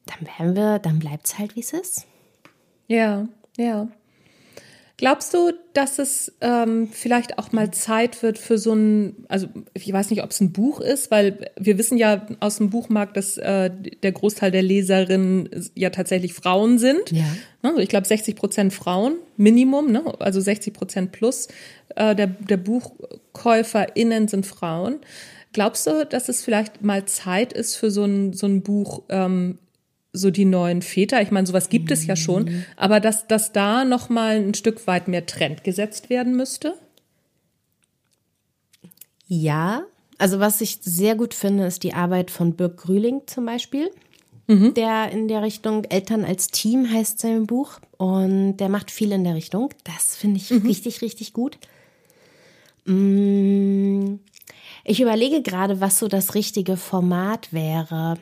dann 0.05 0.27
werden 0.37 0.55
wir, 0.55 0.79
dann 0.79 0.99
bleibt 0.99 1.27
es 1.27 1.37
halt, 1.37 1.55
wie 1.55 1.61
es 1.61 1.73
ist. 1.73 2.05
Ja, 2.87 3.27
ja. 3.57 3.87
Glaubst 4.99 5.31
du, 5.35 5.51
dass 5.73 5.99
es 5.99 6.33
ähm, 6.41 6.89
vielleicht 6.91 7.37
auch 7.37 7.51
mal 7.51 7.69
Zeit 7.69 8.23
wird 8.23 8.39
für 8.39 8.57
so 8.57 8.73
ein, 8.73 9.27
also 9.27 9.45
ich 9.75 9.93
weiß 9.93 10.09
nicht, 10.09 10.23
ob 10.23 10.31
es 10.31 10.41
ein 10.41 10.53
Buch 10.53 10.81
ist, 10.81 11.11
weil 11.11 11.51
wir 11.55 11.77
wissen 11.77 11.99
ja 11.99 12.25
aus 12.39 12.57
dem 12.57 12.71
Buchmarkt, 12.71 13.15
dass 13.15 13.37
äh, 13.37 13.69
der 14.01 14.11
Großteil 14.11 14.49
der 14.49 14.63
Leserinnen 14.63 15.69
ja 15.75 15.91
tatsächlich 15.91 16.33
Frauen 16.33 16.79
sind. 16.79 17.11
Ja. 17.11 17.25
Also 17.61 17.77
ich 17.77 17.89
glaube 17.89 18.07
60 18.07 18.35
Prozent 18.35 18.73
Frauen, 18.73 19.17
Minimum, 19.35 19.91
ne? 19.91 20.03
also 20.17 20.41
60 20.41 20.73
Prozent 20.73 21.11
plus 21.11 21.47
äh, 21.95 22.15
der, 22.15 22.25
der 22.25 22.57
BuchkäuferInnen 22.57 24.27
sind 24.27 24.47
Frauen. 24.47 24.95
Glaubst 25.53 25.87
du, 25.87 26.05
dass 26.05 26.29
es 26.29 26.43
vielleicht 26.43 26.81
mal 26.83 27.05
Zeit 27.05 27.53
ist 27.53 27.75
für 27.75 27.91
so 27.91 28.03
ein, 28.03 28.33
so 28.33 28.47
ein 28.47 28.61
Buch 28.61 29.03
ähm, 29.09 29.57
so 30.13 30.31
die 30.31 30.45
neuen 30.45 30.81
Väter. 30.81 31.21
Ich 31.21 31.31
meine, 31.31 31.47
sowas 31.47 31.69
gibt 31.69 31.91
es 31.91 32.05
ja 32.05 32.15
schon, 32.15 32.45
mhm. 32.45 32.65
aber 32.75 32.99
dass, 32.99 33.27
dass 33.27 33.51
da 33.51 33.85
noch 33.85 34.09
mal 34.09 34.37
ein 34.37 34.53
Stück 34.53 34.87
weit 34.87 35.07
mehr 35.07 35.25
Trend 35.25 35.63
gesetzt 35.63 36.09
werden 36.09 36.35
müsste? 36.35 36.73
Ja, 39.27 39.83
also 40.17 40.39
was 40.39 40.61
ich 40.61 40.79
sehr 40.81 41.15
gut 41.15 41.33
finde, 41.33 41.65
ist 41.65 41.83
die 41.83 41.93
Arbeit 41.93 42.31
von 42.31 42.53
Birk 42.53 42.77
Grüling 42.77 43.21
zum 43.27 43.45
Beispiel. 43.45 43.91
Mhm. 44.47 44.73
Der 44.75 45.11
in 45.11 45.27
der 45.27 45.41
Richtung 45.41 45.83
Eltern 45.83 46.23
als 46.23 46.47
Team 46.47 46.89
heißt 46.89 47.19
sein 47.19 47.47
Buch 47.47 47.81
und 47.97 48.57
der 48.57 48.69
macht 48.69 48.91
viel 48.91 49.11
in 49.11 49.25
der 49.25 49.35
Richtung. 49.35 49.69
Das 49.83 50.15
finde 50.15 50.37
ich 50.37 50.49
mhm. 50.49 50.65
richtig, 50.65 51.01
richtig 51.01 51.33
gut. 51.33 51.57
Mm, 52.85 54.15
ich 54.87 55.01
überlege 55.01 55.41
gerade, 55.41 55.79
was 55.81 55.99
so 55.99 56.07
das 56.07 56.33
richtige 56.33 56.77
Format 56.77 57.53
wäre 57.53 58.17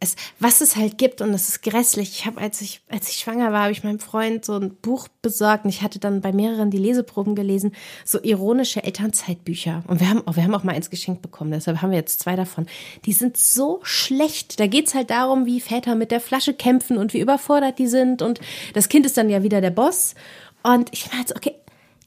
es, 0.00 0.16
was 0.38 0.60
es 0.60 0.76
halt 0.76 0.98
gibt 0.98 1.20
und 1.20 1.34
es 1.34 1.48
ist 1.48 1.62
grässlich. 1.62 2.10
Ich 2.10 2.26
habe, 2.26 2.40
als 2.40 2.60
ich, 2.60 2.80
als 2.88 3.10
ich 3.10 3.16
schwanger 3.16 3.52
war, 3.52 3.62
habe 3.62 3.72
ich 3.72 3.84
meinem 3.84 3.98
Freund 3.98 4.44
so 4.44 4.54
ein 4.54 4.74
Buch 4.76 5.08
besorgt 5.20 5.64
und 5.64 5.70
ich 5.70 5.82
hatte 5.82 5.98
dann 5.98 6.22
bei 6.22 6.32
mehreren 6.32 6.70
die 6.70 6.78
Leseproben 6.78 7.34
gelesen, 7.34 7.72
so 8.04 8.18
ironische 8.22 8.82
Elternzeitbücher. 8.82 9.84
Und 9.88 10.00
wir 10.00 10.08
haben, 10.08 10.22
wir 10.32 10.42
haben 10.42 10.54
auch 10.54 10.64
mal 10.64 10.74
eins 10.74 10.88
geschenkt 10.88 11.20
bekommen, 11.22 11.50
deshalb 11.50 11.82
haben 11.82 11.90
wir 11.90 11.98
jetzt 11.98 12.20
zwei 12.20 12.34
davon. 12.34 12.66
Die 13.04 13.12
sind 13.12 13.36
so 13.36 13.80
schlecht. 13.82 14.58
Da 14.58 14.66
geht's 14.66 14.94
halt 14.94 15.10
darum, 15.10 15.44
wie 15.44 15.60
Väter 15.60 15.94
mit 15.94 16.10
der 16.10 16.20
Flasche 16.20 16.54
kämpfen 16.54 16.96
und 16.96 17.12
wie 17.12 17.20
überfordert 17.20 17.78
die 17.78 17.88
sind 17.88 18.22
und 18.22 18.40
das 18.72 18.88
Kind 18.88 19.04
ist 19.04 19.18
dann 19.18 19.28
ja 19.28 19.42
wieder 19.42 19.60
der 19.60 19.70
Boss. 19.70 20.14
Und 20.62 20.88
ich 20.92 21.10
meine, 21.12 21.24
okay, 21.34 21.54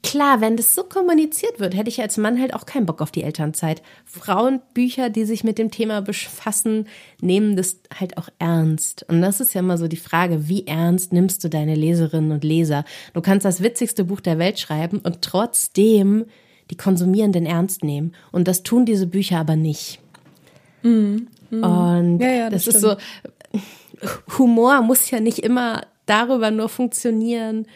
Klar, 0.04 0.42
wenn 0.42 0.58
das 0.58 0.74
so 0.74 0.84
kommuniziert 0.84 1.60
wird, 1.60 1.74
hätte 1.74 1.88
ich 1.88 1.98
als 2.02 2.18
Mann 2.18 2.38
halt 2.38 2.52
auch 2.52 2.66
keinen 2.66 2.84
Bock 2.84 3.00
auf 3.00 3.10
die 3.10 3.22
Elternzeit. 3.22 3.80
Frauenbücher, 4.04 5.08
die 5.08 5.24
sich 5.24 5.44
mit 5.44 5.56
dem 5.56 5.70
Thema 5.70 6.02
befassen, 6.02 6.88
nehmen 7.22 7.56
das 7.56 7.78
halt 7.98 8.18
auch 8.18 8.28
ernst. 8.38 9.06
Und 9.08 9.22
das 9.22 9.40
ist 9.40 9.54
ja 9.54 9.60
immer 9.60 9.78
so 9.78 9.88
die 9.88 9.96
Frage, 9.96 10.46
wie 10.46 10.66
ernst 10.66 11.14
nimmst 11.14 11.42
du 11.42 11.48
deine 11.48 11.74
Leserinnen 11.74 12.32
und 12.32 12.44
Leser? 12.44 12.84
Du 13.14 13.22
kannst 13.22 13.46
das 13.46 13.62
witzigste 13.62 14.04
Buch 14.04 14.20
der 14.20 14.38
Welt 14.38 14.60
schreiben 14.60 14.98
und 14.98 15.22
trotzdem 15.22 16.26
die 16.70 16.76
Konsumierenden 16.76 17.46
ernst 17.46 17.82
nehmen. 17.82 18.14
Und 18.30 18.46
das 18.46 18.62
tun 18.62 18.84
diese 18.84 19.06
Bücher 19.06 19.38
aber 19.38 19.56
nicht. 19.56 20.00
Mhm. 20.82 21.28
Mhm. 21.48 21.64
Und 21.64 22.18
ja, 22.20 22.30
ja, 22.30 22.50
das, 22.50 22.66
das 22.66 22.74
ist 22.74 22.80
so, 22.82 22.96
Humor 24.36 24.82
muss 24.82 25.10
ja 25.10 25.18
nicht 25.18 25.38
immer 25.38 25.86
darüber 26.04 26.50
nur 26.50 26.68
funktionieren, 26.68 27.66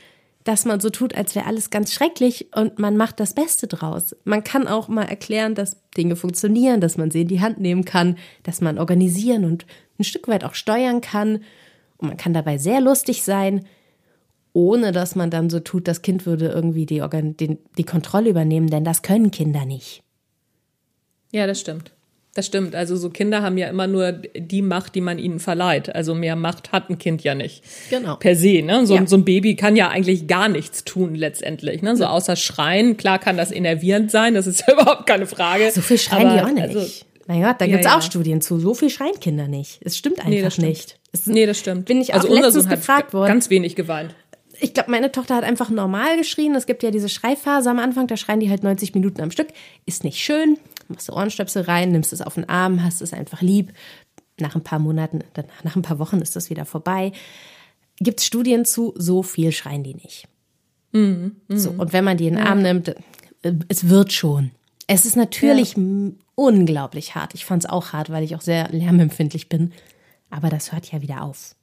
dass 0.49 0.65
man 0.65 0.81
so 0.81 0.89
tut, 0.89 1.15
als 1.15 1.35
wäre 1.35 1.45
alles 1.45 1.69
ganz 1.69 1.93
schrecklich 1.93 2.49
und 2.57 2.79
man 2.79 2.97
macht 2.97 3.21
das 3.21 3.35
Beste 3.35 3.67
draus. 3.67 4.17
Man 4.25 4.45
kann 4.45 4.67
auch 4.67 4.89
mal 4.89 5.03
erklären, 5.03 5.55
dass 5.55 5.77
Dinge 5.95 6.17
funktionieren, 6.17 6.81
dass 6.81 6.97
man 6.97 7.11
sie 7.11 7.21
in 7.21 7.29
die 7.29 7.43
Hand 7.43 7.61
nehmen 7.61 7.85
kann, 7.85 8.17
dass 8.45 8.63
man 8.63 8.79
organisieren 8.79 9.45
und 9.45 9.67
ein 9.99 10.05
Stück 10.05 10.27
weit 10.27 10.45
auch 10.45 10.55
steuern 10.55 11.03
kann. 11.03 11.43
Und 11.99 12.09
man 12.09 12.17
kann 12.17 12.33
dabei 12.33 12.57
sehr 12.57 12.81
lustig 12.81 13.25
sein, 13.25 13.67
ohne 14.55 14.91
dass 14.93 15.15
man 15.15 15.29
dann 15.29 15.51
so 15.51 15.61
tut, 15.61 15.87
das 15.87 16.01
Kind 16.01 16.25
würde 16.25 16.49
irgendwie 16.49 16.87
die, 16.87 17.05
die, 17.39 17.59
die 17.77 17.85
Kontrolle 17.85 18.31
übernehmen, 18.31 18.69
denn 18.69 18.85
das 18.85 19.03
können 19.03 19.31
Kinder 19.31 19.67
nicht. 19.67 20.03
Ja, 21.31 21.47
das 21.47 21.61
stimmt. 21.61 21.93
Das 22.39 22.47
stimmt. 22.47 22.77
Also 22.77 22.95
so 22.95 23.11
Kinder 23.11 23.43
haben 23.43 23.59
ja 23.59 23.67
immer 23.67 23.89
nur 23.89 24.13
die 24.13 24.63
Macht, 24.63 24.95
die 24.95 25.01
man 25.01 25.19
ihnen 25.19 25.41
verleiht. 25.41 25.93
Also 25.93 26.15
mehr 26.15 26.37
Macht 26.37 26.71
hat 26.71 26.89
ein 26.89 26.97
Kind 26.97 27.25
ja 27.25 27.35
nicht. 27.35 27.65
Genau. 27.91 28.15
Per 28.15 28.37
se. 28.37 28.63
Ne? 28.63 28.87
So, 28.87 28.95
ja. 28.95 29.05
so 29.09 29.17
ein 29.17 29.25
Baby 29.25 29.57
kann 29.57 29.75
ja 29.75 29.89
eigentlich 29.89 30.29
gar 30.29 30.49
nichts 30.49 30.85
tun 30.85 31.17
letztendlich. 31.17 31.83
Ne? 31.83 31.97
So 31.97 32.05
außer 32.05 32.37
schreien. 32.37 32.97
Klar 32.97 33.19
kann 33.19 33.37
das 33.37 33.51
innervierend 33.51 34.13
sein. 34.13 34.35
Das 34.35 34.47
ist 34.47 34.63
überhaupt 34.73 35.09
keine 35.09 35.27
Frage. 35.27 35.73
So 35.73 35.81
viel 35.81 35.99
schreien 35.99 36.29
Aber, 36.29 36.37
die 36.37 36.45
auch 36.45 36.53
nicht. 36.53 36.77
Also, 36.77 37.05
mein 37.27 37.43
Gott, 37.43 37.57
da 37.59 37.67
gibt's 37.67 37.87
ja, 37.87 37.99
auch 37.99 38.03
Studien 38.03 38.41
zu. 38.41 38.61
So 38.61 38.73
viel 38.73 38.89
schreien 38.89 39.19
Kinder 39.19 39.49
nicht. 39.49 39.81
Es 39.83 39.99
stimmt 39.99 40.21
einfach 40.21 40.31
nee, 40.31 40.41
das 40.43 40.55
stimmt. 40.55 40.69
nicht. 40.69 41.01
Es, 41.11 41.27
nee, 41.27 41.45
das 41.45 41.59
stimmt. 41.59 41.87
Bin 41.87 42.01
ich 42.01 42.15
auch 42.15 42.23
also 42.23 42.51
Sohn 42.61 42.69
gefragt 42.69 43.13
worden. 43.15 43.27
Ganz 43.27 43.51
wenig 43.51 43.75
geweint. 43.75 44.15
Ich 44.61 44.75
glaube, 44.75 44.93
meine 44.93 45.11
Tochter 45.11 45.35
hat 45.35 45.43
einfach 45.43 45.71
normal 45.71 46.17
geschrien. 46.17 46.55
Es 46.55 46.67
gibt 46.67 46.85
ja 46.85 46.93
diese 46.93 47.09
Schreiphase 47.09 47.69
am 47.69 47.81
Anfang, 47.81 48.07
da 48.07 48.17
schreien 48.17 48.39
die 48.39 48.49
halt 48.49 48.63
90 48.63 48.95
Minuten 48.95 49.21
am 49.23 49.33
Stück. 49.33 49.49
Ist 49.87 50.05
nicht 50.05 50.19
schön, 50.19 50.57
machst 50.89 51.09
du 51.09 51.13
Ohrenstöpsel 51.13 51.63
rein, 51.63 51.93
nimmst 51.93 52.13
es 52.13 52.23
auf 52.23 52.35
den 52.35 52.49
Arm, 52.49 52.83
hast 52.83 53.03
es 53.03 53.13
einfach 53.13 53.43
lieb. 53.43 53.73
Nach 54.41 54.55
ein 54.55 54.63
paar 54.63 54.79
Monaten, 54.79 55.21
nach 55.65 55.77
ein 55.77 55.83
paar 55.83 55.99
Wochen 55.99 56.21
ist 56.21 56.37
das 56.37 56.49
wieder 56.49 56.65
vorbei. 56.65 57.13
Gibt 57.99 58.21
es 58.21 58.27
Studien 58.27 58.65
zu, 58.65 58.95
so 58.97 59.23
viel 59.23 59.53
schreien 59.53 59.83
die 59.83 59.95
nicht. 59.95 60.29
Mhm, 60.93 61.37
mh. 61.49 61.59
So, 61.59 61.71
und 61.71 61.93
wenn 61.93 62.05
man 62.05 62.17
die 62.17 62.29
in 62.29 62.37
den 62.37 62.47
Arm 62.47 62.63
nimmt, 62.63 62.89
äh, 63.43 63.53
es 63.69 63.89
wird 63.89 64.13
schon. 64.13 64.53
Es 64.87 65.05
ist 65.05 65.17
natürlich 65.17 65.77
ja. 65.77 65.83
unglaublich 66.35 67.15
hart. 67.15 67.35
Ich 67.35 67.45
fand 67.45 67.65
es 67.65 67.71
auch 67.71 67.93
hart, 67.93 68.11
weil 68.11 68.25
ich 68.25 68.37
auch 68.37 68.41
sehr 68.41 68.69
lärmempfindlich 68.71 69.49
bin. 69.49 69.73
Aber 70.31 70.49
das 70.49 70.73
hört 70.73 70.91
ja 70.91 71.03
wieder 71.03 71.23
auf. 71.23 71.55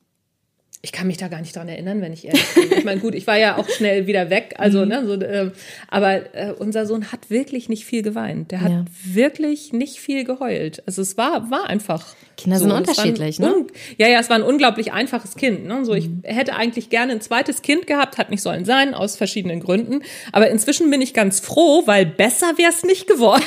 Ich 0.86 0.91
kann 0.91 1.08
mich 1.08 1.17
da 1.17 1.30
gar 1.30 1.41
nicht 1.41 1.56
dran 1.56 1.67
erinnern, 1.67 2.00
wenn 2.00 2.13
ich 2.13 2.26
ehrlich 2.26 2.45
bin. 2.54 2.78
Ich 2.78 2.84
meine, 2.84 3.02
gut, 3.02 3.15
ich 3.15 3.26
war 3.26 3.39
ja 3.39 3.58
auch 3.58 3.67
schnell 3.67 4.06
wieder 4.06 4.30
weg, 4.30 4.54
also 4.60 4.82
mhm. 4.82 4.88
ne, 4.88 5.08
so, 5.08 5.13
äh, 5.13 5.52
aber 5.88 6.36
äh, 6.36 6.54
unser 6.60 6.86
Sohn 6.86 7.12
hat 7.12 7.32
wirklich 7.32 7.69
nicht 7.69 7.86
viel 7.86 8.04
geweint. 8.04 8.52
Der 8.52 8.62
hat 8.62 8.71
ja. 8.71 8.86
wirklich 9.04 9.74
nicht 9.74 10.00
viel 10.00 10.26
geheult. 10.26 10.84
Also 10.86 11.02
es 11.02 11.17
war 11.17 11.50
war 11.50 11.67
einfach. 11.67 12.15
Kinder 12.38 12.60
so. 12.60 12.65
sind 12.65 12.74
unterschiedlich, 12.74 13.39
ne? 13.39 13.65
Ja, 13.98 14.08
ja, 14.08 14.19
es 14.19 14.30
war 14.30 14.36
ein 14.36 14.43
unglaublich 14.43 14.93
einfaches 14.93 15.36
Kind. 15.36 15.65
Ne? 15.65 15.86
So, 15.86 15.95
ich 15.95 16.08
mhm. 16.08 16.21
hätte 16.24 16.56
eigentlich 16.56 16.91
gerne 16.91 17.13
ein 17.13 17.21
zweites 17.21 17.63
Kind 17.63 17.88
gehabt, 17.88 18.19
hat 18.19 18.30
nicht 18.30 18.43
sollen 18.43 18.65
sein 18.65 18.93
aus 18.93 19.15
verschiedenen 19.15 19.62
Gründen. 19.62 20.04
Aber 20.34 20.52
inzwischen 20.52 20.91
bin 20.91 21.02
ich 21.02 21.15
ganz 21.15 21.39
froh, 21.39 21.82
weil 21.88 22.06
besser 22.06 22.60
wäre 22.60 22.69
es 22.69 22.84
nicht 22.84 23.08
geworden. 23.08 23.43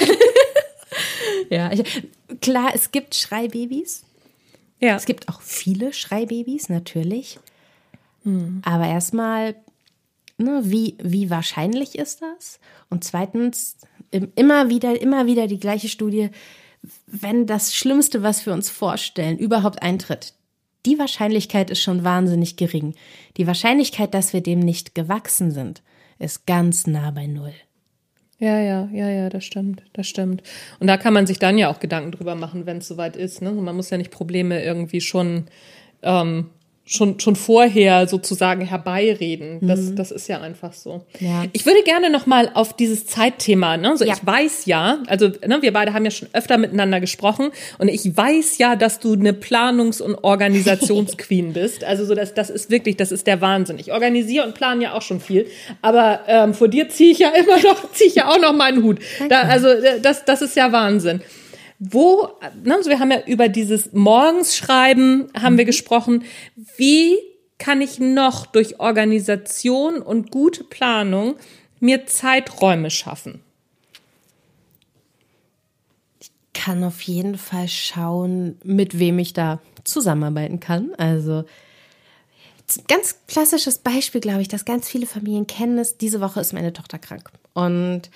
ja, 1.51 1.71
ich, 1.71 1.85
klar, 2.41 2.73
es 2.75 2.91
gibt 2.91 3.15
Schreibabys. 3.15 4.08
Ja. 4.81 4.97
Es 4.97 5.07
gibt 5.07 5.29
auch 5.29 5.41
viele 5.41 5.93
Schreibabys, 5.93 6.69
natürlich. 6.69 7.39
Mhm. 8.25 8.63
Aber 8.65 8.87
erstmal, 8.87 9.57
ne, 10.37 10.63
wie, 10.65 10.97
wie 11.03 11.31
wahrscheinlich 11.31 11.99
ist 11.99 12.23
das? 12.23 12.61
Und 12.91 13.05
zweitens, 13.05 13.77
immer 14.11 14.69
wieder, 14.69 15.01
immer 15.01 15.27
wieder 15.27 15.47
die 15.47 15.61
gleiche 15.61 15.89
Studie, 15.89 16.31
wenn 17.07 17.47
das 17.47 17.75
Schlimmste, 17.75 18.23
was 18.23 18.47
wir 18.47 18.53
uns 18.53 18.71
vorstellen, 18.71 19.39
überhaupt 19.39 19.83
eintritt, 19.83 20.35
die 20.87 20.99
Wahrscheinlichkeit 20.99 21.71
ist 21.71 21.83
schon 21.83 22.05
wahnsinnig 22.05 22.57
gering. 22.57 22.95
Die 23.37 23.47
Wahrscheinlichkeit, 23.47 24.15
dass 24.15 24.33
wir 24.33 24.41
dem 24.41 24.61
nicht 24.61 24.95
gewachsen 24.95 25.51
sind, 25.51 25.83
ist 26.19 26.47
ganz 26.47 26.87
nah 26.87 27.11
bei 27.11 27.27
Null. 27.27 27.53
Ja, 28.41 28.61
ja, 28.61 28.89
ja, 28.93 29.09
ja, 29.11 29.29
das 29.29 29.45
stimmt, 29.45 29.83
das 29.95 30.07
stimmt. 30.07 30.45
Und 30.79 30.87
da 30.87 30.97
kann 30.97 31.13
man 31.13 31.27
sich 31.27 31.41
dann 31.41 31.59
ja 31.59 31.69
auch 31.69 31.81
Gedanken 31.81 32.13
drüber 32.13 32.37
machen, 32.37 32.67
wenn 32.67 32.79
es 32.79 32.87
soweit 32.87 33.17
ist. 33.17 33.43
Ne? 33.43 33.51
Man 33.51 33.75
muss 33.75 33.91
ja 33.91 33.99
nicht 33.99 34.13
Probleme 34.13 34.63
irgendwie 34.63 35.01
schon 35.01 35.47
ähm, 36.03 36.51
schon, 36.89 37.21
schon 37.21 37.37
vorher 37.37 38.09
sozusagen 38.09 38.63
herbeireden. 38.63 39.59
Das, 39.61 39.81
mhm. 39.81 39.97
das 39.97 40.11
ist 40.11 40.27
ja 40.27 40.41
einfach 40.41 40.73
so. 40.73 41.05
Ja. 41.21 41.45
Ich 41.53 41.67
würde 41.67 41.83
gerne 41.85 42.09
noch 42.11 42.27
mal 42.27 42.51
auf 42.55 42.75
dieses 42.75 43.07
Zeitthema, 43.07 43.77
ne? 43.77 43.97
So, 43.97 44.05
ja. 44.05 44.15
ich 44.15 44.27
weiß 44.27 44.65
ja, 44.65 45.03
also 45.07 45.29
ne, 45.47 45.59
wir 45.61 45.73
beide 45.73 45.93
haben 45.93 46.05
ja 46.07 46.11
schon 46.11 46.29
öfter 46.33 46.57
miteinander 46.57 46.99
gesprochen 47.01 47.51
und 47.77 47.89
ich 47.89 48.17
weiß 48.17 48.57
ja, 48.59 48.75
dass 48.75 49.01
du 49.01 49.13
eine 49.13 49.33
Planungs- 49.33 50.01
und 50.01 50.15
Organisationsqueen 50.25 51.53
bist. 51.53 51.85
Also 51.85 52.07
so, 52.07 52.15
das, 52.15 52.33
das 52.33 52.49
ist 52.49 52.71
wirklich, 52.71 52.97
das 52.97 53.13
ist 53.13 53.27
der 53.27 53.43
Wahnsinn. 53.43 53.79
Ich 53.79 53.93
organisiere 53.93 54.47
und 54.47 54.55
plane 54.55 54.85
ja 54.85 54.95
auch 54.95 55.03
schon 55.03 55.21
viel, 55.21 55.47
aber 55.83 56.21
ähm, 56.27 56.55
vor 56.55 56.69
dir 56.69 56.89
ziehe 56.89 57.13
ich 57.13 57.19
ja 57.19 57.29
immer 57.37 57.61
noch, 57.63 57.93
ziehe 57.93 58.09
ich 58.09 58.15
ja 58.15 58.29
auch 58.29 58.41
noch 58.41 58.55
meinen 58.55 58.83
Hut. 58.83 58.99
Da, 59.29 59.43
also 59.43 59.69
äh, 59.69 60.01
das, 60.01 60.25
das 60.25 60.41
ist 60.41 60.57
ja 60.57 60.73
Wahnsinn. 60.73 61.21
Wo, 61.79 62.29
ne, 62.65 62.75
also 62.75 62.91
wir 62.91 62.99
haben 62.99 63.11
ja 63.11 63.25
über 63.27 63.49
dieses 63.49 63.93
Morgensschreiben 63.93 65.31
haben 65.41 65.57
wir 65.57 65.65
mhm. 65.65 65.69
gesprochen. 65.69 66.25
Wie 66.77 67.17
kann 67.59 67.81
ich 67.81 67.99
noch 67.99 68.47
durch 68.47 68.81
Organisation 68.81 70.01
und 70.01 70.31
gute 70.31 70.65
Planung 70.65 71.37
mir 71.81 72.07
Zeiträume 72.07 72.91
schaffen? 72.91 73.41
Ich 76.21 76.31
kann 76.53 76.83
auf 76.83 77.01
jeden 77.03 77.39
Fall 77.39 77.69
schauen, 77.69 78.59
mit 78.65 78.99
wem 78.99 79.19
ich 79.19 79.33
da 79.33 79.61
zusammenarbeiten 79.85 80.61
kann. 80.61 80.95
Also 80.97 81.45
ganz 82.87 83.17
klassisches 83.27 83.79
Beispiel, 83.79 84.21
glaube 84.21 84.43
ich, 84.43 84.49
das 84.49 84.65
ganz 84.65 84.89
viele 84.89 85.07
Familien 85.07 85.47
kennen, 85.47 85.79
ist, 85.79 86.01
diese 86.01 86.21
Woche 86.21 86.41
ist 86.41 86.53
meine 86.53 86.73
Tochter 86.73 86.99
krank. 86.99 87.31
Und 87.55 88.11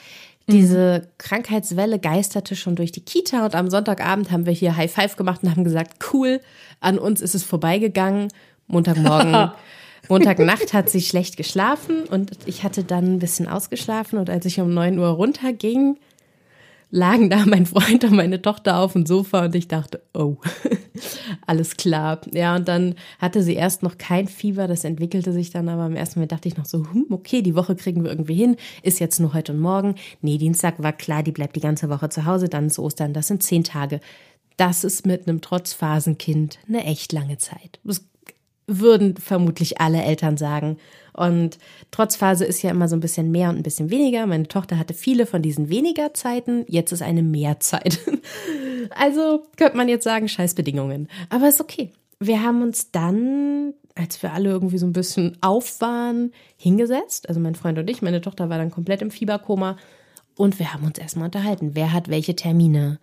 diese 0.49 1.09
Krankheitswelle 1.19 1.99
geisterte 1.99 2.57
schon 2.57 2.77
durch 2.77 2.93
die 2.93 3.05
Kita 3.05 3.45
und 3.45 3.55
am 3.55 3.71
Sonntagabend 3.71 4.31
haben 4.31 4.47
wir 4.47 4.53
hier 4.53 4.77
High 4.77 4.93
Five 4.93 5.17
gemacht 5.17 5.43
und 5.43 5.51
haben 5.51 5.65
gesagt, 5.65 6.05
cool, 6.13 6.41
an 6.81 6.99
uns 6.99 7.21
ist 7.21 7.35
es 7.35 7.45
vorbeigegangen. 7.45 8.29
Montagmorgen, 8.67 9.53
Montagnacht 10.09 10.73
hat 10.73 10.91
sie 10.91 11.01
schlecht 11.01 11.37
geschlafen 11.37 12.05
und 12.05 12.33
ich 12.47 12.65
hatte 12.65 12.85
dann 12.85 13.15
ein 13.15 13.19
bisschen 13.19 13.49
ausgeschlafen 13.49 14.19
und 14.19 14.31
als 14.31 14.45
ich 14.47 14.61
um 14.61 14.73
neun 14.73 14.99
Uhr 14.99 15.09
runterging, 15.09 15.97
lagen 16.93 17.31
da 17.31 17.45
mein 17.47 17.67
Freund 17.67 18.05
und 18.05 18.15
meine 18.15 18.41
Tochter 18.43 18.79
auf 18.79 18.93
dem 18.93 19.07
Sofa 19.07 19.47
und 19.47 19.55
ich 19.55 19.67
dachte, 19.67 20.03
oh, 20.13 20.37
alles 21.47 21.77
klar. 21.77 22.21
Ja, 22.33 22.55
und 22.55 22.69
dann 22.69 22.95
hatte 23.19 23.43
sie 23.43 23.55
erst 23.55 23.83
noch 23.83 23.97
kein 23.97 24.29
Fieber, 24.29 24.69
das 24.69 24.85
entwickelte 24.85 25.33
sich 25.33 25.51
dann, 25.51 25.71
aber 25.71 25.87
im 25.87 25.97
ersten 25.97 26.21
Moment 26.21 26.33
dachte 26.33 26.49
ich 26.49 26.57
noch 26.59 26.67
so, 26.67 26.85
hm, 26.93 27.07
okay, 27.11 27.41
die 27.41 27.57
Woche 27.57 27.75
kriegen 27.75 28.05
wir 28.05 28.11
irgendwie 28.11 28.35
hin, 28.35 28.57
ist 28.83 29.01
jetzt 29.01 29.19
nur 29.19 29.33
heute 29.33 29.53
und 29.53 29.61
morgen. 29.61 29.95
Nee, 30.21 30.37
Dienstag 30.37 30.83
war 30.83 30.93
klar, 30.93 31.23
die 31.23 31.33
bleibt 31.33 31.57
die 31.57 31.61
ganze 31.61 31.89
Woche 31.89 32.11
zu 32.11 32.27
Hause, 32.27 32.51
dann 32.51 32.67
ist 32.67 32.79
Ostern, 32.79 33.15
das 33.15 33.27
sind 33.27 33.43
zehn 33.43 33.65
Tage. 33.65 34.01
Das 34.59 34.85
ist 34.85 35.07
mit 35.07 35.27
einem 35.27 35.41
Trotzphasenkind 35.41 36.59
eine 36.69 36.85
echt 36.85 37.13
lange 37.13 37.39
Zeit. 37.39 37.81
Das 37.85 38.05
würden 38.81 39.17
vermutlich 39.17 39.81
alle 39.81 40.03
Eltern 40.03 40.37
sagen. 40.37 40.79
Und 41.13 41.59
Trotzphase 41.91 42.45
ist 42.45 42.63
ja 42.63 42.71
immer 42.71 42.89
so 42.89 42.97
ein 42.97 43.01
bisschen 43.01 43.31
mehr 43.31 43.51
und 43.51 43.57
ein 43.57 43.63
bisschen 43.63 43.91
weniger. 43.91 44.27
Meine 44.27 44.49
Tochter 44.49 44.79
hatte 44.79 44.95
viele 44.95 45.27
von 45.27 45.43
diesen 45.43 45.69
weniger 45.69 46.15
Zeiten. 46.15 46.65
Jetzt 46.69 46.93
ist 46.93 47.03
eine 47.03 47.23
Mehrzeit. 47.23 47.99
Also 48.95 49.45
könnte 49.57 49.77
man 49.77 49.89
jetzt 49.89 50.03
sagen, 50.03 50.29
scheiß 50.29 50.55
Bedingungen. 50.55 51.09
Aber 51.31 51.49
ist 51.49 51.61
okay. 51.61 51.93
Wir 52.19 52.43
haben 52.43 52.63
uns 52.63 52.91
dann, 52.91 53.75
als 53.95 54.21
wir 54.23 54.33
alle 54.33 54.51
irgendwie 54.51 54.79
so 54.79 54.87
ein 54.87 54.93
bisschen 54.93 55.39
auf 55.41 55.81
waren, 55.81 56.33
hingesetzt. 56.57 57.29
Also 57.29 57.41
mein 57.41 57.55
Freund 57.55 57.79
und 57.79 57.89
ich. 57.89 58.03
Meine 58.03 58.21
Tochter 58.21 58.51
war 58.51 58.59
dann 58.59 58.73
komplett 58.73 59.01
im 59.01 59.13
Fieberkoma. 59.13 59.77
Und 60.37 60.59
wir 60.59 60.75
haben 60.75 60.85
uns 60.85 60.99
erstmal 60.99 61.27
unterhalten. 61.27 61.71
Wer 61.75 61.93
hat 61.93 62.09
welche 62.09 62.35
Termine? 62.35 62.99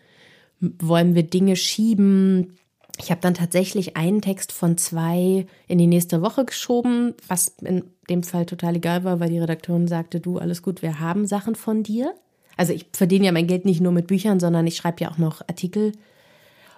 Wollen 0.59 1.15
wir 1.15 1.23
Dinge 1.23 1.55
schieben? 1.55 2.57
Ich 2.99 3.11
habe 3.11 3.21
dann 3.21 3.33
tatsächlich 3.33 3.95
einen 3.95 4.21
Text 4.21 4.51
von 4.51 4.77
zwei 4.77 5.47
in 5.67 5.77
die 5.77 5.87
nächste 5.87 6.21
Woche 6.21 6.43
geschoben, 6.43 7.15
was 7.27 7.55
in 7.61 7.85
dem 8.09 8.23
Fall 8.23 8.45
total 8.45 8.75
egal 8.75 9.05
war, 9.05 9.19
weil 9.19 9.29
die 9.29 9.39
Redakteurin 9.39 9.87
sagte, 9.87 10.19
du, 10.19 10.37
alles 10.37 10.61
gut, 10.61 10.81
wir 10.81 10.99
haben 10.99 11.25
Sachen 11.25 11.55
von 11.55 11.81
dir. 11.81 12.13
Also 12.57 12.73
ich 12.73 12.87
verdiene 12.91 13.27
ja 13.27 13.31
mein 13.31 13.47
Geld 13.47 13.63
nicht 13.63 13.79
nur 13.79 13.93
mit 13.93 14.07
Büchern, 14.07 14.41
sondern 14.41 14.67
ich 14.67 14.75
schreibe 14.75 15.01
ja 15.01 15.11
auch 15.11 15.17
noch 15.17 15.41
Artikel 15.47 15.93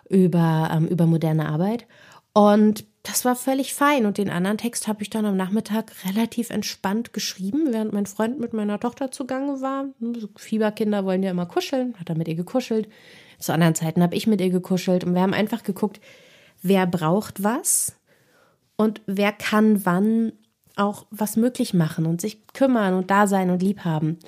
über, 0.10 0.70
ähm, 0.72 0.88
über 0.88 1.08
moderne 1.08 1.50
Arbeit. 1.50 1.88
Und 2.34 2.86
das 3.02 3.26
war 3.26 3.36
völlig 3.36 3.74
fein. 3.74 4.06
Und 4.06 4.20
den 4.20 4.30
anderen 4.30 4.60
Text 4.60 4.88
habe 4.88 5.02
ich 5.02 5.10
dann 5.10 5.26
am 5.26 5.36
Nachmittag 5.36 5.92
relativ 6.06 6.52
entspannt 6.52 7.14
geschrieben, 7.14 7.70
während 7.72 7.94
mein 7.94 8.06
Freund 8.06 8.40
mit 8.40 8.54
meiner 8.54 8.80
Tochter 8.80 9.12
zugange 9.12 9.62
war. 9.62 9.86
Fieberkinder 10.36 11.04
wollen 11.04 11.24
ja 11.24 11.32
immer 11.32 11.48
kuscheln, 11.48 11.96
hat 12.00 12.10
er 12.10 12.16
mit 12.16 12.28
ihr 12.28 12.36
gekuschelt. 12.36 12.88
Zu 13.42 13.54
anderen 13.54 13.76
Zeiten 13.76 14.02
habe 14.02 14.16
ich 14.16 14.28
mit 14.28 14.40
ihr 14.40 14.50
gekuschelt 14.50 15.04
und 15.04 15.14
wir 15.14 15.22
haben 15.22 15.34
einfach 15.34 15.64
geguckt, 15.64 16.00
wer 16.62 16.88
braucht 16.88 17.44
was 17.44 17.96
und 18.76 19.02
wer 19.08 19.32
kann 19.32 19.86
wann 19.86 20.34
auch 20.76 21.06
was 21.12 21.36
möglich 21.36 21.74
machen 21.74 22.06
und 22.06 22.22
sich 22.22 22.48
kümmern 22.54 22.94
und 22.94 23.12
da 23.12 23.28
sein 23.28 23.50
und 23.50 23.62
lieb 23.62 23.82
haben. 23.82 24.20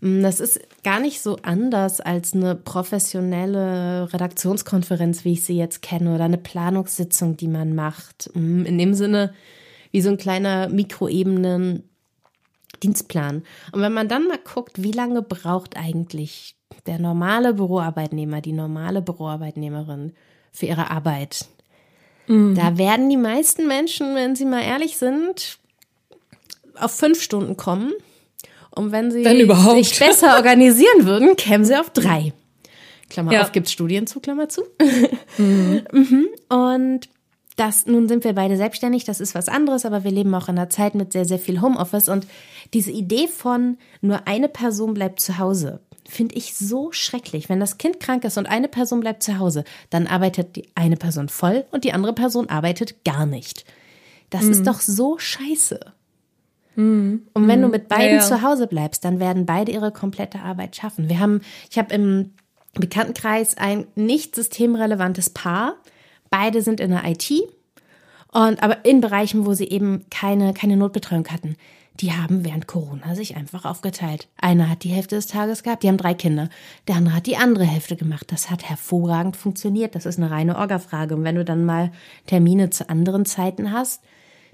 Mm, 0.00 0.22
das 0.22 0.40
ist 0.40 0.60
gar 0.84 1.00
nicht 1.00 1.20
so 1.20 1.36
anders 1.42 2.00
als 2.00 2.32
eine 2.32 2.54
professionelle 2.54 4.12
Redaktionskonferenz, 4.12 5.24
wie 5.24 5.32
ich 5.32 5.44
sie 5.44 5.56
jetzt 5.56 5.82
kenne, 5.82 6.14
oder 6.14 6.24
eine 6.24 6.38
Planungssitzung, 6.38 7.36
die 7.36 7.48
man 7.48 7.74
macht. 7.74 8.30
Mm, 8.34 8.64
in 8.64 8.78
dem 8.78 8.94
Sinne, 8.94 9.32
wie 9.90 10.00
so 10.00 10.10
ein 10.10 10.18
kleiner 10.18 10.68
Mikroebenen 10.68 11.84
Dienstplan. 12.82 13.42
Und 13.72 13.82
wenn 13.82 13.92
man 13.92 14.08
dann 14.08 14.26
mal 14.26 14.38
guckt, 14.38 14.82
wie 14.82 14.92
lange 14.92 15.22
braucht 15.22 15.76
eigentlich 15.76 16.56
der 16.86 16.98
normale 16.98 17.54
Büroarbeitnehmer, 17.54 18.40
die 18.40 18.52
normale 18.52 19.02
Büroarbeitnehmerin 19.02 20.12
für 20.52 20.66
ihre 20.66 20.90
Arbeit, 20.90 21.46
mhm. 22.26 22.54
da 22.54 22.78
werden 22.78 23.08
die 23.08 23.16
meisten 23.16 23.66
Menschen, 23.66 24.14
wenn 24.14 24.36
sie 24.36 24.44
mal 24.44 24.62
ehrlich 24.62 24.96
sind, 24.96 25.58
auf 26.74 26.92
fünf 26.92 27.22
Stunden 27.22 27.56
kommen. 27.56 27.92
Und 28.70 28.92
wenn 28.92 29.10
sie 29.10 29.24
sich 29.24 29.98
besser 29.98 30.36
organisieren 30.36 31.04
würden, 31.04 31.36
kämen 31.36 31.64
sie 31.64 31.76
auf 31.76 31.90
drei. 31.90 32.32
Klammer 33.08 33.32
ja. 33.32 33.42
auf, 33.42 33.52
gibt's 33.52 33.72
Studien 33.72 34.06
zu, 34.06 34.20
Klammer 34.20 34.48
zu. 34.48 34.62
Mhm. 35.38 35.82
mhm. 35.92 36.28
Und 36.48 37.08
das, 37.56 37.86
nun 37.86 38.08
sind 38.08 38.24
wir 38.24 38.32
beide 38.32 38.56
selbstständig, 38.56 39.04
das 39.04 39.20
ist 39.20 39.34
was 39.34 39.48
anderes, 39.48 39.84
aber 39.84 40.02
wir 40.02 40.10
leben 40.10 40.34
auch 40.34 40.48
in 40.48 40.58
einer 40.58 40.70
Zeit 40.70 40.94
mit 40.94 41.12
sehr, 41.12 41.24
sehr 41.24 41.38
viel 41.38 41.60
Homeoffice 41.60 42.08
und 42.08 42.26
diese 42.72 42.90
Idee 42.90 43.28
von 43.28 43.76
nur 44.00 44.26
eine 44.26 44.48
Person 44.48 44.94
bleibt 44.94 45.20
zu 45.20 45.38
Hause, 45.38 45.80
finde 46.10 46.34
ich 46.34 46.54
so 46.54 46.92
schrecklich. 46.92 47.48
Wenn 47.48 47.60
das 47.60 47.78
Kind 47.78 48.00
krank 48.00 48.24
ist 48.24 48.38
und 48.38 48.46
eine 48.46 48.68
Person 48.68 49.00
bleibt 49.00 49.22
zu 49.22 49.38
Hause, 49.38 49.64
dann 49.90 50.06
arbeitet 50.06 50.56
die 50.56 50.68
eine 50.74 50.96
Person 50.96 51.28
voll 51.28 51.64
und 51.70 51.84
die 51.84 51.92
andere 51.92 52.12
Person 52.12 52.48
arbeitet 52.48 53.04
gar 53.04 53.26
nicht. 53.26 53.64
Das 54.30 54.44
mhm. 54.44 54.50
ist 54.52 54.66
doch 54.66 54.80
so 54.80 55.18
scheiße. 55.18 55.80
Mhm. 56.76 57.22
Und 57.32 57.48
wenn 57.48 57.60
du 57.60 57.66
mhm. 57.66 57.72
mit 57.72 57.88
beiden 57.88 58.16
ja, 58.16 58.22
ja. 58.22 58.26
zu 58.26 58.42
Hause 58.42 58.66
bleibst, 58.66 59.04
dann 59.04 59.20
werden 59.20 59.46
beide 59.46 59.72
ihre 59.72 59.92
komplette 59.92 60.40
Arbeit 60.40 60.76
schaffen. 60.76 61.08
Wir 61.08 61.18
haben, 61.18 61.40
ich 61.70 61.78
habe 61.78 61.94
im 61.94 62.32
Bekanntenkreis 62.74 63.56
ein 63.56 63.86
nicht 63.94 64.34
systemrelevantes 64.34 65.30
Paar. 65.30 65.74
Beide 66.30 66.62
sind 66.62 66.80
in 66.80 66.90
der 66.90 67.04
IT 67.04 67.30
und 68.32 68.62
aber 68.62 68.84
in 68.84 69.00
Bereichen, 69.00 69.44
wo 69.44 69.54
sie 69.54 69.68
eben 69.68 70.06
keine, 70.10 70.54
keine 70.54 70.76
Notbetreuung 70.76 71.26
hatten. 71.28 71.56
Die 71.94 72.12
haben 72.12 72.44
während 72.44 72.66
Corona 72.66 73.14
sich 73.14 73.36
einfach 73.36 73.64
aufgeteilt. 73.64 74.28
Einer 74.40 74.70
hat 74.70 74.84
die 74.84 74.90
Hälfte 74.90 75.16
des 75.16 75.26
Tages 75.26 75.62
gehabt, 75.62 75.82
die 75.82 75.88
haben 75.88 75.98
drei 75.98 76.14
Kinder. 76.14 76.48
Der 76.88 76.96
andere 76.96 77.16
hat 77.16 77.26
die 77.26 77.36
andere 77.36 77.64
Hälfte 77.64 77.96
gemacht. 77.96 78.32
Das 78.32 78.50
hat 78.50 78.64
hervorragend 78.64 79.36
funktioniert. 79.36 79.94
Das 79.94 80.06
ist 80.06 80.18
eine 80.18 80.30
reine 80.30 80.56
Orgafrage. 80.56 81.14
Und 81.14 81.24
wenn 81.24 81.34
du 81.34 81.44
dann 81.44 81.64
mal 81.64 81.92
Termine 82.26 82.70
zu 82.70 82.88
anderen 82.88 83.26
Zeiten 83.26 83.72
hast, 83.72 84.02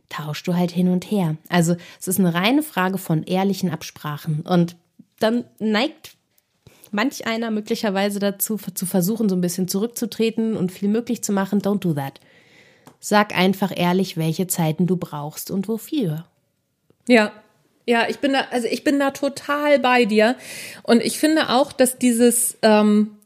tauschst 0.08 0.46
du 0.46 0.54
halt 0.54 0.70
hin 0.70 0.88
und 0.88 1.10
her. 1.10 1.36
Also 1.48 1.76
es 2.00 2.08
ist 2.08 2.18
eine 2.18 2.34
reine 2.34 2.62
Frage 2.62 2.98
von 2.98 3.22
ehrlichen 3.22 3.70
Absprachen. 3.70 4.40
Und 4.40 4.76
dann 5.18 5.44
neigt 5.58 6.16
manch 6.90 7.26
einer 7.26 7.50
möglicherweise 7.50 8.18
dazu, 8.18 8.56
zu 8.56 8.86
versuchen, 8.86 9.28
so 9.28 9.36
ein 9.36 9.40
bisschen 9.40 9.68
zurückzutreten 9.68 10.56
und 10.56 10.72
viel 10.72 10.88
möglich 10.88 11.22
zu 11.22 11.32
machen. 11.32 11.60
Don't 11.60 11.80
do 11.80 11.92
that. 11.94 12.20
Sag 12.98 13.36
einfach 13.36 13.72
ehrlich, 13.74 14.16
welche 14.16 14.46
Zeiten 14.46 14.86
du 14.86 14.96
brauchst 14.96 15.50
und 15.50 15.68
wofür. 15.68 16.24
Ja. 17.08 17.32
Ja, 17.88 18.06
ich 18.08 18.18
bin 18.18 18.32
da, 18.32 18.46
also 18.50 18.66
ich 18.68 18.82
bin 18.82 18.98
da 18.98 19.12
total 19.12 19.78
bei 19.78 20.06
dir. 20.06 20.34
Und 20.82 21.00
ich 21.02 21.18
finde 21.18 21.50
auch, 21.50 21.70
dass 21.72 21.98
dieses, 21.98 22.58
ähm, 22.62 23.16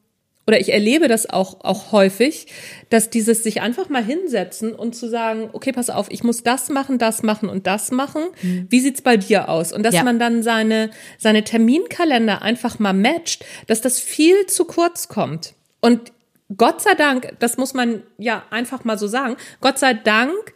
oder 0.47 0.61
ich 0.61 0.72
erlebe 0.72 1.09
das 1.09 1.31
auch, 1.31 1.64
auch 1.64 1.93
häufig, 1.93 2.49
dass 2.91 3.09
dieses 3.09 3.43
sich 3.43 3.62
einfach 3.62 3.89
mal 3.89 4.05
hinsetzen 4.05 4.74
und 4.74 4.95
zu 4.95 5.09
sagen, 5.09 5.49
okay, 5.53 5.72
pass 5.72 5.89
auf, 5.89 6.11
ich 6.11 6.24
muss 6.24 6.43
das 6.43 6.68
machen, 6.68 6.99
das 6.99 7.22
machen 7.22 7.49
und 7.49 7.66
das 7.66 7.91
machen. 7.91 8.24
Mhm. 8.43 8.66
Wie 8.68 8.81
sieht's 8.81 9.01
bei 9.01 9.16
dir 9.16 9.49
aus? 9.49 9.72
Und 9.72 9.83
dass 9.83 9.95
ja. 9.95 10.03
man 10.03 10.18
dann 10.18 10.43
seine, 10.43 10.91
seine 11.18 11.45
Terminkalender 11.45 12.43
einfach 12.43 12.78
mal 12.78 12.93
matcht, 12.93 13.45
dass 13.66 13.81
das 13.81 14.01
viel 14.01 14.47
zu 14.47 14.64
kurz 14.64 15.09
kommt. 15.09 15.55
Und 15.81 16.12
Gott 16.57 16.83
sei 16.83 16.95
Dank, 16.95 17.33
das 17.39 17.57
muss 17.57 17.74
man 17.74 18.03
ja 18.18 18.43
einfach 18.51 18.85
mal 18.85 18.99
so 18.99 19.07
sagen, 19.07 19.37
Gott 19.61 19.78
sei 19.78 19.95
Dank 19.95 20.53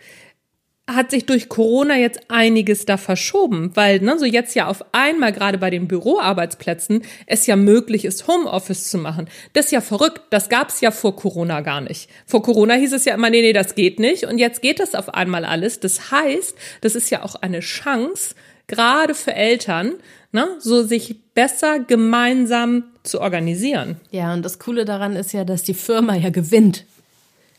hat 0.87 1.11
sich 1.11 1.25
durch 1.25 1.49
Corona 1.49 1.97
jetzt 1.97 2.21
einiges 2.29 2.85
da 2.85 2.99
verschoben, 2.99 3.71
weil 3.75 4.01
ne, 4.01 4.19
so 4.19 4.27
jetzt 4.27 4.55
ja 4.55 4.67
auf 4.67 4.85
einmal 4.93 5.33
gerade 5.33 5.57
bei 5.57 5.71
den 5.71 5.89
Büroarbeitsplätzen 5.89 7.03
es 7.27 7.47
ja 7.47 7.57
möglich 7.57 8.05
ist, 8.05 8.29
Homeoffice 8.29 8.91
zu 8.91 8.99
machen. 8.99 9.29
Das 9.55 9.67
ist 9.67 9.71
ja 9.73 9.81
verrückt. 9.81 10.21
Das 10.29 10.51
gab's 10.51 10.83
ja 10.83 10.91
vor 10.91 11.17
Corona 11.17 11.63
gar 11.63 11.81
nicht. 11.81 12.11
Vor 12.27 12.43
Corona 12.43 12.75
hieß 12.75 12.93
es 12.93 13.07
ja 13.07 13.15
immer, 13.15 13.31
nee, 13.31 13.41
nee, 13.41 13.55
das 13.55 13.75
geht 13.75 13.99
nicht. 13.99 14.25
Und 14.25 14.37
jetzt 14.37 14.61
geht 14.61 14.79
das 14.79 14.95
auf 14.95 15.15
einmal 15.15 15.47
alles. 15.47 15.81
Das 15.81 16.11
heißt, 16.11 16.55
das 16.83 16.95
ist 16.95 17.09
ja 17.11 17.23
auch 17.23 17.37
eine 17.37 17.61
Chance, 17.61 18.35
gerade 18.67 19.15
für 19.15 19.35
Eltern, 19.35 19.95
ne, 20.33 20.49
so 20.59 20.83
sich 20.83 21.17
besser 21.33 21.79
gemeinsam 21.79 22.85
zu 23.05 23.23
organisieren. 23.23 23.97
Ja, 24.11 24.35
und 24.35 24.45
das 24.45 24.59
Coole 24.59 24.85
daran 24.85 25.17
ist 25.17 25.33
ja, 25.33 25.45
dass 25.45 25.63
die 25.63 25.75
Firma 25.75 26.15
ja 26.15 26.29
gewinnt. 26.29 26.85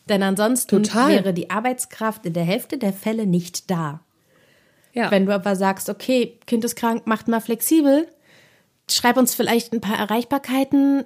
Denn 0.07 0.23
ansonsten 0.23 0.83
Total. 0.83 1.09
wäre 1.09 1.33
die 1.33 1.49
Arbeitskraft 1.49 2.25
in 2.25 2.33
der 2.33 2.43
Hälfte 2.43 2.77
der 2.77 2.93
Fälle 2.93 3.25
nicht 3.25 3.71
da. 3.71 4.01
Ja. 4.93 5.11
Wenn 5.11 5.25
du 5.25 5.33
aber 5.33 5.55
sagst, 5.55 5.89
okay, 5.89 6.39
Kind 6.45 6.63
ist 6.63 6.75
krank, 6.75 7.05
macht 7.05 7.27
mal 7.27 7.41
flexibel, 7.41 8.07
schreib 8.89 9.17
uns 9.17 9.33
vielleicht 9.33 9.73
ein 9.73 9.81
paar 9.81 9.97
Erreichbarkeiten, 9.97 11.03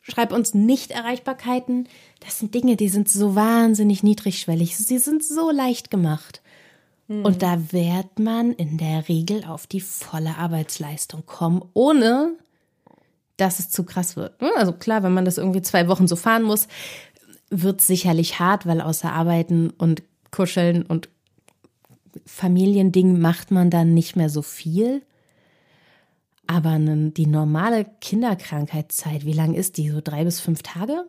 schreib 0.00 0.32
uns 0.32 0.54
Nicht-Erreichbarkeiten. 0.54 1.88
Das 2.20 2.38
sind 2.38 2.54
Dinge, 2.54 2.76
die 2.76 2.88
sind 2.88 3.08
so 3.08 3.36
wahnsinnig 3.36 4.02
niedrigschwellig. 4.02 4.76
Sie 4.76 4.98
sind 4.98 5.22
so 5.22 5.50
leicht 5.50 5.90
gemacht. 5.90 6.42
Mhm. 7.06 7.24
Und 7.24 7.42
da 7.42 7.72
wird 7.72 8.18
man 8.18 8.52
in 8.52 8.78
der 8.78 9.08
Regel 9.08 9.44
auf 9.44 9.66
die 9.66 9.80
volle 9.80 10.36
Arbeitsleistung 10.36 11.24
kommen, 11.26 11.62
ohne 11.74 12.32
dass 13.36 13.58
es 13.58 13.70
zu 13.70 13.84
krass 13.84 14.16
wird. 14.16 14.34
Also 14.56 14.72
klar, 14.72 15.02
wenn 15.02 15.14
man 15.14 15.24
das 15.24 15.38
irgendwie 15.38 15.62
zwei 15.62 15.88
Wochen 15.88 16.06
so 16.06 16.16
fahren 16.16 16.42
muss, 16.42 16.68
wird 17.52 17.80
sicherlich 17.80 18.38
hart, 18.40 18.66
weil 18.66 18.80
außer 18.80 19.12
Arbeiten 19.12 19.70
und 19.70 20.02
Kuscheln 20.30 20.82
und 20.82 21.08
Familiending 22.26 23.20
macht 23.20 23.50
man 23.50 23.70
dann 23.70 23.94
nicht 23.94 24.16
mehr 24.16 24.28
so 24.28 24.42
viel. 24.42 25.02
Aber 26.46 26.76
die 26.78 27.26
normale 27.26 27.86
Kinderkrankheitszeit, 28.00 29.24
wie 29.24 29.32
lang 29.32 29.54
ist 29.54 29.76
die? 29.76 29.90
So 29.90 30.00
drei 30.02 30.24
bis 30.24 30.40
fünf 30.40 30.62
Tage? 30.62 31.04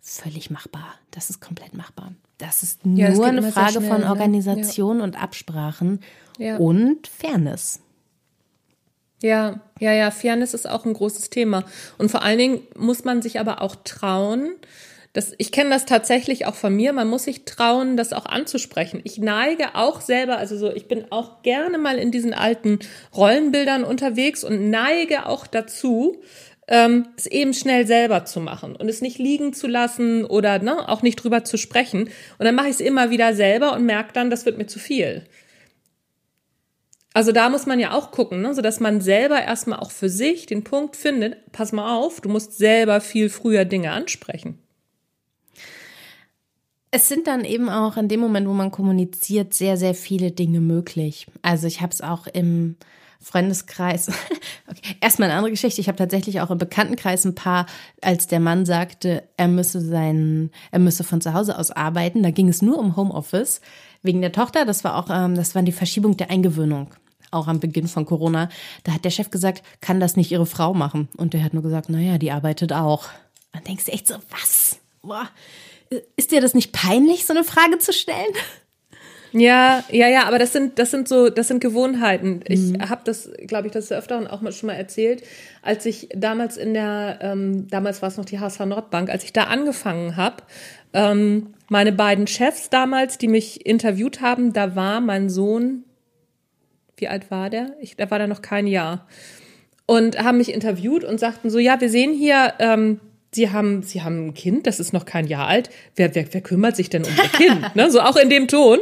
Völlig 0.00 0.50
machbar. 0.50 0.94
Das 1.10 1.30
ist 1.30 1.40
komplett 1.40 1.74
machbar. 1.74 2.12
Das 2.38 2.62
ist 2.62 2.86
nur 2.86 2.98
ja, 2.98 3.08
eine 3.08 3.52
Frage 3.52 3.72
schnell, 3.72 3.90
von 3.90 4.04
Organisation 4.04 4.96
ne? 4.96 5.02
ja. 5.02 5.04
und 5.04 5.22
Absprachen 5.22 6.00
ja. 6.38 6.56
und 6.56 7.06
Fairness. 7.06 7.80
Ja, 9.22 9.60
ja, 9.78 9.92
ja, 9.92 10.10
Fairness 10.10 10.54
ist 10.54 10.68
auch 10.68 10.86
ein 10.86 10.94
großes 10.94 11.28
Thema. 11.28 11.64
Und 11.98 12.10
vor 12.10 12.22
allen 12.22 12.38
Dingen 12.38 12.60
muss 12.76 13.04
man 13.04 13.20
sich 13.20 13.38
aber 13.38 13.60
auch 13.60 13.76
trauen, 13.84 14.54
das, 15.12 15.34
ich 15.38 15.50
kenne 15.50 15.70
das 15.70 15.86
tatsächlich 15.86 16.46
auch 16.46 16.54
von 16.54 16.74
mir. 16.74 16.92
Man 16.92 17.08
muss 17.08 17.24
sich 17.24 17.44
trauen, 17.44 17.96
das 17.96 18.12
auch 18.12 18.26
anzusprechen. 18.26 19.00
Ich 19.02 19.18
neige 19.18 19.74
auch 19.74 20.00
selber, 20.00 20.38
also 20.38 20.56
so, 20.56 20.72
ich 20.72 20.86
bin 20.86 21.10
auch 21.10 21.42
gerne 21.42 21.78
mal 21.78 21.98
in 21.98 22.12
diesen 22.12 22.32
alten 22.32 22.78
Rollenbildern 23.16 23.82
unterwegs 23.82 24.44
und 24.44 24.70
neige 24.70 25.26
auch 25.26 25.48
dazu, 25.48 26.22
ähm, 26.68 27.08
es 27.16 27.26
eben 27.26 27.52
schnell 27.54 27.88
selber 27.88 28.24
zu 28.24 28.40
machen 28.40 28.76
und 28.76 28.88
es 28.88 29.00
nicht 29.00 29.18
liegen 29.18 29.52
zu 29.52 29.66
lassen 29.66 30.24
oder 30.24 30.60
ne, 30.60 30.88
auch 30.88 31.02
nicht 31.02 31.16
drüber 31.16 31.42
zu 31.42 31.56
sprechen. 31.56 32.08
Und 32.38 32.44
dann 32.44 32.54
mache 32.54 32.68
ich 32.68 32.74
es 32.74 32.80
immer 32.80 33.10
wieder 33.10 33.34
selber 33.34 33.72
und 33.74 33.84
merke 33.84 34.12
dann, 34.12 34.30
das 34.30 34.46
wird 34.46 34.58
mir 34.58 34.68
zu 34.68 34.78
viel. 34.78 35.24
Also 37.12 37.32
da 37.32 37.48
muss 37.48 37.66
man 37.66 37.80
ja 37.80 37.92
auch 37.92 38.12
gucken, 38.12 38.42
ne, 38.42 38.54
so 38.54 38.62
dass 38.62 38.78
man 38.78 39.00
selber 39.00 39.42
erstmal 39.42 39.80
auch 39.80 39.90
für 39.90 40.08
sich 40.08 40.46
den 40.46 40.62
Punkt 40.62 40.94
findet, 40.94 41.50
pass 41.50 41.72
mal 41.72 41.96
auf, 41.96 42.20
du 42.20 42.28
musst 42.28 42.56
selber 42.56 43.00
viel 43.00 43.28
früher 43.28 43.64
Dinge 43.64 43.90
ansprechen. 43.90 44.60
Es 46.92 47.08
sind 47.08 47.28
dann 47.28 47.44
eben 47.44 47.68
auch 47.68 47.96
in 47.96 48.08
dem 48.08 48.20
Moment, 48.20 48.48
wo 48.48 48.52
man 48.52 48.72
kommuniziert, 48.72 49.54
sehr, 49.54 49.76
sehr 49.76 49.94
viele 49.94 50.32
Dinge 50.32 50.60
möglich. 50.60 51.26
Also 51.42 51.68
ich 51.68 51.80
habe 51.80 51.92
es 51.92 52.00
auch 52.00 52.26
im 52.26 52.76
Freundeskreis. 53.20 54.10
Okay. 54.70 54.94
Erstmal 55.00 55.28
eine 55.28 55.36
andere 55.36 55.50
Geschichte. 55.50 55.80
Ich 55.80 55.88
habe 55.88 55.98
tatsächlich 55.98 56.40
auch 56.40 56.52
im 56.52 56.58
Bekanntenkreis 56.58 57.24
ein 57.24 57.34
paar, 57.34 57.66
als 58.00 58.28
der 58.28 58.38
Mann 58.38 58.64
sagte, 58.64 59.24
er 59.36 59.48
müsse 59.48 59.80
sein, 59.80 60.52
er 60.70 60.78
müsse 60.78 61.02
von 61.02 61.20
zu 61.20 61.34
Hause 61.34 61.58
aus 61.58 61.72
arbeiten. 61.72 62.22
Da 62.22 62.30
ging 62.30 62.48
es 62.48 62.62
nur 62.62 62.78
um 62.78 62.94
Homeoffice 62.94 63.60
wegen 64.04 64.20
der 64.20 64.30
Tochter. 64.30 64.64
Das 64.64 64.84
war 64.84 64.94
auch, 64.94 65.10
ähm, 65.10 65.34
das 65.34 65.56
war 65.56 65.62
die 65.62 65.72
Verschiebung 65.72 66.16
der 66.16 66.30
Eingewöhnung. 66.30 66.94
Auch 67.32 67.48
am 67.48 67.58
Beginn 67.58 67.88
von 67.88 68.06
Corona. 68.06 68.48
Da 68.84 68.92
hat 68.92 69.04
der 69.04 69.10
Chef 69.10 69.32
gesagt, 69.32 69.64
kann 69.80 69.98
das 69.98 70.14
nicht 70.14 70.30
ihre 70.30 70.46
Frau 70.46 70.72
machen? 70.72 71.08
Und 71.16 71.34
der 71.34 71.42
hat 71.42 71.52
nur 71.52 71.64
gesagt, 71.64 71.88
naja, 71.88 72.16
die 72.16 72.30
arbeitet 72.30 72.72
auch. 72.72 73.08
Dann 73.50 73.64
denkst 73.64 73.86
du 73.86 73.92
echt 73.92 74.06
so, 74.06 74.14
was? 74.30 74.78
Boah 75.02 75.28
ist 76.16 76.30
dir 76.30 76.40
das 76.40 76.54
nicht 76.54 76.72
peinlich, 76.72 77.26
so 77.26 77.32
eine 77.32 77.44
Frage 77.44 77.78
zu 77.78 77.92
stellen? 77.92 78.34
Ja, 79.32 79.84
ja, 79.90 80.08
ja, 80.08 80.24
aber 80.24 80.38
das 80.38 80.52
sind, 80.52 80.78
das 80.78 80.90
sind 80.90 81.06
so, 81.06 81.30
das 81.30 81.48
sind 81.48 81.60
Gewohnheiten. 81.60 82.40
Ich 82.48 82.72
mhm. 82.72 82.88
habe 82.88 83.02
das, 83.04 83.30
glaube 83.46 83.68
ich, 83.68 83.72
das 83.72 83.92
öfter 83.92 84.18
und 84.18 84.26
auch 84.26 84.40
mal 84.40 84.52
schon 84.52 84.68
mal 84.68 84.74
erzählt, 84.74 85.22
als 85.62 85.86
ich 85.86 86.08
damals 86.14 86.56
in 86.56 86.74
der, 86.74 87.18
ähm, 87.20 87.68
damals 87.68 88.02
war 88.02 88.08
es 88.08 88.16
noch 88.16 88.24
die 88.24 88.40
HSH 88.40 88.66
Nordbank, 88.66 89.08
als 89.08 89.22
ich 89.22 89.32
da 89.32 89.44
angefangen 89.44 90.16
habe, 90.16 90.42
ähm, 90.92 91.54
meine 91.68 91.92
beiden 91.92 92.26
Chefs 92.26 92.70
damals, 92.70 93.18
die 93.18 93.28
mich 93.28 93.64
interviewt 93.64 94.20
haben, 94.20 94.52
da 94.52 94.74
war 94.74 95.00
mein 95.00 95.30
Sohn, 95.30 95.84
wie 96.96 97.08
alt 97.08 97.30
war 97.30 97.50
der? 97.50 97.76
Ich, 97.80 97.96
da 97.96 98.10
war 98.10 98.18
da 98.18 98.26
noch 98.26 98.42
kein 98.42 98.66
Jahr. 98.66 99.06
Und 99.86 100.22
haben 100.22 100.38
mich 100.38 100.52
interviewt 100.52 101.04
und 101.04 101.20
sagten 101.20 101.50
so, 101.50 101.58
ja, 101.58 101.80
wir 101.80 101.88
sehen 101.88 102.12
hier, 102.12 102.54
ähm, 102.58 103.00
Sie 103.32 103.50
haben, 103.50 103.84
sie 103.84 104.02
haben 104.02 104.26
ein 104.26 104.34
Kind, 104.34 104.66
das 104.66 104.80
ist 104.80 104.92
noch 104.92 105.04
kein 105.04 105.28
Jahr 105.28 105.46
alt. 105.46 105.70
Wer, 105.94 106.16
wer, 106.16 106.26
wer 106.32 106.40
kümmert 106.40 106.74
sich 106.74 106.90
denn 106.90 107.04
um 107.04 107.10
ihr 107.16 107.28
Kind? 107.28 107.74
ne? 107.76 107.88
So 107.90 108.00
auch 108.00 108.16
in 108.16 108.28
dem 108.28 108.48
Ton. 108.48 108.80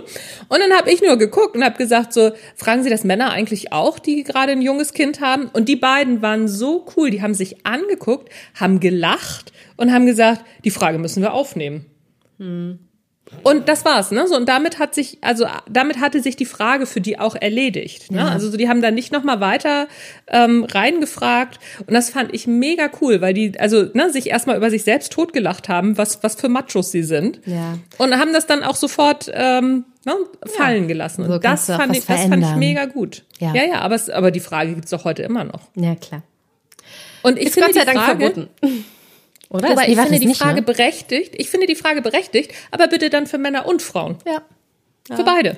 Und 0.49 0.59
dann 0.59 0.72
habe 0.72 0.90
ich 0.90 1.03
nur 1.03 1.18
geguckt 1.18 1.55
und 1.55 1.62
habe 1.62 1.76
gesagt, 1.76 2.14
so, 2.14 2.30
fragen 2.57 2.82
Sie 2.82 2.88
das 2.88 3.05
Männer 3.05 3.30
eigentlich 3.30 3.72
auch, 3.72 3.99
die 3.99 4.24
gerade 4.24 4.53
ein 4.53 4.62
junges 4.62 4.94
Kind 4.94 5.20
haben? 5.20 5.49
Und 5.53 5.68
die 5.68 5.76
beiden 5.76 6.22
waren 6.22 6.49
so 6.49 6.86
cool, 6.96 7.11
die 7.11 7.20
haben 7.20 7.34
sich 7.34 7.66
angeguckt, 7.66 8.32
haben 8.55 8.80
gelacht 8.80 9.53
und 9.76 9.92
haben 9.92 10.07
gesagt, 10.07 10.44
die 10.64 10.70
Frage 10.70 10.99
müssen 10.99 11.22
wir 11.22 11.34
aufnehmen. 11.34 11.84
Hm. 12.38 12.78
Und 13.43 13.68
das 13.68 13.85
war's, 13.85 14.11
ne? 14.11 14.26
So, 14.26 14.37
und 14.37 14.49
damit 14.49 14.79
hat 14.79 14.95
sich, 14.95 15.18
also 15.20 15.47
damit 15.68 16.01
hatte 16.01 16.20
sich 16.22 16.37
die 16.37 16.45
Frage 16.45 16.87
für 16.87 17.01
die 17.01 17.18
auch 17.18 17.35
erledigt. 17.35 18.11
Ne? 18.11 18.18
Ja. 18.18 18.29
Also 18.29 18.51
so, 18.51 18.57
die 18.57 18.68
haben 18.68 18.83
da 18.83 18.91
nicht 18.91 19.12
nochmal 19.12 19.41
weiter 19.41 19.89
ähm, 20.26 20.64
reingefragt. 20.64 21.59
Und 21.87 21.95
das 21.95 22.11
fand 22.11 22.35
ich 22.35 22.47
mega 22.47 22.91
cool, 23.01 23.20
weil 23.20 23.35
die, 23.35 23.59
also, 23.59 23.87
ne, 23.95 24.11
sich 24.11 24.29
erstmal 24.29 24.57
über 24.57 24.70
sich 24.70 24.85
selbst 24.85 25.12
totgelacht 25.12 25.68
haben, 25.68 25.99
was, 25.99 26.22
was 26.22 26.35
für 26.35 26.49
Machos 26.49 26.91
sie 26.91 27.03
sind. 27.03 27.41
Ja. 27.47 27.79
Und 27.99 28.16
haben 28.18 28.33
das 28.33 28.47
dann 28.47 28.62
auch 28.62 28.76
sofort 28.76 29.31
ähm, 29.33 29.85
ne, 30.05 30.14
fallen 30.47 30.83
ja. 30.83 30.89
gelassen. 30.89 31.22
Und 31.22 31.31
so 31.31 31.39
das 31.39 31.66
fand 31.66 31.97
ich, 31.97 32.07
das 32.07 32.26
fand 32.26 32.45
ich 32.45 32.55
mega 32.57 32.87
gut. 32.87 33.24
Ja, 33.39 33.55
ja, 33.55 33.64
ja 33.64 33.81
aber, 33.81 33.95
es, 33.95 34.11
aber 34.11 34.31
die 34.31 34.41
Frage 34.41 34.74
gibt's 34.74 34.91
doch 34.91 35.05
heute 35.05 35.22
immer 35.22 35.45
noch. 35.45 35.68
Ja, 35.74 35.95
klar. 35.95 36.22
Und 37.22 37.39
ich 37.39 37.47
Ist 37.47 37.55
finde 37.55 37.68
Gott 37.68 37.76
sei 37.76 37.85
Dank 37.85 37.99
Frage, 37.99 38.31
verboten. 38.31 38.85
Oder? 39.51 39.70
Wobei 39.70 39.88
ich 39.88 39.99
finde 39.99 40.18
die 40.18 40.26
nicht, 40.26 40.40
Frage 40.40 40.57
ne? 40.57 40.62
berechtigt. 40.62 41.34
Ich 41.36 41.49
finde 41.49 41.66
die 41.66 41.74
Frage 41.74 42.03
berechtigt, 42.03 42.53
aber 42.70 42.86
bitte 42.86 43.11
dann 43.11 43.26
für 43.26 43.38
Männer 43.38 43.66
und 43.66 43.82
Frauen. 43.82 44.18
Ja. 44.26 44.42
ja. 45.09 45.16
Für 45.16 45.24
beide. 45.24 45.57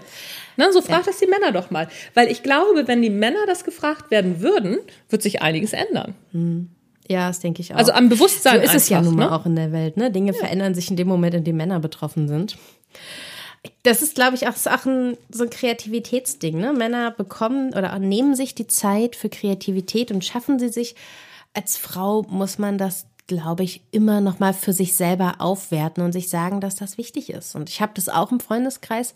Ne, 0.57 0.73
so 0.73 0.83
fragt 0.83 1.07
ja. 1.07 1.13
es 1.13 1.19
die 1.19 1.27
Männer 1.27 1.53
doch 1.53 1.71
mal. 1.71 1.89
Weil 2.15 2.31
ich 2.31 2.43
glaube, 2.43 2.87
wenn 2.87 3.03
die 3.03 3.11
Männer 3.11 3.47
das 3.47 3.65
gefragt 3.65 4.11
werden 4.11 4.41
würden, 4.41 4.79
wird 5.09 5.23
sich 5.23 5.43
einiges 5.43 5.73
ändern. 5.73 6.15
Hm. 6.33 6.71
Ja, 7.09 7.29
das 7.29 7.41
denke 7.41 7.61
ich 7.61 7.75
auch. 7.75 7.79
Also 7.79 7.93
am 7.93 8.09
Bewusstsein. 8.09 8.57
So 8.57 8.59
ist 8.59 8.69
einfach, 8.69 8.77
es 8.77 8.89
ja 8.89 9.03
nun 9.03 9.17
mal 9.17 9.27
ne? 9.27 9.33
auch 9.33 9.47
in 9.47 9.57
der 9.57 9.73
Welt. 9.73 9.97
Ne? 9.97 10.13
Dinge 10.13 10.33
ja. 10.33 10.39
verändern 10.39 10.75
sich 10.75 10.91
in 10.91 10.97
dem 10.97 11.09
Moment, 11.09 11.35
in 11.35 11.45
dem 11.45 11.57
Männer 11.57 11.81
betroffen 11.81 12.29
sind. 12.29 12.57
Das 13.83 14.01
ist, 14.01 14.15
glaube 14.15 14.37
ich, 14.37 14.47
auch, 14.47 14.55
auch 14.67 14.87
ein, 14.87 15.17
so 15.29 15.43
ein 15.43 15.51
Kreativitätsding. 15.51 16.59
Ne? 16.59 16.73
Männer 16.73 17.11
bekommen 17.11 17.75
oder 17.75 17.99
nehmen 17.99 18.37
sich 18.37 18.55
die 18.55 18.69
Zeit 18.69 19.17
für 19.17 19.29
Kreativität 19.29 20.13
und 20.13 20.25
schaffen 20.25 20.61
sie 20.61 20.69
sich. 20.69 20.95
Als 21.53 21.77
Frau 21.77 22.23
muss 22.29 22.59
man 22.59 22.79
das 22.79 23.07
glaube 23.37 23.63
ich, 23.63 23.83
immer 23.93 24.21
noch 24.21 24.41
mal 24.41 24.53
für 24.53 24.73
sich 24.73 24.95
selber 24.95 25.37
aufwerten 25.39 26.03
und 26.03 26.11
sich 26.11 26.29
sagen, 26.29 26.61
dass 26.61 26.75
das 26.75 26.99
wichtig 26.99 27.31
ist. 27.31 27.55
Und 27.55 27.69
ich 27.69 27.81
habe 27.81 27.93
das 27.95 28.09
auch 28.09 28.33
im 28.33 28.41
Freundeskreis, 28.41 29.15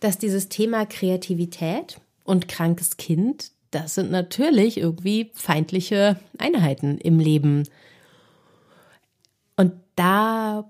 dass 0.00 0.16
dieses 0.16 0.48
Thema 0.48 0.86
Kreativität 0.86 2.00
und 2.24 2.48
krankes 2.48 2.96
Kind, 2.96 3.50
das 3.70 3.94
sind 3.96 4.10
natürlich 4.10 4.78
irgendwie 4.78 5.30
feindliche 5.34 6.18
Einheiten 6.38 6.96
im 6.98 7.18
Leben. 7.18 7.68
Und 9.56 9.72
da 9.94 10.64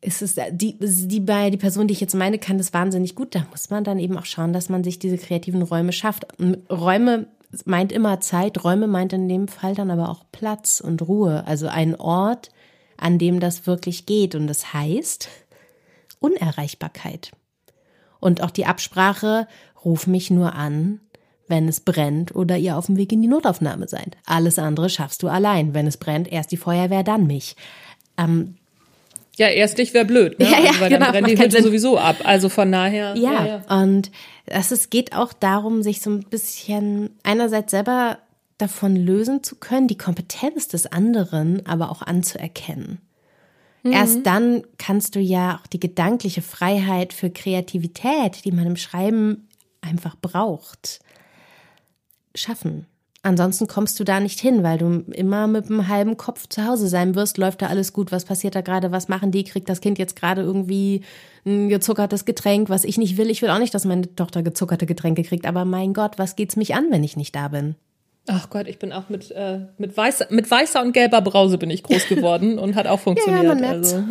ist 0.00 0.20
es 0.20 0.34
die, 0.50 0.76
die 0.80 1.20
bei 1.20 1.50
die 1.50 1.58
Person, 1.58 1.86
die 1.86 1.94
ich 1.94 2.00
jetzt 2.00 2.16
meine, 2.16 2.38
kann 2.38 2.58
das 2.58 2.74
wahnsinnig 2.74 3.14
gut. 3.14 3.36
Da 3.36 3.46
muss 3.52 3.70
man 3.70 3.84
dann 3.84 4.00
eben 4.00 4.18
auch 4.18 4.26
schauen, 4.26 4.52
dass 4.52 4.68
man 4.68 4.82
sich 4.82 4.98
diese 4.98 5.16
kreativen 5.16 5.62
Räume 5.62 5.92
schafft. 5.92 6.26
Räume 6.68 7.28
meint 7.64 7.92
immer 7.92 8.20
Zeit, 8.20 8.64
Räume 8.64 8.86
meint 8.86 9.12
in 9.12 9.28
dem 9.28 9.48
Fall 9.48 9.74
dann 9.74 9.90
aber 9.90 10.08
auch 10.08 10.24
Platz 10.32 10.80
und 10.80 11.02
Ruhe, 11.02 11.46
also 11.46 11.68
ein 11.68 11.94
Ort, 11.96 12.50
an 12.96 13.18
dem 13.18 13.40
das 13.40 13.66
wirklich 13.66 14.06
geht. 14.06 14.34
Und 14.34 14.46
das 14.46 14.72
heißt 14.72 15.28
Unerreichbarkeit. 16.18 17.32
Und 18.20 18.42
auch 18.42 18.50
die 18.50 18.66
Absprache, 18.66 19.48
ruf 19.84 20.06
mich 20.06 20.30
nur 20.30 20.54
an, 20.54 21.00
wenn 21.48 21.68
es 21.68 21.80
brennt 21.80 22.34
oder 22.34 22.56
ihr 22.56 22.78
auf 22.78 22.86
dem 22.86 22.96
Weg 22.96 23.12
in 23.12 23.20
die 23.20 23.28
Notaufnahme 23.28 23.88
seid. 23.88 24.16
Alles 24.24 24.58
andere 24.58 24.88
schaffst 24.88 25.22
du 25.22 25.28
allein. 25.28 25.74
Wenn 25.74 25.86
es 25.86 25.96
brennt, 25.96 26.30
erst 26.30 26.52
die 26.52 26.56
Feuerwehr, 26.56 27.02
dann 27.02 27.26
mich. 27.26 27.56
Ähm, 28.16 28.56
ja, 29.36 29.48
erst 29.48 29.78
dich 29.78 29.94
wäre 29.94 30.04
blöd, 30.04 30.38
ne? 30.38 30.44
Ja, 30.44 30.58
ja, 30.58 30.68
also, 30.68 30.80
weil 30.80 30.90
genau, 30.90 31.06
dann 31.06 31.24
brennt 31.24 31.28
die 31.28 31.42
Hütte 31.42 31.62
sowieso 31.62 31.98
ab. 31.98 32.16
Also 32.24 32.48
von 32.48 32.70
daher. 32.70 33.14
Ja, 33.16 33.46
ja, 33.46 33.80
und 33.80 34.10
es, 34.46 34.70
es 34.70 34.90
geht 34.90 35.14
auch 35.16 35.32
darum, 35.32 35.82
sich 35.82 36.00
so 36.00 36.10
ein 36.10 36.20
bisschen 36.20 37.10
einerseits 37.22 37.70
selber 37.70 38.18
davon 38.58 38.94
lösen 38.94 39.42
zu 39.42 39.56
können, 39.56 39.88
die 39.88 39.98
Kompetenz 39.98 40.68
des 40.68 40.86
anderen 40.86 41.66
aber 41.66 41.90
auch 41.90 42.02
anzuerkennen. 42.02 43.00
Mhm. 43.82 43.92
Erst 43.92 44.26
dann 44.26 44.62
kannst 44.78 45.16
du 45.16 45.20
ja 45.20 45.58
auch 45.60 45.66
die 45.66 45.80
gedankliche 45.80 46.42
Freiheit 46.42 47.12
für 47.12 47.30
Kreativität, 47.30 48.44
die 48.44 48.52
man 48.52 48.66
im 48.66 48.76
Schreiben 48.76 49.48
einfach 49.80 50.14
braucht, 50.20 51.00
schaffen. 52.34 52.86
Ansonsten 53.24 53.68
kommst 53.68 54.00
du 54.00 54.04
da 54.04 54.18
nicht 54.18 54.40
hin, 54.40 54.64
weil 54.64 54.78
du 54.78 55.04
immer 55.12 55.46
mit 55.46 55.66
einem 55.66 55.86
halben 55.86 56.16
Kopf 56.16 56.48
zu 56.48 56.66
Hause 56.66 56.88
sein 56.88 57.14
wirst. 57.14 57.38
Läuft 57.38 57.62
da 57.62 57.68
alles 57.68 57.92
gut? 57.92 58.10
Was 58.10 58.24
passiert 58.24 58.56
da 58.56 58.62
gerade? 58.62 58.90
Was 58.90 59.08
machen 59.08 59.30
die? 59.30 59.44
Kriegt 59.44 59.68
das 59.68 59.80
Kind 59.80 59.98
jetzt 59.98 60.16
gerade 60.16 60.42
irgendwie 60.42 61.02
ein 61.46 61.68
gezuckertes 61.68 62.24
Getränk, 62.24 62.68
was 62.68 62.82
ich 62.82 62.98
nicht 62.98 63.16
will? 63.16 63.30
Ich 63.30 63.40
will 63.40 63.50
auch 63.50 63.60
nicht, 63.60 63.74
dass 63.74 63.84
meine 63.84 64.12
Tochter 64.16 64.42
gezuckerte 64.42 64.86
Getränke 64.86 65.22
kriegt. 65.22 65.46
Aber 65.46 65.64
mein 65.64 65.94
Gott, 65.94 66.18
was 66.18 66.34
geht's 66.34 66.56
mich 66.56 66.74
an, 66.74 66.86
wenn 66.90 67.04
ich 67.04 67.16
nicht 67.16 67.36
da 67.36 67.46
bin? 67.46 67.76
Ach 68.26 68.50
Gott, 68.50 68.66
ich 68.66 68.80
bin 68.80 68.92
auch 68.92 69.08
mit, 69.08 69.30
äh, 69.30 69.60
mit, 69.78 69.96
weißer, 69.96 70.26
mit 70.30 70.50
weißer 70.50 70.82
und 70.82 70.92
gelber 70.92 71.20
Brause 71.20 71.58
bin 71.58 71.70
ich 71.70 71.84
groß 71.84 72.08
geworden 72.08 72.58
und 72.58 72.74
hat 72.74 72.88
auch 72.88 73.00
funktioniert. 73.00 73.44
ja, 73.44 73.48
man 73.48 73.60
merkt's. 73.60 73.94
Also. 73.94 74.04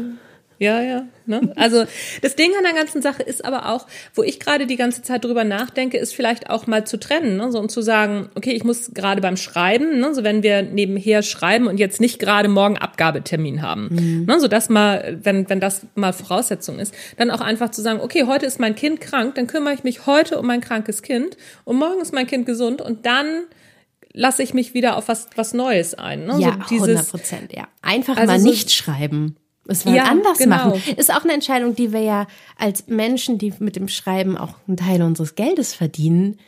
Ja, 0.61 0.79
ja. 0.79 1.07
Ne? 1.25 1.53
Also 1.55 1.85
das 2.21 2.35
Ding 2.35 2.51
an 2.55 2.63
der 2.63 2.73
ganzen 2.73 3.01
Sache 3.01 3.23
ist 3.23 3.43
aber 3.43 3.69
auch, 3.69 3.87
wo 4.13 4.21
ich 4.21 4.39
gerade 4.39 4.67
die 4.67 4.75
ganze 4.75 5.01
Zeit 5.01 5.25
drüber 5.25 5.43
nachdenke, 5.43 5.97
ist 5.97 6.13
vielleicht 6.13 6.51
auch 6.51 6.67
mal 6.67 6.85
zu 6.85 6.99
trennen 6.99 7.37
ne? 7.37 7.51
so, 7.51 7.59
und 7.59 7.71
zu 7.71 7.81
sagen, 7.81 8.29
okay, 8.35 8.51
ich 8.51 8.63
muss 8.63 8.91
gerade 8.93 9.21
beim 9.21 9.37
Schreiben, 9.37 9.99
ne? 9.99 10.13
so 10.13 10.23
wenn 10.23 10.43
wir 10.43 10.61
nebenher 10.61 11.23
schreiben 11.23 11.65
und 11.65 11.79
jetzt 11.79 11.99
nicht 11.99 12.19
gerade 12.19 12.47
morgen 12.47 12.77
Abgabetermin 12.77 13.63
haben, 13.63 13.87
mhm. 13.89 14.25
ne? 14.25 14.39
so 14.39 14.47
dass 14.47 14.69
mal, 14.69 15.17
wenn 15.23 15.49
wenn 15.49 15.59
das 15.59 15.81
mal 15.95 16.13
Voraussetzung 16.13 16.77
ist, 16.77 16.93
dann 17.17 17.31
auch 17.31 17.41
einfach 17.41 17.71
zu 17.71 17.81
sagen, 17.81 17.99
okay, 17.99 18.25
heute 18.27 18.45
ist 18.45 18.59
mein 18.59 18.75
Kind 18.75 19.01
krank, 19.01 19.33
dann 19.33 19.47
kümmere 19.47 19.73
ich 19.73 19.83
mich 19.83 20.05
heute 20.05 20.37
um 20.37 20.45
mein 20.45 20.61
krankes 20.61 21.01
Kind 21.01 21.37
und 21.63 21.77
morgen 21.77 22.01
ist 22.01 22.13
mein 22.13 22.27
Kind 22.27 22.45
gesund 22.45 22.83
und 22.83 23.07
dann 23.07 23.45
lasse 24.13 24.43
ich 24.43 24.53
mich 24.53 24.75
wieder 24.75 24.95
auf 24.95 25.07
was 25.07 25.27
was 25.35 25.55
Neues 25.55 25.95
ein. 25.95 26.27
Ne? 26.27 26.35
Ja, 26.37 26.59
so 26.69 26.75
100 26.75 27.09
Prozent, 27.09 27.51
ja. 27.51 27.67
Einfach 27.81 28.15
also 28.15 28.31
mal 28.31 28.39
so, 28.39 28.47
nicht 28.47 28.71
schreiben. 28.71 29.37
Es 29.67 29.85
mal 29.85 29.95
ja, 29.95 30.03
anders 30.05 30.37
genau. 30.39 30.55
machen. 30.55 30.81
Ist 30.97 31.13
auch 31.13 31.23
eine 31.23 31.33
Entscheidung, 31.33 31.75
die 31.75 31.93
wir 31.93 32.01
ja 32.01 32.27
als 32.57 32.87
Menschen, 32.87 33.37
die 33.37 33.53
mit 33.59 33.75
dem 33.75 33.87
Schreiben 33.87 34.37
auch 34.37 34.55
einen 34.67 34.77
Teil 34.77 35.01
unseres 35.01 35.35
Geldes 35.35 35.73
verdienen, 35.73 36.39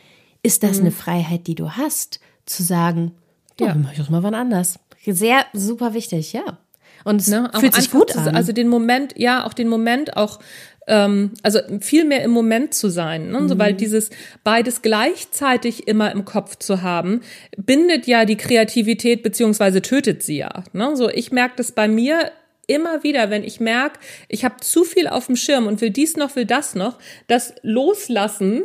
ist 0.42 0.62
das 0.62 0.78
mhm. 0.78 0.82
eine 0.82 0.90
Freiheit, 0.90 1.46
die 1.46 1.54
du 1.54 1.70
hast, 1.70 2.20
zu 2.44 2.62
sagen, 2.62 3.12
ja, 3.58 3.68
dann 3.68 3.82
mach 3.82 3.92
ich 3.92 3.98
das 3.98 4.10
mal 4.10 4.22
wann 4.22 4.34
anders. 4.34 4.78
Sehr 5.06 5.44
super 5.52 5.94
wichtig, 5.94 6.32
ja. 6.32 6.58
Und 7.04 7.20
es 7.20 7.28
ne, 7.28 7.50
fühlt 7.58 7.74
sich 7.74 7.90
gut 7.90 8.16
an. 8.16 8.34
Also 8.34 8.52
den 8.52 8.68
Moment, 8.68 9.14
ja, 9.16 9.46
auch 9.46 9.52
den 9.52 9.68
Moment 9.68 10.16
auch 10.16 10.40
ähm, 10.86 11.32
also 11.42 11.60
viel 11.80 12.04
mehr 12.04 12.22
im 12.22 12.30
Moment 12.30 12.74
zu 12.74 12.88
sein, 12.88 13.30
ne? 13.30 13.48
so, 13.48 13.58
weil 13.58 13.72
mhm. 13.72 13.78
dieses 13.78 14.10
beides 14.42 14.82
gleichzeitig 14.82 15.88
immer 15.88 16.12
im 16.12 16.24
Kopf 16.24 16.56
zu 16.56 16.82
haben, 16.82 17.20
bindet 17.56 18.06
ja 18.06 18.24
die 18.24 18.36
Kreativität 18.36 19.22
beziehungsweise 19.22 19.82
tötet 19.82 20.22
sie 20.22 20.38
ja. 20.38 20.64
Ne? 20.72 20.96
So, 20.96 21.08
ich 21.08 21.32
merke 21.32 21.54
das 21.56 21.72
bei 21.72 21.88
mir 21.88 22.30
immer 22.66 23.02
wieder, 23.02 23.30
wenn 23.30 23.44
ich 23.44 23.60
merke, 23.60 24.00
ich 24.28 24.44
habe 24.44 24.56
zu 24.60 24.84
viel 24.84 25.08
auf 25.08 25.26
dem 25.26 25.36
Schirm 25.36 25.66
und 25.66 25.80
will 25.80 25.90
dies 25.90 26.16
noch, 26.16 26.36
will 26.36 26.46
das 26.46 26.74
noch, 26.74 26.98
das 27.26 27.54
Loslassen 27.62 28.64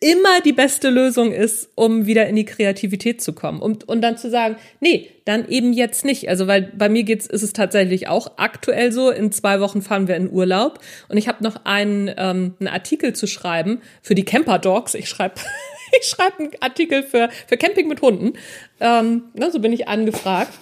immer 0.00 0.40
die 0.44 0.52
beste 0.52 0.90
Lösung 0.90 1.32
ist, 1.32 1.70
um 1.74 2.06
wieder 2.06 2.26
in 2.28 2.36
die 2.36 2.44
Kreativität 2.44 3.20
zu 3.20 3.32
kommen. 3.32 3.60
Und, 3.60 3.88
und 3.88 4.00
dann 4.00 4.16
zu 4.16 4.30
sagen, 4.30 4.56
nee, 4.80 5.10
dann 5.24 5.48
eben 5.48 5.72
jetzt 5.72 6.04
nicht. 6.04 6.28
Also, 6.28 6.46
weil 6.46 6.72
bei 6.76 6.88
mir 6.88 7.02
geht's, 7.02 7.26
ist 7.26 7.42
es 7.42 7.52
tatsächlich 7.52 8.08
auch 8.08 8.32
aktuell 8.36 8.92
so, 8.92 9.10
in 9.10 9.32
zwei 9.32 9.60
Wochen 9.60 9.82
fahren 9.82 10.06
wir 10.08 10.16
in 10.16 10.30
Urlaub 10.30 10.78
und 11.08 11.16
ich 11.16 11.28
habe 11.28 11.42
noch 11.42 11.64
einen, 11.64 12.08
ähm, 12.16 12.54
einen 12.60 12.68
Artikel 12.68 13.12
zu 13.12 13.26
schreiben 13.26 13.80
für 14.02 14.14
die 14.14 14.24
Camper 14.24 14.58
Dogs. 14.58 14.94
Ich 14.94 15.08
schreibe 15.08 15.36
ich 16.00 16.06
schreibe 16.06 16.38
einen 16.38 16.50
Artikel 16.60 17.02
für, 17.02 17.28
für 17.46 17.56
Camping 17.56 17.88
mit 17.88 18.02
Hunden. 18.02 18.34
Ähm, 18.80 19.24
ne, 19.34 19.50
so 19.50 19.58
bin 19.58 19.72
ich 19.72 19.88
angefragt. 19.88 20.52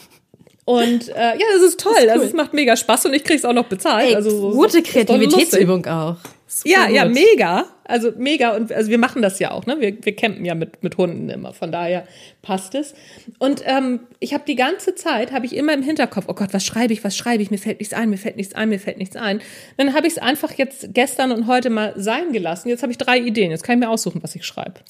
Und 0.67 1.09
äh, 1.11 1.15
ja, 1.15 1.47
das 1.55 1.63
ist 1.63 1.81
toll. 1.81 1.93
Das 1.95 2.03
ist 2.03 2.09
also, 2.09 2.11
cool. 2.11 2.11
Also 2.11 2.25
es 2.27 2.33
macht 2.33 2.53
mega 2.53 2.77
Spaß 2.77 3.07
und 3.07 3.15
ich 3.15 3.23
krieg's 3.23 3.45
auch 3.45 3.53
noch 3.53 3.67
bezahlt. 3.67 4.09
Ey, 4.09 4.17
also 4.17 4.31
so, 4.31 4.51
gute 4.51 4.83
Kreativitätsübung 4.83 5.87
auch. 5.87 6.17
Super 6.49 6.69
ja, 6.69 6.87
gut. 6.87 6.95
ja, 6.97 7.05
mega. 7.05 7.67
Also 7.85 8.11
mega. 8.17 8.57
Und 8.57 8.73
also 8.73 8.91
wir 8.91 8.99
machen 8.99 9.23
das 9.23 9.39
ja 9.39 9.53
auch, 9.53 9.65
ne? 9.67 9.77
Wir, 9.79 9.97
wir 10.05 10.17
campen 10.17 10.45
ja 10.45 10.57
mit, 10.57 10.83
mit 10.83 10.97
Hunden 10.99 11.31
immer. 11.31 11.53
Von 11.53 11.71
daher 11.71 12.05
passt 12.43 12.75
es. 12.75 12.95
Und 13.39 13.63
ähm, 13.65 14.01
ich 14.19 14.35
habe 14.35 14.43
die 14.45 14.57
ganze 14.57 14.97
Zeit, 14.97 15.31
habe 15.31 15.47
ich 15.47 15.55
immer 15.55 15.73
im 15.73 15.83
Hinterkopf, 15.83 16.25
oh 16.27 16.35
Gott, 16.35 16.53
was 16.53 16.65
schreibe 16.65 16.93
ich, 16.93 17.05
was 17.05 17.17
schreibe 17.17 17.45
ich, 17.45 17.53
mir 17.53 17.59
fällt 17.59 17.79
nichts 17.79 17.95
ein, 17.95 18.11
mir 18.11 18.19
fällt 18.19 18.37
nichts 18.37 18.55
ein, 18.55 18.69
mir 18.69 18.81
fällt 18.81 18.99
nichts 18.99 19.15
ein. 19.15 19.41
Dann 19.77 19.95
habe 19.95 20.09
ich 20.09 20.15
es 20.15 20.19
einfach 20.19 20.53
jetzt 20.55 20.89
gestern 20.95 21.31
und 21.31 21.47
heute 21.47 21.71
mal 21.71 21.95
sein 21.95 22.33
gelassen. 22.33 22.71
Jetzt 22.71 22.83
habe 22.83 22.91
ich 22.91 22.99
drei 22.99 23.19
Ideen. 23.19 23.53
Jetzt 23.53 23.63
kann 23.63 23.79
ich 23.79 23.87
mir 23.87 23.91
aussuchen, 23.91 24.21
was 24.21 24.35
ich 24.35 24.45
schreibe. 24.45 24.81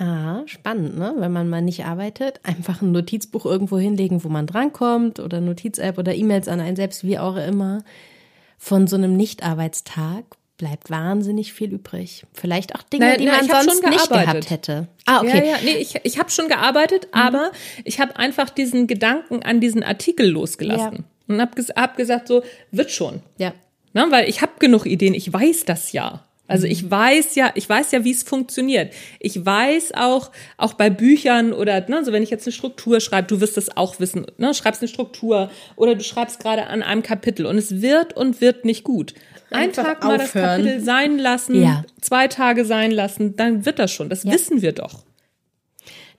Ah, 0.00 0.40
spannend, 0.46 0.98
ne? 0.98 1.14
Wenn 1.18 1.30
man 1.30 1.50
mal 1.50 1.60
nicht 1.60 1.84
arbeitet, 1.84 2.40
einfach 2.42 2.80
ein 2.80 2.90
Notizbuch 2.90 3.44
irgendwo 3.44 3.78
hinlegen, 3.78 4.24
wo 4.24 4.28
man 4.28 4.46
drankommt 4.46 5.20
oder 5.20 5.40
Notiz-App 5.40 5.98
oder 5.98 6.14
E-Mails 6.14 6.48
an 6.48 6.60
einen 6.60 6.76
selbst, 6.76 7.04
wie 7.04 7.18
auch 7.18 7.36
immer. 7.36 7.84
Von 8.56 8.86
so 8.86 8.96
einem 8.96 9.16
Nicht-Arbeitstag 9.16 10.24
bleibt 10.56 10.90
wahnsinnig 10.90 11.52
viel 11.52 11.72
übrig. 11.72 12.24
Vielleicht 12.32 12.74
auch 12.74 12.82
Dinge, 12.82 13.10
na, 13.10 13.16
die 13.16 13.24
na, 13.24 13.32
man 13.32 13.64
sonst 13.64 13.82
nicht 13.82 14.08
gehabt 14.10 14.50
hätte. 14.50 14.88
Ah, 15.06 15.20
okay. 15.20 15.38
Ja, 15.38 15.52
ja, 15.52 15.56
nee, 15.64 15.76
ich, 15.76 15.94
ich 16.02 16.18
habe 16.18 16.30
schon 16.30 16.48
gearbeitet, 16.48 17.08
mhm. 17.14 17.20
aber 17.20 17.52
ich 17.84 18.00
habe 18.00 18.16
einfach 18.16 18.50
diesen 18.50 18.86
Gedanken 18.86 19.42
an 19.42 19.60
diesen 19.60 19.82
Artikel 19.82 20.28
losgelassen. 20.28 20.96
Ja. 21.28 21.34
Und 21.34 21.40
habe 21.40 21.62
hab 21.76 21.96
gesagt, 21.96 22.28
so, 22.28 22.42
wird 22.70 22.90
schon. 22.90 23.20
Ja. 23.38 23.52
Na, 23.92 24.10
weil 24.10 24.28
ich 24.28 24.42
habe 24.42 24.52
genug 24.58 24.86
Ideen, 24.86 25.14
ich 25.14 25.32
weiß 25.32 25.64
das 25.64 25.92
ja. 25.92 26.24
Also 26.50 26.66
ich 26.66 26.82
mhm. 26.82 26.90
weiß 26.90 27.36
ja, 27.36 27.52
ich 27.54 27.68
weiß 27.68 27.92
ja, 27.92 28.04
wie 28.04 28.10
es 28.10 28.24
funktioniert. 28.24 28.92
Ich 29.20 29.46
weiß 29.46 29.92
auch, 29.94 30.32
auch 30.56 30.74
bei 30.74 30.90
Büchern 30.90 31.52
oder 31.52 31.88
ne, 31.88 32.04
so 32.04 32.12
wenn 32.12 32.24
ich 32.24 32.30
jetzt 32.30 32.46
eine 32.46 32.52
Struktur 32.52 33.00
schreibe, 33.00 33.28
du 33.28 33.40
wirst 33.40 33.56
das 33.56 33.76
auch 33.76 34.00
wissen, 34.00 34.26
ne, 34.36 34.52
schreibst 34.52 34.82
eine 34.82 34.88
Struktur 34.88 35.50
oder 35.76 35.94
du 35.94 36.02
schreibst 36.02 36.40
gerade 36.40 36.66
an 36.66 36.82
einem 36.82 37.04
Kapitel 37.04 37.46
und 37.46 37.56
es 37.56 37.80
wird 37.80 38.16
und 38.16 38.40
wird 38.40 38.64
nicht 38.64 38.82
gut. 38.82 39.14
Ein 39.50 39.72
Tag 39.72 40.02
mal 40.02 40.18
das 40.18 40.32
Kapitel 40.32 40.80
sein 40.80 41.18
lassen, 41.18 41.60
ja. 41.60 41.84
zwei 42.00 42.28
Tage 42.28 42.64
sein 42.64 42.90
lassen, 42.90 43.36
dann 43.36 43.64
wird 43.64 43.78
das 43.78 43.92
schon. 43.92 44.08
Das 44.08 44.24
ja. 44.24 44.32
wissen 44.32 44.60
wir 44.60 44.72
doch. 44.72 45.04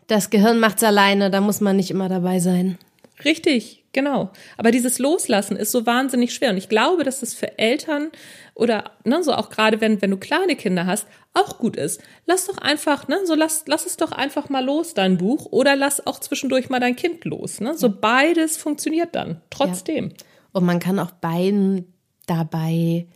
Das 0.07 0.29
Gehirn 0.29 0.59
macht's 0.59 0.83
alleine, 0.83 1.29
da 1.29 1.41
muss 1.41 1.61
man 1.61 1.75
nicht 1.75 1.91
immer 1.91 2.09
dabei 2.09 2.39
sein. 2.39 2.77
Richtig, 3.23 3.80
genau. 3.93 4.31
Aber 4.57 4.71
dieses 4.71 4.99
Loslassen 4.99 5.55
ist 5.57 5.71
so 5.71 5.85
wahnsinnig 5.85 6.33
schwer. 6.33 6.51
Und 6.51 6.57
ich 6.57 6.69
glaube, 6.69 7.03
dass 7.03 7.19
das 7.21 7.33
für 7.33 7.57
Eltern 7.57 8.09
oder 8.55 8.91
ne, 9.03 9.23
so 9.23 9.33
auch 9.33 9.49
gerade 9.49 9.81
wenn, 9.81 10.01
wenn 10.01 10.11
du 10.11 10.17
kleine 10.17 10.55
Kinder 10.55 10.85
hast, 10.85 11.07
auch 11.33 11.57
gut 11.57 11.77
ist. 11.77 12.01
Lass 12.25 12.47
doch 12.47 12.57
einfach, 12.57 13.07
ne, 13.07 13.19
so 13.25 13.35
lass, 13.35 13.63
lass 13.67 13.85
es 13.85 13.97
doch 13.97 14.11
einfach 14.11 14.49
mal 14.49 14.63
los, 14.63 14.93
dein 14.93 15.17
Buch, 15.17 15.47
oder 15.51 15.75
lass 15.75 16.05
auch 16.05 16.19
zwischendurch 16.19 16.69
mal 16.69 16.79
dein 16.79 16.95
Kind 16.95 17.25
los. 17.25 17.61
Ne? 17.61 17.77
So 17.77 17.89
beides 17.89 18.57
funktioniert 18.57 19.15
dann, 19.15 19.41
trotzdem. 19.49 20.09
Ja. 20.09 20.15
Und 20.53 20.65
man 20.65 20.79
kann 20.79 20.99
auch 20.99 21.11
beiden 21.11 21.93
dabei 22.27 23.07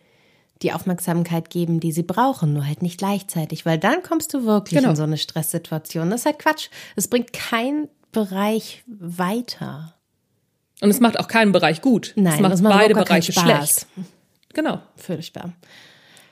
die 0.61 0.71
Aufmerksamkeit 0.71 1.49
geben, 1.49 1.79
die 1.81 1.91
sie 1.91 2.03
brauchen, 2.03 2.53
nur 2.53 2.65
halt 2.65 2.81
nicht 2.81 2.97
gleichzeitig, 2.97 3.65
weil 3.65 3.77
dann 3.77 4.01
kommst 4.03 4.33
du 4.33 4.45
wirklich 4.45 4.79
genau. 4.79 4.91
in 4.91 4.95
so 4.95 5.03
eine 5.03 5.17
Stresssituation. 5.17 6.09
Das 6.09 6.21
ist 6.21 6.25
halt 6.25 6.39
Quatsch. 6.39 6.69
Es 6.95 7.09
bringt 7.09 7.33
keinen 7.33 7.89
Bereich 8.11 8.83
weiter. 8.87 9.94
Und 10.81 10.89
es 10.89 10.99
macht 10.99 11.19
auch 11.19 11.27
keinen 11.27 11.51
Bereich 11.51 11.81
gut. 11.81 12.13
Nein, 12.15 12.33
es 12.33 12.39
macht, 12.39 12.53
es 12.53 12.61
macht 12.61 12.77
beide 12.77 12.93
Bereiche 12.93 13.31
schlecht. 13.31 13.87
Genau. 14.53 14.79
Furchtbar. 14.95 15.53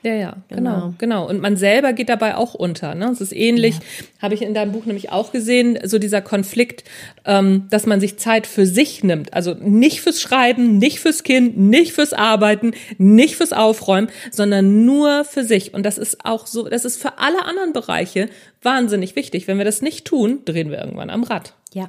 Ja, 0.04 0.14
ja, 0.14 0.36
genau, 0.48 0.60
genau, 0.60 0.94
genau. 0.98 1.28
Und 1.28 1.40
man 1.40 1.56
selber 1.56 1.94
geht 1.94 2.10
dabei 2.10 2.36
auch 2.36 2.52
unter. 2.52 2.94
Ne? 2.94 3.08
Es 3.10 3.22
ist 3.22 3.32
ähnlich, 3.32 3.76
ja. 3.76 3.80
habe 4.20 4.34
ich 4.34 4.42
in 4.42 4.52
deinem 4.52 4.72
Buch 4.72 4.84
nämlich 4.84 5.10
auch 5.10 5.32
gesehen, 5.32 5.78
so 5.82 5.98
dieser 5.98 6.20
Konflikt, 6.20 6.84
ähm, 7.24 7.68
dass 7.70 7.86
man 7.86 8.00
sich 8.00 8.18
Zeit 8.18 8.46
für 8.46 8.66
sich 8.66 9.02
nimmt. 9.02 9.32
Also 9.32 9.54
nicht 9.54 10.02
fürs 10.02 10.20
Schreiben, 10.20 10.76
nicht 10.76 11.00
fürs 11.00 11.22
Kind, 11.22 11.56
nicht 11.56 11.94
fürs 11.94 12.12
Arbeiten, 12.12 12.72
nicht 12.98 13.36
fürs 13.36 13.54
Aufräumen, 13.54 14.10
sondern 14.30 14.84
nur 14.84 15.24
für 15.24 15.42
sich. 15.42 15.72
Und 15.72 15.86
das 15.86 15.96
ist 15.96 16.22
auch 16.26 16.46
so, 16.46 16.68
das 16.68 16.84
ist 16.84 17.00
für 17.00 17.16
alle 17.16 17.42
anderen 17.46 17.72
Bereiche 17.72 18.28
wahnsinnig 18.60 19.16
wichtig. 19.16 19.48
Wenn 19.48 19.56
wir 19.56 19.64
das 19.64 19.80
nicht 19.80 20.04
tun, 20.04 20.40
drehen 20.44 20.70
wir 20.70 20.80
irgendwann 20.80 21.08
am 21.08 21.22
Rad. 21.22 21.54
Ja. 21.72 21.88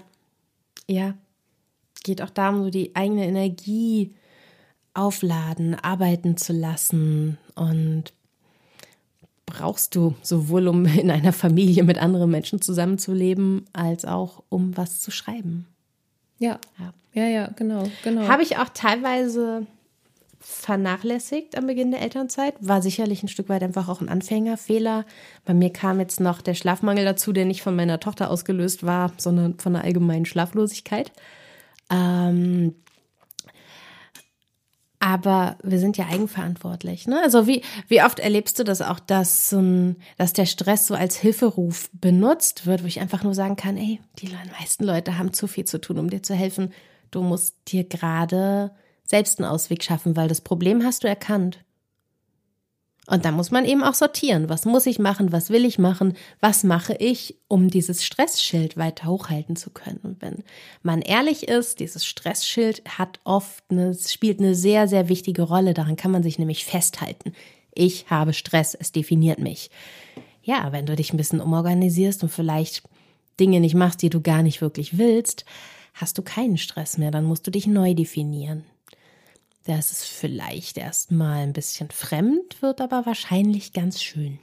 Ja. 0.87 1.15
Geht 2.05 2.21
auch 2.21 2.29
darum, 2.29 2.63
so 2.63 2.69
die 2.69 2.95
eigene 2.95 3.25
Energie 3.25 4.13
aufladen, 4.93 5.73
arbeiten 5.73 6.37
zu 6.37 6.53
lassen 6.53 7.39
und 7.55 8.13
brauchst 9.47 9.95
du 9.95 10.13
sowohl 10.21 10.67
um 10.67 10.85
in 10.85 11.09
einer 11.09 11.33
Familie 11.33 11.83
mit 11.83 11.97
anderen 11.97 12.29
Menschen 12.29 12.61
zusammenzuleben, 12.61 13.65
als 13.73 14.05
auch 14.05 14.43
um 14.49 14.77
was 14.77 14.99
zu 14.99 15.09
schreiben. 15.09 15.65
Ja, 16.37 16.59
ja, 16.77 16.93
ja, 17.13 17.27
ja 17.27 17.47
genau, 17.55 17.89
genau. 18.03 18.27
Habe 18.27 18.43
ich 18.43 18.57
auch 18.57 18.69
teilweise 18.69 19.65
vernachlässigt 20.39 21.57
am 21.57 21.65
Beginn 21.65 21.89
der 21.89 22.03
Elternzeit. 22.03 22.53
War 22.59 22.83
sicherlich 22.83 23.23
ein 23.23 23.29
Stück 23.29 23.49
weit 23.49 23.63
einfach 23.63 23.89
auch 23.89 23.99
ein 23.99 24.09
Anfängerfehler. 24.09 25.03
Bei 25.43 25.55
mir 25.55 25.73
kam 25.73 25.99
jetzt 25.99 26.19
noch 26.19 26.41
der 26.41 26.53
Schlafmangel 26.53 27.03
dazu, 27.03 27.33
der 27.33 27.45
nicht 27.45 27.63
von 27.63 27.75
meiner 27.75 27.99
Tochter 27.99 28.29
ausgelöst 28.29 28.85
war, 28.85 29.11
sondern 29.17 29.57
von 29.57 29.75
einer 29.75 29.83
allgemeinen 29.83 30.25
Schlaflosigkeit. 30.25 31.11
Ähm, 31.89 32.75
aber 34.99 35.57
wir 35.61 35.77
sind 35.77 35.97
ja 35.97 36.07
eigenverantwortlich. 36.07 37.05
Ne? 37.05 37.21
Also 37.21 37.45
wie, 37.45 37.61
wie 37.87 38.01
oft 38.01 38.19
erlebst 38.19 38.57
du 38.57 38.63
das 38.63 38.81
auch, 38.81 38.99
dass, 38.99 39.55
dass 40.17 40.33
der 40.33 40.47
Stress 40.47 40.87
so 40.87 40.95
als 40.95 41.15
Hilferuf 41.15 41.91
benutzt 41.93 42.65
wird, 42.65 42.81
wo 42.81 42.87
ich 42.87 42.99
einfach 42.99 43.23
nur 43.23 43.35
sagen 43.35 43.55
kann, 43.55 43.77
ey, 43.77 43.99
die 44.17 44.31
meisten 44.59 44.83
Leute 44.83 45.19
haben 45.19 45.31
zu 45.31 45.45
viel 45.45 45.65
zu 45.65 45.79
tun, 45.79 45.99
um 45.99 46.09
dir 46.09 46.23
zu 46.23 46.33
helfen. 46.33 46.73
Du 47.11 47.21
musst 47.21 47.55
dir 47.67 47.83
gerade 47.83 48.71
selbst 49.03 49.39
einen 49.39 49.47
Ausweg 49.47 49.83
schaffen, 49.83 50.15
weil 50.15 50.27
das 50.27 50.41
Problem 50.41 50.83
hast 50.83 51.03
du 51.03 51.07
erkannt. 51.07 51.64
Und 53.07 53.23
da 53.23 53.31
muss 53.31 53.51
man 53.51 53.65
eben 53.65 53.83
auch 53.83 53.93
sortieren. 53.93 54.49
Was 54.49 54.65
muss 54.65 54.87
ich 54.87 54.97
machen? 54.97 55.31
Was 55.31 55.51
will 55.51 55.63
ich 55.65 55.77
machen? 55.77 56.15
Was 56.39 56.63
mache 56.63 56.95
ich, 56.95 57.37
um 57.47 57.69
dieses 57.69 58.03
Stressschild 58.03 58.77
weiter 58.77 59.07
hochhalten 59.07 59.55
zu 59.55 59.69
können? 59.69 59.99
Und 60.01 60.21
wenn 60.21 60.43
man 60.81 61.01
ehrlich 61.01 61.47
ist, 61.47 61.79
dieses 61.79 62.05
Stressschild 62.05 62.81
hat 62.97 63.19
oft 63.23 63.63
eine, 63.69 63.93
spielt 63.93 64.39
eine 64.39 64.55
sehr, 64.55 64.87
sehr 64.87 65.07
wichtige 65.07 65.43
Rolle. 65.43 65.75
Daran 65.75 65.97
kann 65.97 66.11
man 66.11 66.23
sich 66.23 66.39
nämlich 66.39 66.65
festhalten. 66.65 67.33
Ich 67.75 68.09
habe 68.09 68.33
Stress. 68.33 68.73
Es 68.73 68.91
definiert 68.91 69.39
mich. 69.39 69.69
Ja, 70.41 70.71
wenn 70.71 70.85
du 70.85 70.95
dich 70.95 71.13
ein 71.13 71.17
bisschen 71.17 71.41
umorganisierst 71.41 72.23
und 72.23 72.29
vielleicht 72.29 72.83
Dinge 73.39 73.59
nicht 73.59 73.75
machst, 73.75 74.01
die 74.01 74.09
du 74.09 74.21
gar 74.21 74.41
nicht 74.41 74.61
wirklich 74.61 74.97
willst, 74.97 75.45
hast 75.93 76.17
du 76.17 76.23
keinen 76.23 76.57
Stress 76.57 76.97
mehr. 76.97 77.11
Dann 77.11 77.25
musst 77.25 77.45
du 77.45 77.51
dich 77.51 77.67
neu 77.67 77.93
definieren. 77.93 78.63
Das 79.65 79.91
ist 79.91 80.05
vielleicht 80.05 80.77
erstmal 80.77 81.43
ein 81.43 81.53
bisschen 81.53 81.89
fremd, 81.89 82.61
wird 82.61 82.81
aber 82.81 83.05
wahrscheinlich 83.05 83.73
ganz 83.73 84.01
schön. 84.01 84.37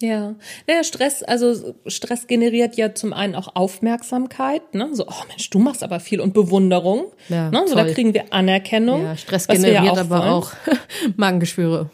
Ja, 0.00 0.34
naja, 0.66 0.82
Stress, 0.82 1.22
also 1.22 1.74
Stress 1.86 2.26
generiert 2.26 2.76
ja 2.76 2.94
zum 2.94 3.12
einen 3.12 3.34
auch 3.34 3.54
Aufmerksamkeit, 3.54 4.74
ne? 4.74 4.88
So, 4.92 5.06
oh 5.06 5.24
Mensch, 5.28 5.50
du 5.50 5.58
machst 5.58 5.82
aber 5.82 6.00
viel 6.00 6.20
und 6.20 6.32
Bewunderung. 6.32 7.12
Ja, 7.28 7.50
ne? 7.50 7.64
So, 7.66 7.74
da 7.74 7.84
kriegen 7.84 8.14
wir 8.14 8.32
Anerkennung. 8.32 9.04
Ja, 9.04 9.16
Stress 9.16 9.46
generiert 9.46 9.84
ja 9.84 9.92
auch 9.92 9.98
aber 9.98 10.18
wollen. 10.18 10.28
auch 10.28 10.52
Magengeschwüre. 11.16 11.90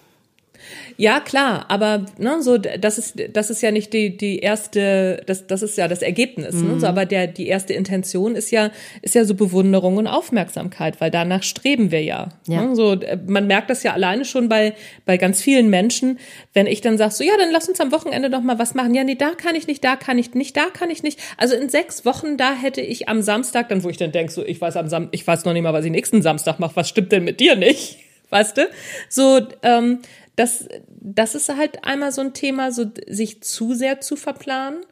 Ja, 0.99 1.21
klar, 1.21 1.67
aber 1.69 2.07
ne, 2.19 2.41
so 2.41 2.57
das 2.57 2.97
ist 2.97 3.17
das 3.33 3.51
ist 3.51 3.63
ja 3.63 3.71
nicht 3.71 3.93
die 3.93 4.17
die 4.17 4.39
erste, 4.39 5.23
das 5.27 5.47
das 5.47 5.63
ist 5.63 5.77
ja 5.77 5.89
das 5.89 6.01
Ergebnis. 6.01 6.55
Mhm. 6.55 6.63
Ne? 6.63 6.81
So, 6.81 6.87
mhm. 6.87 6.91
aber 6.91 7.05
der 7.05 7.27
die 7.27 7.49
erste 7.49 7.75
Intention 7.75 8.35
ist 8.35 8.51
ja 8.51 8.71
ist 9.03 9.15
ja 9.15 9.25
so 9.25 9.35
Bewunderung 9.35 9.99
und 9.99 10.07
Aufmerksamkeit, 10.07 11.01
weil 11.01 11.11
danach 11.11 11.43
streben 11.43 11.91
wir 11.91 12.03
ja. 12.03 12.31
ja. 12.47 12.63
Ne? 12.63 12.75
So 12.75 12.97
man 13.27 13.47
merkt 13.47 13.69
das 13.69 13.83
ja 13.83 13.93
alleine 13.93 14.25
schon 14.25 14.49
bei 14.49 14.75
bei 15.05 15.19
ganz 15.19 15.43
vielen 15.43 15.69
Menschen, 15.69 16.19
wenn 16.55 16.67
ich 16.67 16.81
dann 16.81 16.97
sag 16.97 17.13
so 17.13 17.25
ja, 17.25 17.37
dann 17.39 17.51
lass 17.53 17.69
uns 17.69 17.81
am 17.81 17.93
Wochenende 17.93 18.31
doch 18.31 18.43
mal 18.43 18.59
was 18.59 18.75
machen. 18.75 18.95
Ja, 18.95 19.05
nee, 19.05 19.17
da 19.17 19.31
kann 19.31 19.55
ich 19.55 19.67
nicht, 19.67 19.85
da 19.85 19.97
kann 19.97 20.19
ich 20.19 20.35
nicht, 20.35 20.57
da 20.57 20.67
kann 20.73 20.89
ich 20.89 21.03
nicht. 21.03 21.21
Also 21.37 21.57
in 21.57 21.69
sechs 21.69 22.07
Wochen 22.07 22.39
da 22.39 22.55
hätte 22.55 22.81
ich 22.81 23.09
am 23.09 23.21
Samstag, 23.21 23.69
dann 23.69 23.85
wo 23.85 23.91
ich 23.91 23.99
dann 23.99 24.13
denk 24.13 24.31
so, 24.31 24.45
ich 24.45 24.61
weiß 24.61 24.77
am 24.77 24.89
Sam 24.89 25.09
ich 25.11 25.27
weiß 25.27 25.45
noch 25.45 25.53
nicht 25.53 25.63
mal, 25.63 25.75
was 25.75 25.85
ich 25.85 25.91
nächsten 25.91 26.23
Samstag 26.23 26.59
mache. 26.59 26.77
Was 26.77 26.89
stimmt 26.89 27.13
denn 27.13 27.25
mit 27.25 27.41
dir 27.41 27.55
nicht? 27.55 27.99
Weißt 28.31 28.57
du? 28.57 28.69
So 29.09 29.47
ähm, 29.63 30.01
das, 30.37 30.69
das 30.89 31.35
ist 31.35 31.49
halt 31.49 31.85
einmal 31.85 32.13
so 32.13 32.21
ein 32.21 32.35
Thema, 32.35 32.71
so 32.71 32.87
sich 33.09 33.43
zu 33.43 33.75
sehr 33.75 34.01
zu 34.01 34.17
verplanen 34.17 34.85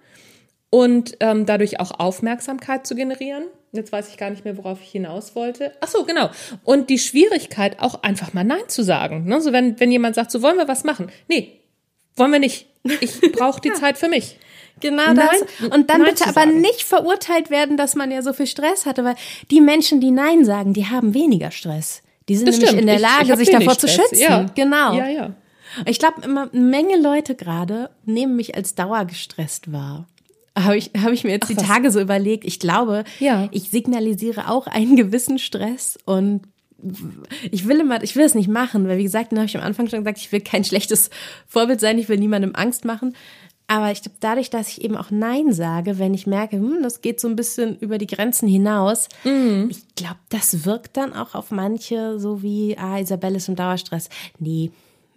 und 0.71 1.17
ähm, 1.21 1.47
dadurch 1.47 1.79
auch 1.81 1.93
Aufmerksamkeit 1.99 2.87
zu 2.87 2.95
generieren. 2.95 3.45
Jetzt 3.73 3.93
weiß 3.93 4.09
ich 4.09 4.17
gar 4.17 4.31
nicht 4.31 4.45
mehr, 4.45 4.57
worauf 4.57 4.81
ich 4.81 4.91
hinaus 4.91 5.35
wollte. 5.35 5.73
Ach 5.81 5.89
so, 5.89 6.05
genau. 6.05 6.31
Und 6.63 6.91
die 6.91 6.99
Schwierigkeit, 6.99 7.81
auch 7.81 8.03
einfach 8.03 8.33
mal 8.33 8.45
Nein 8.45 8.69
zu 8.69 8.83
sagen. 8.83 9.25
Ne? 9.25 9.41
So 9.41 9.53
wenn, 9.53 9.79
wenn 9.81 9.91
jemand 9.91 10.15
sagt, 10.15 10.31
so 10.31 10.43
wollen 10.43 10.57
wir 10.57 10.69
was 10.69 10.85
machen. 10.85 11.11
Nee, 11.29 11.61
wollen 12.17 12.33
wir 12.33 12.39
nicht. 12.39 12.67
Ich 13.01 13.21
brauche 13.33 13.61
die 13.61 13.69
ja. 13.69 13.75
Zeit 13.75 13.99
für 13.99 14.09
mich. 14.09 14.39
Genau 14.81 15.13
Nein, 15.13 15.17
das. 15.17 15.71
Und 15.71 15.91
dann 15.91 16.05
bitte 16.05 16.27
aber 16.27 16.47
nicht 16.47 16.83
verurteilt 16.83 17.51
werden, 17.51 17.77
dass 17.77 17.95
man 17.95 18.11
ja 18.11 18.23
so 18.23 18.33
viel 18.33 18.47
Stress 18.47 18.87
hatte, 18.87 19.05
weil 19.05 19.17
die 19.51 19.61
Menschen, 19.61 20.01
die 20.01 20.11
Nein 20.11 20.45
sagen, 20.45 20.73
die 20.73 20.87
haben 20.87 21.15
weniger 21.15 21.51
Stress. 21.51 22.03
Die 22.29 22.37
sind 22.37 22.49
das 22.49 22.57
nämlich 22.57 22.70
stimmt. 22.70 22.81
in 22.83 22.87
der 22.87 22.99
Lage, 22.99 23.25
ich, 23.25 23.31
ich 23.31 23.37
sich 23.37 23.51
davor 23.51 23.75
Stress. 23.75 23.93
zu 23.93 24.03
schützen. 24.03 24.22
Ja. 24.22 24.47
Genau. 24.55 24.95
Ja, 24.95 25.09
ja. 25.09 25.35
Ich 25.87 25.99
glaube, 25.99 26.22
immer 26.22 26.49
eine 26.53 26.61
Menge 26.61 26.97
Leute 27.01 27.35
gerade 27.35 27.91
nehmen 28.05 28.37
mich 28.37 28.55
als 28.55 28.75
dauergestresst 28.75 29.72
wahr. 29.72 30.07
Habe 30.57 30.77
ich, 30.77 30.93
hab 30.97 31.12
ich 31.12 31.25
mir 31.25 31.33
jetzt 31.33 31.45
Ach, 31.45 31.49
die 31.49 31.57
was? 31.57 31.66
Tage 31.66 31.91
so 31.91 32.01
überlegt. 32.01 32.45
Ich 32.45 32.61
glaube, 32.61 33.05
ja. 33.18 33.49
ich 33.51 33.70
signalisiere 33.70 34.49
auch 34.49 34.66
einen 34.68 34.97
gewissen 34.97 35.39
Stress 35.39 35.99
und 36.05 36.43
ich 37.51 37.66
will 37.66 37.81
immer, 37.81 38.03
ich 38.03 38.14
will 38.14 38.25
es 38.25 38.35
nicht 38.35 38.49
machen, 38.49 38.87
weil 38.87 38.99
wie 38.99 39.05
gesagt, 39.05 39.33
dann 39.33 39.39
habe 39.39 39.47
ich 39.47 39.57
am 39.57 39.62
Anfang 39.62 39.89
schon 39.89 40.01
gesagt, 40.01 40.18
ich 40.18 40.31
will 40.33 40.41
kein 40.41 40.64
schlechtes 40.64 41.11
Vorbild 41.47 41.81
sein, 41.81 41.99
ich 41.99 42.09
will 42.09 42.18
niemandem 42.18 42.55
Angst 42.55 42.85
machen. 42.85 43.14
Aber 43.67 43.91
ich 43.91 44.03
glaube, 44.03 44.19
dadurch, 44.21 44.51
dass 44.51 44.69
ich 44.69 44.83
eben 44.83 44.97
auch 44.97 45.11
Nein 45.11 45.53
sage, 45.53 45.99
wenn 45.99 46.12
ich 46.12 46.27
merke, 46.27 46.57
hm, 46.57 46.83
das 46.83 47.01
geht 47.01 47.19
so 47.19 47.29
ein 47.29 47.37
bisschen 47.37 47.79
über 47.79 47.97
die 47.97 48.07
Grenzen 48.07 48.47
hinaus, 48.47 49.09
mhm. 49.25 49.69
ich 49.71 49.95
glaube, 49.97 50.19
das 50.29 50.67
wirkt 50.67 50.97
dann 50.97 51.15
auch 51.15 51.35
auf 51.35 51.51
manche 51.51 52.19
so 52.19 52.43
wie, 52.43 52.77
ah, 52.77 52.99
Isabelle 52.99 53.37
ist 53.37 53.49
im 53.49 53.57
Dauerstress. 53.57 54.11
Nee, 54.39 54.71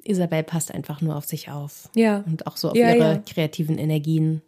Isabelle 0.05 0.43
passt 0.43 0.73
einfach 0.73 1.01
nur 1.01 1.17
auf 1.17 1.25
sich 1.25 1.49
auf. 1.49 1.89
Ja. 1.93 2.23
Und 2.25 2.47
auch 2.47 2.55
so 2.55 2.69
auf 2.69 2.77
ja, 2.77 2.93
ihre 2.93 3.11
ja. 3.13 3.17
kreativen 3.17 3.77
Energien. 3.77 4.41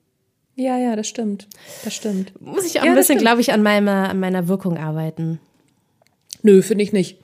Ja, 0.56 0.78
ja, 0.78 0.96
das 0.96 1.08
stimmt. 1.08 1.48
Das 1.84 1.94
stimmt. 1.94 2.40
Muss 2.42 2.66
ich 2.66 2.80
auch 2.80 2.86
ja, 2.86 2.92
ein 2.92 2.98
bisschen, 2.98 3.18
glaube 3.18 3.42
ich, 3.42 3.54
an 3.54 3.64
meiner, 3.64 4.10
an 4.10 4.20
meiner 4.20 4.48
Wirkung 4.48 4.78
arbeiten. 4.78 5.40
Nö, 6.42 6.62
finde 6.62 6.84
ich 6.84 6.94
nicht. 6.94 7.18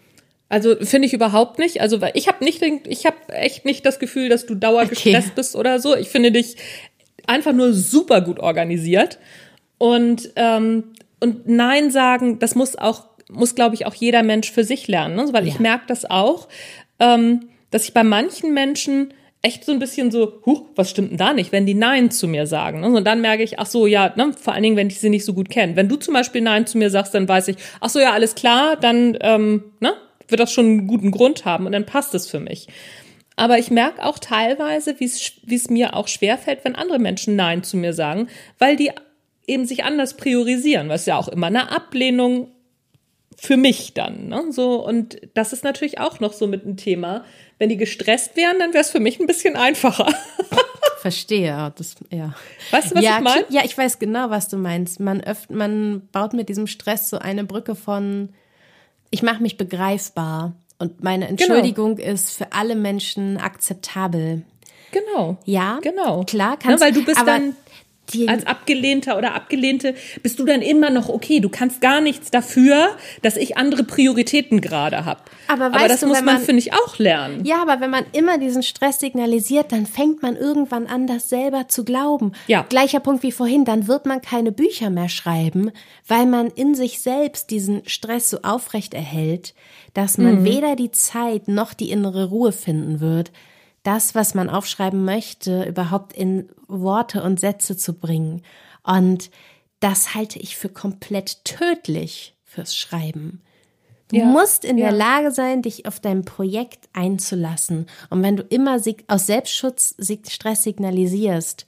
Also 0.48 0.76
finde 0.82 1.08
ich 1.08 1.14
überhaupt 1.14 1.60
nicht. 1.60 1.82
Also 1.82 2.02
weil 2.02 2.12
ich 2.14 2.28
habe 2.28 2.44
nicht, 2.44 2.62
ich 2.88 3.06
habe 3.06 3.18
echt 3.30 3.66
nicht 3.66 3.86
das 3.86 4.00
Gefühl, 4.00 4.30
dass 4.30 4.46
du 4.46 4.56
dauergestresst 4.56 5.28
okay. 5.28 5.36
bist 5.36 5.56
oder 5.56 5.80
so. 5.80 5.96
Ich 5.96 6.10
finde 6.10 6.32
dich 6.32 6.58
einfach 7.28 7.54
nur 7.54 7.74
super 7.74 8.22
gut 8.22 8.40
organisiert 8.40 9.18
und 9.78 10.32
ähm, 10.36 10.84
und 11.20 11.48
Nein 11.48 11.90
sagen, 11.90 12.40
das 12.40 12.56
muss 12.56 12.78
auch 12.78 13.06
muss, 13.30 13.56
glaube 13.56 13.76
ich, 13.76 13.86
auch 13.86 13.96
jeder 13.96 14.24
Mensch 14.24 14.52
für 14.52 14.64
sich 14.64 14.88
lernen. 14.88 15.16
Ne? 15.16 15.28
Weil 15.32 15.48
ja. 15.48 15.54
ich 15.54 15.60
merke 15.60 15.86
das 15.88 16.10
auch, 16.10 16.48
ähm, 17.00 17.50
dass 17.72 17.86
ich 17.86 17.94
bei 17.94 18.04
manchen 18.04 18.54
Menschen 18.54 19.14
echt 19.42 19.64
so 19.64 19.72
ein 19.72 19.80
bisschen 19.80 20.10
so, 20.10 20.42
huch, 20.46 20.64
was 20.76 20.90
stimmt 20.90 21.12
denn 21.12 21.18
da 21.18 21.34
nicht, 21.34 21.52
wenn 21.52 21.68
die 21.68 21.76
Nein 21.76 22.10
zu 22.10 22.28
mir 22.28 22.48
sagen. 22.48 22.82
Ne? 22.82 22.88
Und 22.88 23.06
dann 23.06 23.22
merke 23.22 23.44
ich, 23.44 23.60
ach 23.60 23.68
so, 23.68 23.86
ja, 23.86 24.12
ne, 24.16 24.32
vor 24.40 24.54
allen 24.54 24.64
Dingen, 24.64 24.76
wenn 24.76 24.88
ich 24.88 25.00
sie 25.00 25.10
nicht 25.10 25.26
so 25.26 25.34
gut 25.34 25.50
kenne. 25.50 25.76
Wenn 25.76 25.88
du 25.88 25.98
zum 25.98 26.16
Beispiel 26.16 26.42
Nein 26.42 26.66
zu 26.66 26.80
mir 26.80 26.90
sagst, 26.90 27.14
dann 27.14 27.28
weiß 27.28 27.50
ich, 27.50 27.58
ach 27.80 27.90
so, 27.90 28.00
ja, 28.00 28.12
alles 28.12 28.34
klar, 28.34 28.76
dann 28.76 29.18
ähm, 29.22 29.66
ne, 29.80 29.94
wird 30.28 30.40
das 30.40 30.52
schon 30.52 30.66
einen 30.66 30.88
guten 30.88 31.12
Grund 31.12 31.46
haben 31.46 31.66
und 31.66 31.72
dann 31.72 31.86
passt 31.86 32.14
es 32.14 32.28
für 32.28 32.40
mich. 32.40 32.68
Aber 33.36 33.60
ich 33.60 33.70
merke 33.70 34.04
auch 34.04 34.18
teilweise, 34.18 35.00
wie 35.00 35.06
es 35.56 35.70
mir 35.70 35.96
auch 35.96 36.08
schwerfällt, 36.08 36.60
wenn 36.64 36.76
andere 36.76 37.00
Menschen 37.00 37.36
Nein 37.36 37.64
zu 37.64 37.78
mir 37.78 37.94
sagen, 37.94 38.30
weil 38.60 38.78
die 38.78 38.92
eben 39.48 39.66
sich 39.66 39.84
anders 39.84 40.16
priorisieren, 40.16 40.90
was 40.90 41.06
ja 41.06 41.18
auch 41.18 41.28
immer 41.28 41.48
eine 41.48 41.72
Ablehnung 41.72 42.50
für 43.38 43.58
mich 43.58 43.94
dann. 43.94 44.30
Ne? 44.30 44.46
So, 44.52 44.86
und 44.86 45.20
das 45.34 45.54
ist 45.54 45.64
natürlich 45.64 46.00
auch 46.00 46.20
noch 46.20 46.34
so 46.34 46.48
mit 46.48 46.66
ein 46.66 46.78
Thema. 46.78 47.26
Wenn 47.60 47.70
die 47.70 47.78
gestresst 47.78 48.36
wären, 48.38 48.60
dann 48.60 48.74
wäre 48.74 48.82
es 48.82 48.92
für 48.92 49.00
mich 49.00 49.20
ein 49.20 49.28
bisschen 49.28 49.56
einfacher. 49.56 50.08
Verstehe, 51.02 51.74
das, 51.78 51.96
ja. 52.10 52.34
Weißt 52.72 52.92
du, 52.92 52.96
was 52.96 53.04
ja, 53.04 53.18
ich 53.18 53.24
meine? 53.24 53.46
Ja, 53.50 53.62
ich 53.64 53.78
weiß 53.78 54.00
genau, 54.00 54.30
was 54.30 54.48
du 54.48 54.58
meinst. 54.58 55.00
Man, 55.00 55.22
öff, 55.22 55.50
man 55.50 56.08
baut 56.12 56.34
mit 56.34 56.50
diesem 56.50 56.68
Stress 56.68 57.10
so 57.10 57.20
eine 57.20 57.44
Brücke 57.44 57.76
von, 57.76 58.30
ich 59.10 59.24
mache 59.24 59.42
mich 59.42 59.58
begreifbar 59.58 60.54
und 60.80 61.04
meine 61.04 61.28
genau. 61.28 61.40
Entschuldigung 61.40 61.96
genau. 61.98 62.12
ist 62.12 62.32
für 62.32 62.52
alle 62.52 62.76
Menschen 62.76 63.38
akzeptabel. 63.38 64.44
Genau. 64.92 65.38
Ja, 65.46 65.80
genau. 65.82 66.24
Klar, 66.24 66.58
kannst, 66.58 66.82
ja, 66.82 66.88
weil 66.88 66.94
du 66.94 67.04
bist 67.04 67.22
dann 67.26 67.56
die 68.14 68.28
als 68.28 68.46
Abgelehnter 68.46 69.18
oder 69.18 69.34
Abgelehnte 69.34 69.96
bist 70.22 70.40
du 70.40 70.46
dann 70.46 70.62
immer 70.62 70.90
noch 70.90 71.10
okay. 71.10 71.40
Du 71.40 71.50
kannst 71.50 71.82
gar 71.82 72.02
nichts 72.02 72.32
dafür, 72.32 72.90
dass 73.22 73.38
ich 73.38 73.58
andere 73.58 73.84
Prioritäten 73.84 74.62
gerade 74.62 75.06
habe. 75.06 75.22
Aber, 75.48 75.66
aber 75.66 75.88
das 75.88 76.02
du, 76.02 76.08
muss 76.08 76.18
man, 76.18 76.26
man 76.26 76.40
finde 76.40 76.60
ich, 76.60 76.74
auch 76.74 76.98
lernen. 76.98 77.46
Ja, 77.46 77.62
aber 77.62 77.80
wenn 77.82 77.90
man 77.90 78.06
immer 78.12 78.38
diesen 78.38 78.64
Stress 78.64 79.00
signalisiert, 79.00 79.72
dann 79.72 79.86
fängt 79.86 80.22
man 80.22 80.36
irgendwann 80.36 80.88
an, 80.88 81.08
das 81.08 81.30
selber 81.30 81.68
zu 81.68 81.84
glauben. 81.84 82.34
Ja. 82.48 82.66
Gleicher 82.68 83.00
Punkt 83.00 83.24
wie 83.24 83.32
vorhin, 83.32 83.66
dann 83.66 83.88
wird 83.88 84.06
man 84.06 84.22
keine 84.22 84.52
Bücher 84.52 84.90
mehr 84.90 85.10
schreiben, 85.10 85.72
weil 86.08 86.26
man 86.26 86.48
in 86.48 86.76
sich 86.76 87.02
selbst 87.02 87.50
diesen 87.50 87.88
Stress 87.88 88.30
so 88.30 88.40
aufrecht 88.44 88.94
erhält, 88.94 89.54
dass 89.94 90.18
man 90.18 90.42
mhm. 90.42 90.46
weder 90.46 90.76
die 90.76 90.92
Zeit 90.92 91.48
noch 91.48 91.74
die 91.74 91.90
innere 91.90 92.30
Ruhe 92.30 92.52
finden 92.52 93.00
wird, 93.00 93.32
das, 93.86 94.16
was 94.16 94.34
man 94.34 94.50
aufschreiben 94.50 95.06
möchte, 95.06 95.64
überhaupt 95.64 96.14
in 96.14 96.50
Worte 96.68 97.24
und 97.24 97.40
Sätze 97.40 97.78
zu 97.78 97.94
bringen. 97.94 98.42
Und 98.84 99.30
das 99.80 100.16
halte 100.16 100.40
ich 100.40 100.58
für 100.58 100.70
komplett 100.70 101.46
tödlich 101.46 102.36
fürs 102.44 102.76
Schreiben. 102.76 103.42
Du 104.10 104.18
ja, 104.18 104.26
musst 104.26 104.66
in 104.66 104.78
ja. 104.78 104.90
der 104.90 104.98
Lage 104.98 105.32
sein, 105.32 105.62
dich 105.62 105.88
auf 105.88 106.00
dein 106.00 106.26
Projekt 106.26 106.90
einzulassen. 106.94 107.88
Und 108.10 108.24
wenn 108.24 108.38
du 108.38 108.44
immer 108.44 108.80
aus 109.08 109.26
Selbstschutz 109.28 109.96
Stress 110.30 110.64
signalisierst 110.64 111.66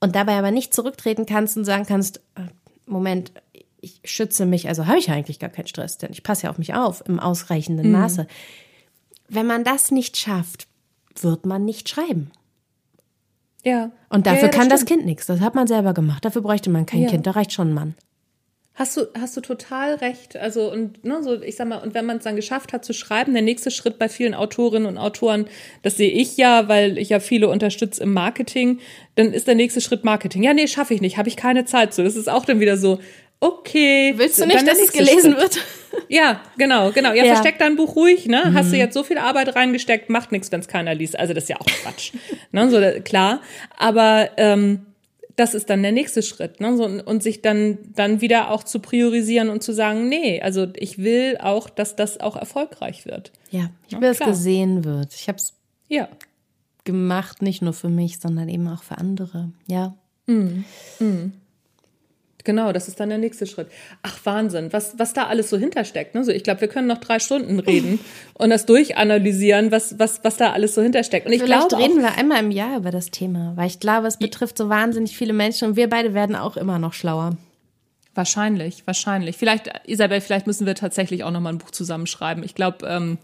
und 0.00 0.14
dabei 0.14 0.36
aber 0.38 0.50
nicht 0.50 0.74
zurücktreten 0.74 1.26
kannst 1.26 1.56
und 1.56 1.64
sagen 1.64 1.86
kannst, 1.86 2.18
äh, 2.36 2.42
Moment, 2.86 3.32
ich 3.80 4.00
schütze 4.04 4.46
mich, 4.46 4.68
also 4.68 4.86
habe 4.86 4.98
ich 4.98 5.10
eigentlich 5.10 5.38
gar 5.38 5.50
keinen 5.50 5.68
Stress, 5.68 5.98
denn 5.98 6.10
ich 6.12 6.22
passe 6.22 6.44
ja 6.44 6.50
auf 6.50 6.58
mich 6.58 6.74
auf 6.74 7.02
im 7.06 7.20
ausreichenden 7.20 7.86
mhm. 7.86 7.92
Maße. 7.92 8.26
Wenn 9.28 9.46
man 9.46 9.62
das 9.62 9.90
nicht 9.90 10.16
schafft, 10.16 10.68
wird 11.24 11.46
man 11.46 11.64
nicht 11.64 11.88
schreiben. 11.88 12.30
Ja. 13.64 13.90
Und 14.08 14.26
dafür 14.26 14.42
ja, 14.42 14.44
ja, 14.44 14.48
das 14.48 14.56
kann 14.56 14.66
stimmt. 14.66 14.72
das 14.72 14.84
Kind 14.86 15.06
nichts. 15.06 15.26
Das 15.26 15.40
hat 15.40 15.54
man 15.54 15.66
selber 15.66 15.94
gemacht. 15.94 16.24
Dafür 16.24 16.42
bräuchte 16.42 16.70
man 16.70 16.86
kein 16.86 17.02
ja. 17.02 17.08
Kind. 17.10 17.26
Da 17.26 17.32
reicht 17.32 17.52
schon 17.52 17.70
ein 17.70 17.74
Mann. 17.74 17.94
Hast 18.78 18.96
du, 18.96 19.06
hast 19.18 19.36
du 19.36 19.40
total 19.40 19.94
recht. 19.94 20.36
Also, 20.36 20.70
und, 20.70 21.04
ne, 21.04 21.20
so, 21.24 21.42
ich 21.42 21.56
sag 21.56 21.66
mal, 21.66 21.78
und 21.78 21.94
wenn 21.94 22.06
man 22.06 22.18
es 22.18 22.24
dann 22.24 22.36
geschafft 22.36 22.72
hat 22.72 22.84
zu 22.84 22.92
schreiben, 22.92 23.32
der 23.32 23.42
nächste 23.42 23.72
Schritt 23.72 23.98
bei 23.98 24.08
vielen 24.08 24.34
Autorinnen 24.34 24.86
und 24.86 24.98
Autoren, 24.98 25.48
das 25.82 25.96
sehe 25.96 26.12
ich 26.12 26.36
ja, 26.36 26.68
weil 26.68 26.96
ich 26.96 27.08
ja 27.08 27.18
viele 27.18 27.48
unterstütze 27.48 28.04
im 28.04 28.12
Marketing, 28.12 28.78
dann 29.16 29.32
ist 29.32 29.48
der 29.48 29.56
nächste 29.56 29.80
Schritt 29.80 30.04
Marketing. 30.04 30.44
Ja, 30.44 30.54
nee, 30.54 30.68
schaffe 30.68 30.94
ich 30.94 31.00
nicht, 31.00 31.18
habe 31.18 31.28
ich 31.28 31.36
keine 31.36 31.64
Zeit 31.64 31.92
zu. 31.92 32.04
Das 32.04 32.14
ist 32.14 32.28
auch 32.28 32.44
dann 32.44 32.60
wieder 32.60 32.76
so, 32.76 33.00
okay. 33.40 34.14
Willst 34.16 34.40
du 34.40 34.46
nicht, 34.46 34.64
dass 34.64 34.78
es 34.78 34.92
gelesen 34.92 35.32
Schritt. 35.32 35.42
wird? 35.42 35.58
Ja, 36.08 36.40
genau, 36.56 36.90
genau. 36.92 37.12
Ja, 37.12 37.24
ja. 37.24 37.34
versteck 37.34 37.58
dein 37.58 37.76
Buch 37.76 37.96
ruhig, 37.96 38.26
ne? 38.26 38.44
Mhm. 38.46 38.54
Hast 38.54 38.72
du 38.72 38.76
jetzt 38.76 38.94
so 38.94 39.02
viel 39.02 39.18
Arbeit 39.18 39.54
reingesteckt, 39.54 40.10
macht 40.10 40.32
nichts, 40.32 40.50
wenn 40.52 40.60
es 40.60 40.68
keiner 40.68 40.94
liest. 40.94 41.18
Also 41.18 41.34
das 41.34 41.44
ist 41.44 41.48
ja 41.50 41.56
auch 41.56 41.66
Quatsch. 41.66 42.12
ne? 42.52 42.70
So, 42.70 42.80
klar. 43.02 43.40
Aber 43.76 44.30
ähm, 44.36 44.86
das 45.36 45.54
ist 45.54 45.70
dann 45.70 45.82
der 45.82 45.92
nächste 45.92 46.22
Schritt, 46.22 46.60
ne? 46.60 46.76
So, 46.76 46.84
und 46.84 47.22
sich 47.22 47.42
dann, 47.42 47.78
dann 47.94 48.20
wieder 48.20 48.50
auch 48.50 48.64
zu 48.64 48.80
priorisieren 48.80 49.50
und 49.50 49.62
zu 49.62 49.72
sagen, 49.72 50.08
nee, 50.08 50.40
also 50.42 50.66
ich 50.74 50.98
will 50.98 51.38
auch, 51.40 51.70
dass 51.70 51.94
das 51.94 52.18
auch 52.18 52.36
erfolgreich 52.36 53.06
wird. 53.06 53.32
Ja, 53.50 53.70
ich 53.86 53.94
will, 53.94 54.08
dass 54.08 54.20
es 54.20 54.26
gesehen 54.26 54.84
wird. 54.84 55.14
Ich 55.14 55.28
habe 55.28 55.38
es 55.38 55.54
ja. 55.88 56.08
gemacht, 56.84 57.40
nicht 57.42 57.62
nur 57.62 57.72
für 57.72 57.88
mich, 57.88 58.18
sondern 58.18 58.48
eben 58.48 58.66
auch 58.66 58.82
für 58.82 58.98
andere. 58.98 59.50
Ja. 59.66 59.94
Mhm. 60.26 60.64
Mhm. 60.98 61.32
Genau, 62.44 62.72
das 62.72 62.88
ist 62.88 63.00
dann 63.00 63.08
der 63.08 63.18
nächste 63.18 63.46
Schritt. 63.46 63.68
Ach, 64.02 64.18
Wahnsinn, 64.24 64.72
was, 64.72 64.98
was 64.98 65.12
da 65.12 65.26
alles 65.26 65.50
so 65.50 65.58
hintersteckt. 65.58 66.14
Ne? 66.14 66.24
So, 66.24 66.30
ich 66.30 66.44
glaube, 66.44 66.60
wir 66.60 66.68
können 66.68 66.86
noch 66.86 66.98
drei 66.98 67.18
Stunden 67.18 67.58
reden 67.60 67.98
und 68.34 68.50
das 68.50 68.64
durchanalysieren, 68.66 69.72
was, 69.72 69.98
was, 69.98 70.22
was 70.22 70.36
da 70.36 70.52
alles 70.52 70.74
so 70.74 70.82
hintersteckt. 70.82 71.26
Und 71.26 71.32
ich 71.32 71.42
Vielleicht 71.42 71.68
glaube 71.68 71.82
reden 71.82 72.00
wir 72.00 72.16
einmal 72.16 72.42
im 72.42 72.50
Jahr 72.50 72.78
über 72.78 72.90
das 72.90 73.10
Thema, 73.10 73.52
weil 73.56 73.66
ich 73.66 73.80
glaube, 73.80 74.06
es 74.06 74.18
betrifft 74.18 74.56
so 74.56 74.68
wahnsinnig 74.68 75.16
viele 75.16 75.32
Menschen 75.32 75.70
und 75.70 75.76
wir 75.76 75.88
beide 75.88 76.14
werden 76.14 76.36
auch 76.36 76.56
immer 76.56 76.78
noch 76.78 76.92
schlauer. 76.92 77.36
Wahrscheinlich, 78.18 78.84
wahrscheinlich. 78.84 79.36
Vielleicht, 79.36 79.70
Isabel, 79.86 80.20
vielleicht 80.20 80.48
müssen 80.48 80.66
wir 80.66 80.74
tatsächlich 80.74 81.22
auch 81.22 81.30
noch 81.30 81.38
mal 81.38 81.50
ein 81.50 81.58
Buch 81.58 81.70
zusammenschreiben. 81.70 82.42
Ich 82.42 82.56
glaube, 82.56 82.84
ähm, 82.84 83.18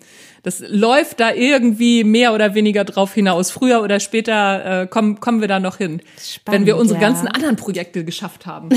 das 0.44 0.62
läuft 0.64 1.18
da 1.18 1.32
irgendwie 1.32 2.04
mehr 2.04 2.32
oder 2.32 2.54
weniger 2.54 2.84
drauf 2.84 3.12
hinaus. 3.12 3.50
Früher 3.50 3.82
oder 3.82 3.98
später 3.98 4.82
äh, 4.82 4.86
kommen, 4.86 5.18
kommen 5.18 5.40
wir 5.40 5.48
da 5.48 5.58
noch 5.58 5.78
hin, 5.78 6.00
Spannend, 6.16 6.60
wenn 6.60 6.66
wir 6.66 6.76
unsere 6.76 7.00
ja. 7.00 7.08
ganzen 7.08 7.26
anderen 7.26 7.56
Projekte 7.56 8.04
geschafft 8.04 8.46
haben. 8.46 8.68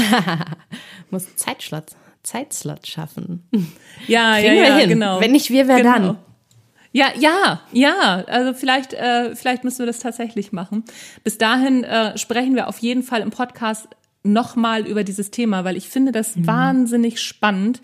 Muss 1.11 1.35
Zeitslot, 1.35 1.85
Zeitslot 2.23 2.87
schaffen. 2.87 3.47
Ja, 4.07 4.39
Kriegen 4.39 4.55
ja, 4.55 4.63
ja, 4.63 4.75
hin. 4.77 4.89
genau. 4.89 5.21
Wenn 5.21 5.33
nicht 5.33 5.51
wir, 5.51 5.67
wer 5.67 5.77
genau. 5.77 5.93
dann? 5.93 6.17
Ja, 6.93 7.09
ja, 7.19 7.61
ja. 7.73 8.23
Also 8.25 8.55
vielleicht, 8.55 8.95
äh, 8.95 9.35
vielleicht 9.35 9.63
müssen 9.63 9.77
wir 9.77 9.85
das 9.85 9.99
tatsächlich 9.99 10.51
machen. 10.51 10.83
Bis 11.23 11.37
dahin 11.37 11.83
äh, 11.83 12.17
sprechen 12.17 12.55
wir 12.55 12.69
auf 12.69 12.79
jeden 12.79 13.03
Fall 13.03 13.21
im 13.21 13.29
Podcast 13.29 13.87
nochmal 14.27 14.85
über 14.85 15.03
dieses 15.03 15.31
Thema, 15.31 15.63
weil 15.63 15.77
ich 15.77 15.89
finde 15.89 16.11
das 16.11 16.35
mhm. 16.35 16.47
wahnsinnig 16.47 17.21
spannend, 17.21 17.81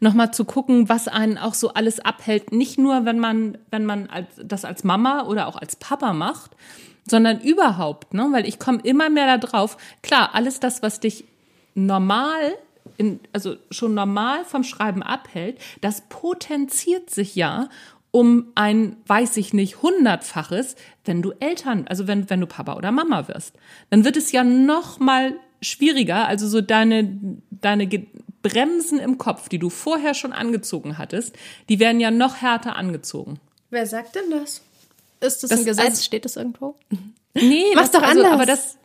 nochmal 0.00 0.32
zu 0.32 0.44
gucken, 0.44 0.88
was 0.88 1.08
einen 1.08 1.38
auch 1.38 1.54
so 1.54 1.74
alles 1.74 2.00
abhält. 2.00 2.52
Nicht 2.52 2.78
nur, 2.78 3.04
wenn 3.04 3.18
man, 3.18 3.58
wenn 3.70 3.84
man 3.84 4.08
als, 4.08 4.28
das 4.42 4.64
als 4.64 4.84
Mama 4.84 5.24
oder 5.24 5.48
auch 5.48 5.56
als 5.56 5.76
Papa 5.76 6.12
macht, 6.12 6.52
sondern 7.08 7.40
überhaupt, 7.40 8.14
ne? 8.14 8.28
Weil 8.32 8.46
ich 8.46 8.58
komme 8.58 8.80
immer 8.82 9.08
mehr 9.10 9.38
darauf. 9.38 9.76
Klar, 10.02 10.30
alles 10.34 10.60
das, 10.60 10.82
was 10.82 11.00
dich 11.00 11.24
normal 11.74 12.54
in, 12.96 13.20
also 13.32 13.56
schon 13.70 13.94
normal 13.94 14.44
vom 14.44 14.64
Schreiben 14.64 15.02
abhält, 15.02 15.58
das 15.80 16.02
potenziert 16.08 17.10
sich 17.10 17.34
ja 17.34 17.68
um 18.10 18.46
ein, 18.54 18.96
weiß 19.06 19.36
ich 19.36 19.52
nicht, 19.52 19.82
hundertfaches, 19.82 20.76
wenn 21.04 21.20
du 21.20 21.32
Eltern, 21.38 21.86
also 21.86 22.06
wenn, 22.06 22.30
wenn 22.30 22.40
du 22.40 22.46
Papa 22.46 22.74
oder 22.74 22.90
Mama 22.90 23.28
wirst. 23.28 23.54
Dann 23.90 24.04
wird 24.04 24.16
es 24.16 24.32
ja 24.32 24.42
noch 24.42 24.98
mal 24.98 25.34
schwieriger, 25.62 26.26
also 26.26 26.48
so 26.48 26.60
deine, 26.60 27.18
deine 27.50 27.88
Bremsen 28.42 28.98
im 28.98 29.18
Kopf, 29.18 29.48
die 29.48 29.58
du 29.58 29.70
vorher 29.70 30.14
schon 30.14 30.32
angezogen 30.32 30.98
hattest, 30.98 31.34
die 31.68 31.78
werden 31.78 32.00
ja 32.00 32.10
noch 32.10 32.36
härter 32.36 32.76
angezogen. 32.76 33.40
Wer 33.70 33.86
sagt 33.86 34.14
denn 34.14 34.30
das? 34.30 34.62
Ist 35.20 35.42
das, 35.42 35.50
das 35.50 35.58
ein 35.58 35.64
Gesetz? 35.64 35.84
Also, 35.84 36.02
Steht 36.02 36.24
das 36.24 36.36
irgendwo? 36.36 36.76
Nee, 37.34 37.64
Mach's 37.74 37.90
doch 37.90 38.02
also, 38.02 38.20
anders. 38.20 38.32
Aber 38.32 38.46
das, 38.46 38.76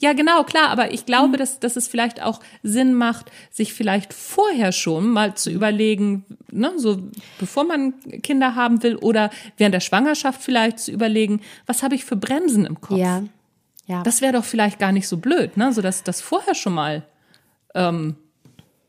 ja, 0.00 0.12
genau, 0.12 0.44
klar, 0.44 0.68
aber 0.68 0.92
ich 0.92 1.06
glaube, 1.06 1.28
mhm. 1.28 1.36
dass, 1.38 1.58
dass 1.58 1.76
es 1.76 1.88
vielleicht 1.88 2.22
auch 2.22 2.40
Sinn 2.62 2.94
macht, 2.94 3.30
sich 3.50 3.72
vielleicht 3.72 4.14
vorher 4.14 4.72
schon 4.72 5.08
mal 5.08 5.34
zu 5.34 5.50
überlegen, 5.50 6.24
ne, 6.50 6.72
so 6.76 6.98
bevor 7.38 7.64
man 7.64 7.94
Kinder 8.22 8.54
haben 8.54 8.82
will 8.82 8.96
oder 8.96 9.30
während 9.56 9.74
der 9.74 9.80
Schwangerschaft 9.80 10.42
vielleicht 10.42 10.78
zu 10.78 10.92
überlegen, 10.92 11.40
was 11.66 11.82
habe 11.82 11.94
ich 11.94 12.04
für 12.04 12.16
Bremsen 12.16 12.64
im 12.64 12.80
Kopf? 12.80 12.98
Ja. 12.98 13.24
Ja. 13.88 14.02
Das 14.02 14.20
wäre 14.20 14.34
doch 14.34 14.44
vielleicht 14.44 14.78
gar 14.78 14.92
nicht 14.92 15.08
so 15.08 15.16
blöd, 15.16 15.56
ne? 15.56 15.72
So 15.72 15.82
dass 15.82 16.04
das 16.04 16.20
vorher 16.20 16.54
schon 16.54 16.74
mal 16.74 17.02
ähm, 17.74 18.16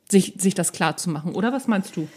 sich, 0.10 0.34
sich 0.38 0.54
das 0.54 0.72
klar 0.72 0.98
zu 0.98 1.10
machen, 1.10 1.34
oder? 1.34 1.52
Was 1.52 1.68
meinst 1.68 1.96
du? 1.96 2.08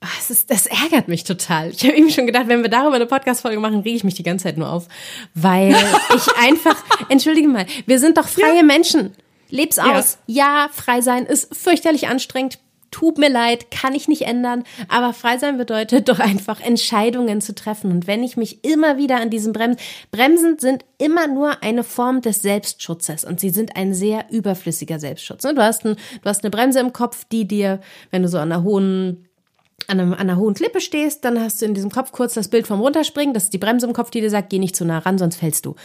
Das, 0.00 0.30
ist, 0.30 0.50
das 0.50 0.66
ärgert 0.66 1.08
mich 1.08 1.24
total. 1.24 1.70
Ich 1.70 1.82
habe 1.84 1.96
eben 1.96 2.08
schon 2.10 2.26
gedacht, 2.26 2.46
wenn 2.46 2.62
wir 2.62 2.70
darüber 2.70 2.94
eine 2.94 3.06
Podcast-Folge 3.06 3.58
machen, 3.58 3.80
rege 3.80 3.96
ich 3.96 4.04
mich 4.04 4.14
die 4.14 4.22
ganze 4.22 4.44
Zeit 4.44 4.56
nur 4.56 4.70
auf. 4.70 4.86
Weil 5.34 5.70
ich 6.14 6.36
einfach, 6.40 6.76
entschuldige 7.08 7.48
mal, 7.48 7.66
wir 7.86 7.98
sind 7.98 8.16
doch 8.16 8.28
freie 8.28 8.58
ja. 8.58 8.62
Menschen. 8.62 9.12
Leb's 9.50 9.78
aus. 9.78 10.18
Ja. 10.26 10.66
ja, 10.66 10.70
frei 10.72 11.00
sein 11.00 11.26
ist 11.26 11.54
fürchterlich 11.56 12.06
anstrengend. 12.06 12.60
Tut 12.90 13.18
mir 13.18 13.28
leid, 13.28 13.70
kann 13.70 13.94
ich 13.94 14.08
nicht 14.08 14.22
ändern, 14.22 14.64
aber 14.88 15.12
frei 15.12 15.38
sein 15.38 15.58
bedeutet 15.58 16.08
doch 16.08 16.18
einfach 16.18 16.60
Entscheidungen 16.60 17.40
zu 17.40 17.54
treffen. 17.54 17.90
Und 17.90 18.06
wenn 18.06 18.22
ich 18.22 18.36
mich 18.36 18.64
immer 18.64 18.96
wieder 18.96 19.20
an 19.20 19.30
diesem 19.30 19.52
Bremsen, 19.52 19.80
Bremsen 20.10 20.58
sind 20.58 20.84
immer 20.98 21.26
nur 21.26 21.62
eine 21.62 21.84
Form 21.84 22.20
des 22.20 22.42
Selbstschutzes 22.42 23.24
und 23.24 23.40
sie 23.40 23.50
sind 23.50 23.76
ein 23.76 23.94
sehr 23.94 24.26
überflüssiger 24.30 24.98
Selbstschutz. 24.98 25.44
Ne? 25.44 25.54
Du 25.54 25.62
hast, 25.62 25.84
ein, 25.84 25.96
du 26.22 26.28
hast 26.28 26.44
eine 26.44 26.50
Bremse 26.50 26.80
im 26.80 26.92
Kopf, 26.92 27.24
die 27.30 27.46
dir, 27.46 27.80
wenn 28.10 28.22
du 28.22 28.28
so 28.28 28.38
an 28.38 28.52
einer 28.52 28.62
hohen 28.62 29.24
an, 29.86 30.00
einem, 30.00 30.12
an 30.12 30.18
einer 30.18 30.36
hohen 30.36 30.54
Klippe 30.54 30.80
stehst, 30.80 31.24
dann 31.24 31.40
hast 31.40 31.62
du 31.62 31.66
in 31.66 31.72
diesem 31.72 31.90
Kopf 31.90 32.12
kurz 32.12 32.34
das 32.34 32.48
Bild 32.48 32.66
vom 32.66 32.80
Runterspringen. 32.80 33.32
Das 33.32 33.44
ist 33.44 33.52
die 33.52 33.58
Bremse 33.58 33.86
im 33.86 33.92
Kopf, 33.92 34.10
die 34.10 34.20
dir 34.20 34.28
sagt, 34.28 34.50
geh 34.50 34.58
nicht 34.58 34.76
zu 34.76 34.84
nah 34.84 34.98
ran, 34.98 35.18
sonst 35.18 35.36
fällst 35.36 35.64
du. 35.64 35.76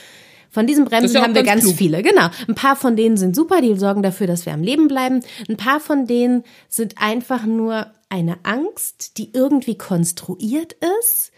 Von 0.53 0.67
diesen 0.67 0.85
Bremsen 0.85 1.15
ja 1.15 1.23
haben 1.23 1.33
wir 1.33 1.41
ganz, 1.41 1.65
ganz 1.65 1.75
viele. 1.75 2.03
Genau. 2.03 2.29
Ein 2.47 2.53
paar 2.53 2.75
von 2.75 2.95
denen 2.95 3.17
sind 3.17 3.35
super, 3.35 3.59
die 3.59 3.75
sorgen 3.75 4.03
dafür, 4.03 4.27
dass 4.27 4.45
wir 4.45 4.53
am 4.53 4.61
Leben 4.61 4.87
bleiben. 4.87 5.21
Ein 5.49 5.57
paar 5.57 5.79
von 5.79 6.05
denen 6.05 6.43
sind 6.69 6.99
einfach 6.99 7.45
nur 7.45 7.87
eine 8.09 8.37
Angst, 8.43 9.17
die 9.17 9.31
irgendwie 9.33 9.79
konstruiert 9.79 10.75
ist, 11.01 11.31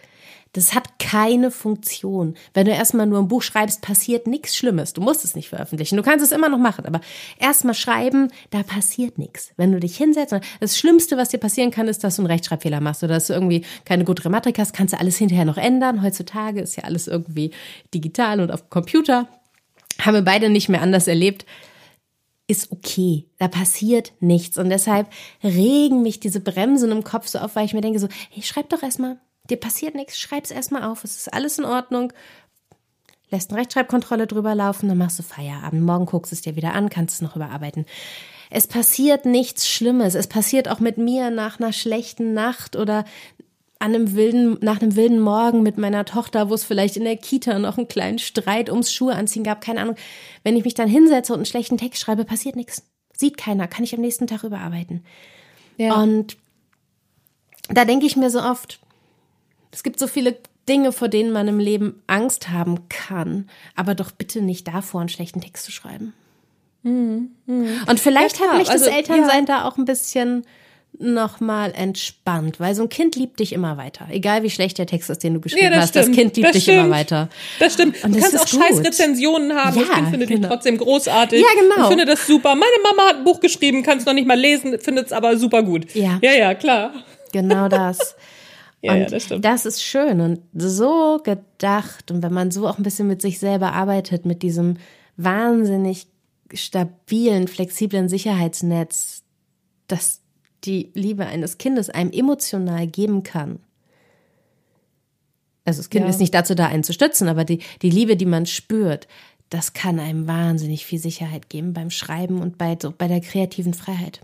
das 0.56 0.74
hat 0.74 1.00
keine 1.00 1.52
Funktion. 1.52 2.36
Wenn 2.54 2.66
du 2.66 2.72
erstmal 2.72 3.06
nur 3.06 3.20
ein 3.20 3.28
Buch 3.28 3.42
schreibst, 3.42 3.82
passiert 3.82 4.26
nichts 4.26 4.56
Schlimmes. 4.56 4.94
Du 4.94 5.02
musst 5.02 5.26
es 5.26 5.36
nicht 5.36 5.50
veröffentlichen. 5.50 5.98
Du 5.98 6.02
kannst 6.02 6.24
es 6.24 6.32
immer 6.32 6.48
noch 6.48 6.58
machen, 6.58 6.86
aber 6.86 7.02
erstmal 7.38 7.74
schreiben, 7.74 8.32
da 8.52 8.64
passiert 8.64 9.18
nichts. 9.18 9.52
Wenn 9.58 9.74
du 9.74 9.82
dich 9.82 9.98
hinsetzt, 9.98 10.34
das 10.62 10.78
Schlimmste, 10.78 11.18
was 11.18 11.28
dir 11.28 11.40
passieren 11.40 11.72
kann, 11.72 11.90
ist, 11.90 12.06
dass 12.06 12.16
du 12.16 12.22
einen 12.22 12.32
Rechtschreibfehler 12.32 12.80
machst 12.80 13.04
oder 13.04 13.16
dass 13.16 13.28
du 13.28 13.34
irgendwie 13.34 13.66
keine 13.84 14.06
gute 14.06 14.22
Grammatik 14.22 14.58
hast, 14.58 14.74
kannst 14.74 14.94
du 14.94 15.00
alles 15.00 15.18
hinterher 15.18 15.44
noch 15.44 15.58
ändern. 15.58 16.02
Heutzutage 16.02 16.62
ist 16.62 16.78
ja 16.78 16.86
alles 16.86 17.08
irgendwie 17.08 17.52
digital 17.94 18.40
und 18.40 18.50
auf 18.50 18.70
Computer. 18.70 19.28
Haben 20.00 20.14
wir 20.14 20.22
beide 20.22 20.50
nicht 20.50 20.70
mehr 20.70 20.82
anders 20.82 21.08
erlebt 21.08 21.46
ist 22.48 22.72
okay. 22.72 23.26
Da 23.40 23.48
passiert 23.48 24.14
nichts. 24.20 24.60
Und 24.60 24.70
deshalb 24.70 25.10
regen 25.44 26.04
mich 26.04 26.20
diese 26.20 26.40
Bremsen 26.40 26.92
im 26.92 27.04
Kopf 27.04 27.26
so 27.28 27.40
auf, 27.40 27.56
weil 27.56 27.66
ich 27.66 27.74
mir 27.74 27.82
denke 27.82 27.98
so, 27.98 28.08
hey, 28.30 28.44
schreib 28.44 28.70
doch 28.70 28.84
erstmal. 28.84 29.18
Dir 29.50 29.58
passiert 29.58 29.96
nichts, 29.96 30.20
schreib's 30.20 30.52
erstmal 30.52 30.84
auf, 30.84 31.04
es 31.04 31.18
ist 31.18 31.34
alles 31.34 31.60
in 31.60 31.66
Ordnung. 31.66 32.14
Lässt 33.30 33.52
eine 33.52 33.60
Rechtschreibkontrolle 33.60 34.28
drüber 34.28 34.56
laufen, 34.56 34.88
dann 34.88 34.98
machst 34.98 35.20
du 35.20 35.24
Feierabend. 35.24 35.82
Morgen 35.82 36.06
guckst 36.06 36.32
es 36.32 36.42
dir 36.42 36.56
wieder 36.56 36.74
an, 36.74 36.90
kannst 36.90 37.16
es 37.16 37.22
noch 37.22 37.36
überarbeiten. 37.36 37.86
Es 38.50 38.68
passiert 38.68 39.26
nichts 39.26 39.68
Schlimmes. 39.68 40.16
Es 40.16 40.28
passiert 40.28 40.70
auch 40.70 40.80
mit 40.80 40.98
mir 40.98 41.32
nach 41.32 41.60
einer 41.60 41.74
schlechten 41.74 42.34
Nacht 42.34 42.76
oder 42.76 43.06
an 43.80 43.94
einem 43.94 44.16
wilden, 44.16 44.58
nach 44.62 44.82
einem 44.82 44.96
wilden 44.96 45.20
Morgen 45.20 45.62
mit 45.64 45.78
meiner 45.78 46.06
Tochter, 46.06 46.50
wo 46.50 46.54
es 46.54 46.64
vielleicht 46.64 46.98
in 46.98 47.04
der 47.04 47.18
Kita 47.18 47.60
noch 47.60 47.78
einen 47.78 47.88
kleinen 47.88 48.20
Streit 48.20 48.70
ums 48.70 48.92
Schuhe 48.92 49.16
anziehen 49.16 49.44
gab, 49.44 49.62
keine 49.62 49.82
Ahnung. 49.82 49.96
Wenn 50.44 50.56
ich 50.56 50.64
mich 50.64 50.76
dann 50.76 50.88
hinsetze 50.88 51.34
und 51.34 51.40
einen 51.40 51.46
schlechten 51.46 51.78
Text 51.78 52.02
schreibe, 52.02 52.26
passiert 52.26 52.56
nichts. 52.56 52.84
Sieht 53.18 53.38
keiner, 53.38 53.68
kann 53.68 53.84
ich 53.84 53.94
am 53.94 54.02
nächsten 54.02 54.28
Tag 54.28 54.44
überarbeiten. 54.44 55.04
Ja. 55.78 56.02
Und 56.02 56.38
da 57.70 57.86
denke 57.86 58.06
ich 58.06 58.16
mir 58.16 58.30
so 58.30 58.42
oft, 58.42 58.80
es 59.76 59.84
gibt 59.84 60.00
so 60.00 60.08
viele 60.08 60.38
Dinge, 60.70 60.94
vor 60.94 61.10
denen 61.10 61.32
man 61.32 61.50
im 61.50 61.60
Leben 61.60 62.02
Angst 62.08 62.50
haben 62.50 62.88
kann, 62.88 63.50
aber 63.76 63.94
doch 63.94 64.12
bitte 64.12 64.42
nicht 64.42 64.68
davor, 64.70 65.02
einen 65.02 65.10
schlechten 65.10 65.42
Text 65.42 65.66
zu 65.66 65.72
schreiben. 65.72 66.14
Mhm. 66.84 67.32
Mhm. 67.46 67.68
Und 67.86 68.00
vielleicht 68.00 68.40
ja, 68.40 68.48
hat 68.48 68.58
mich 68.58 68.68
das 68.68 68.84
also, 68.84 68.96
Elternsein 68.96 69.46
ja. 69.46 69.58
da 69.58 69.66
auch 69.66 69.78
ein 69.78 69.84
bisschen 69.84 70.46
nochmal 70.98 71.74
entspannt, 71.76 72.62
weil 72.62 72.74
so 72.74 72.84
ein 72.84 72.90
Kind 72.90 73.18
liebt 73.18 73.42
dich 73.42 73.52
immer 73.52 73.76
weiter. 73.76 74.08
Egal 74.10 74.44
wie 74.44 74.50
schlecht 74.50 74.78
der 74.78 74.86
Text 74.86 75.10
ist, 75.10 75.24
den 75.24 75.34
du 75.34 75.42
geschrieben 75.42 75.74
ja, 75.74 75.82
hast, 75.82 75.90
stimmt. 75.90 76.08
das 76.08 76.16
Kind 76.16 76.38
liebt 76.38 76.48
das 76.48 76.54
dich 76.54 76.64
stimmt. 76.64 76.86
immer 76.86 76.90
weiter. 76.90 77.28
Das 77.60 77.74
stimmt. 77.74 78.02
Und 78.02 78.16
du 78.16 78.22
kannst 78.22 78.40
auch 78.40 78.48
scheiß 78.48 78.80
Rezensionen 78.82 79.54
haben. 79.56 79.78
Ja, 79.78 79.88
das 79.88 79.94
Kind 79.94 80.10
findet 80.10 80.30
genau. 80.30 80.42
dich 80.44 80.50
trotzdem 80.50 80.78
großartig. 80.78 81.42
Ja, 81.42 81.62
genau. 81.62 81.84
Ich 81.84 81.90
finde 81.90 82.06
das 82.06 82.26
super. 82.26 82.56
Meine 82.56 82.78
Mama 82.82 83.10
hat 83.10 83.18
ein 83.18 83.24
Buch 83.26 83.42
geschrieben, 83.42 83.84
kann 83.84 83.98
es 83.98 84.06
noch 84.06 84.14
nicht 84.14 84.26
mal 84.26 84.40
lesen, 84.40 84.80
findet 84.80 85.08
es 85.08 85.12
aber 85.12 85.38
super 85.38 85.64
gut. 85.64 85.94
Ja. 85.94 86.18
Ja, 86.22 86.32
ja, 86.32 86.54
klar. 86.56 86.94
Genau 87.34 87.68
das. 87.68 88.16
Ja, 88.86 88.94
und 88.94 89.00
ja, 89.00 89.06
das 89.06 89.24
stimmt. 89.24 89.46
Das 89.46 89.66
ist 89.66 89.84
schön 89.84 90.22
und 90.22 90.40
so 90.54 91.20
gedacht. 91.24 92.12
Und 92.12 92.24
wenn 92.24 92.34
man 92.34 92.52
so 92.52 92.68
auch 92.68 92.78
ein 92.78 92.84
bisschen 92.84 93.08
mit 93.08 93.22
sich 93.22 93.40
selber 93.40 93.74
arbeitet, 93.74 94.26
mit 94.26 94.44
diesem 94.44 94.78
wahnsinnig 95.18 96.08
stabilen, 96.54 97.48
flexiblen 97.48 98.10
Sicherheitsnetz, 98.10 99.24
das 99.88 100.22
die 100.64 100.92
Liebe 100.94 101.26
eines 101.26 101.58
Kindes 101.58 101.90
einem 101.90 102.12
emotional 102.12 102.88
geben 102.88 103.24
kann. 103.24 103.60
Also 105.64 105.80
das 105.80 105.90
Kind 105.90 106.06
ja. 106.06 106.10
ist 106.10 106.20
nicht 106.20 106.34
dazu 106.34 106.54
da, 106.56 106.68
einen 106.68 106.84
zu 106.84 106.94
stützen, 106.94 107.28
aber 107.28 107.44
die, 107.44 107.60
die 107.82 107.90
Liebe, 107.90 108.16
die 108.16 108.26
man 108.26 108.46
spürt, 108.46 109.08
das 109.50 109.74
kann 109.74 110.00
einem 110.00 110.28
wahnsinnig 110.28 110.86
viel 110.86 111.00
Sicherheit 111.00 111.50
geben 111.50 111.74
beim 111.74 111.90
Schreiben 111.90 112.42
und 112.42 112.58
bei, 112.58 112.78
so, 112.82 112.94
bei 112.96 113.08
der 113.08 113.22
kreativen 113.22 113.74
Freiheit. 113.74 114.22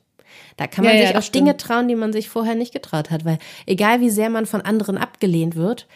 Da 0.57 0.67
kann 0.67 0.85
man 0.85 0.95
ja, 0.95 1.01
sich 1.01 1.11
ja, 1.11 1.17
auch 1.17 1.23
stimmt. 1.23 1.47
Dinge 1.47 1.57
trauen, 1.57 1.87
die 1.87 1.95
man 1.95 2.13
sich 2.13 2.29
vorher 2.29 2.55
nicht 2.55 2.73
getraut 2.73 3.09
hat, 3.09 3.25
weil 3.25 3.39
egal 3.65 4.01
wie 4.01 4.09
sehr 4.09 4.29
man 4.29 4.45
von 4.45 4.61
anderen 4.61 4.97
abgelehnt 4.97 5.55
wird, 5.55 5.87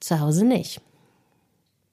zu 0.00 0.20
Hause 0.20 0.44
nicht. 0.44 0.80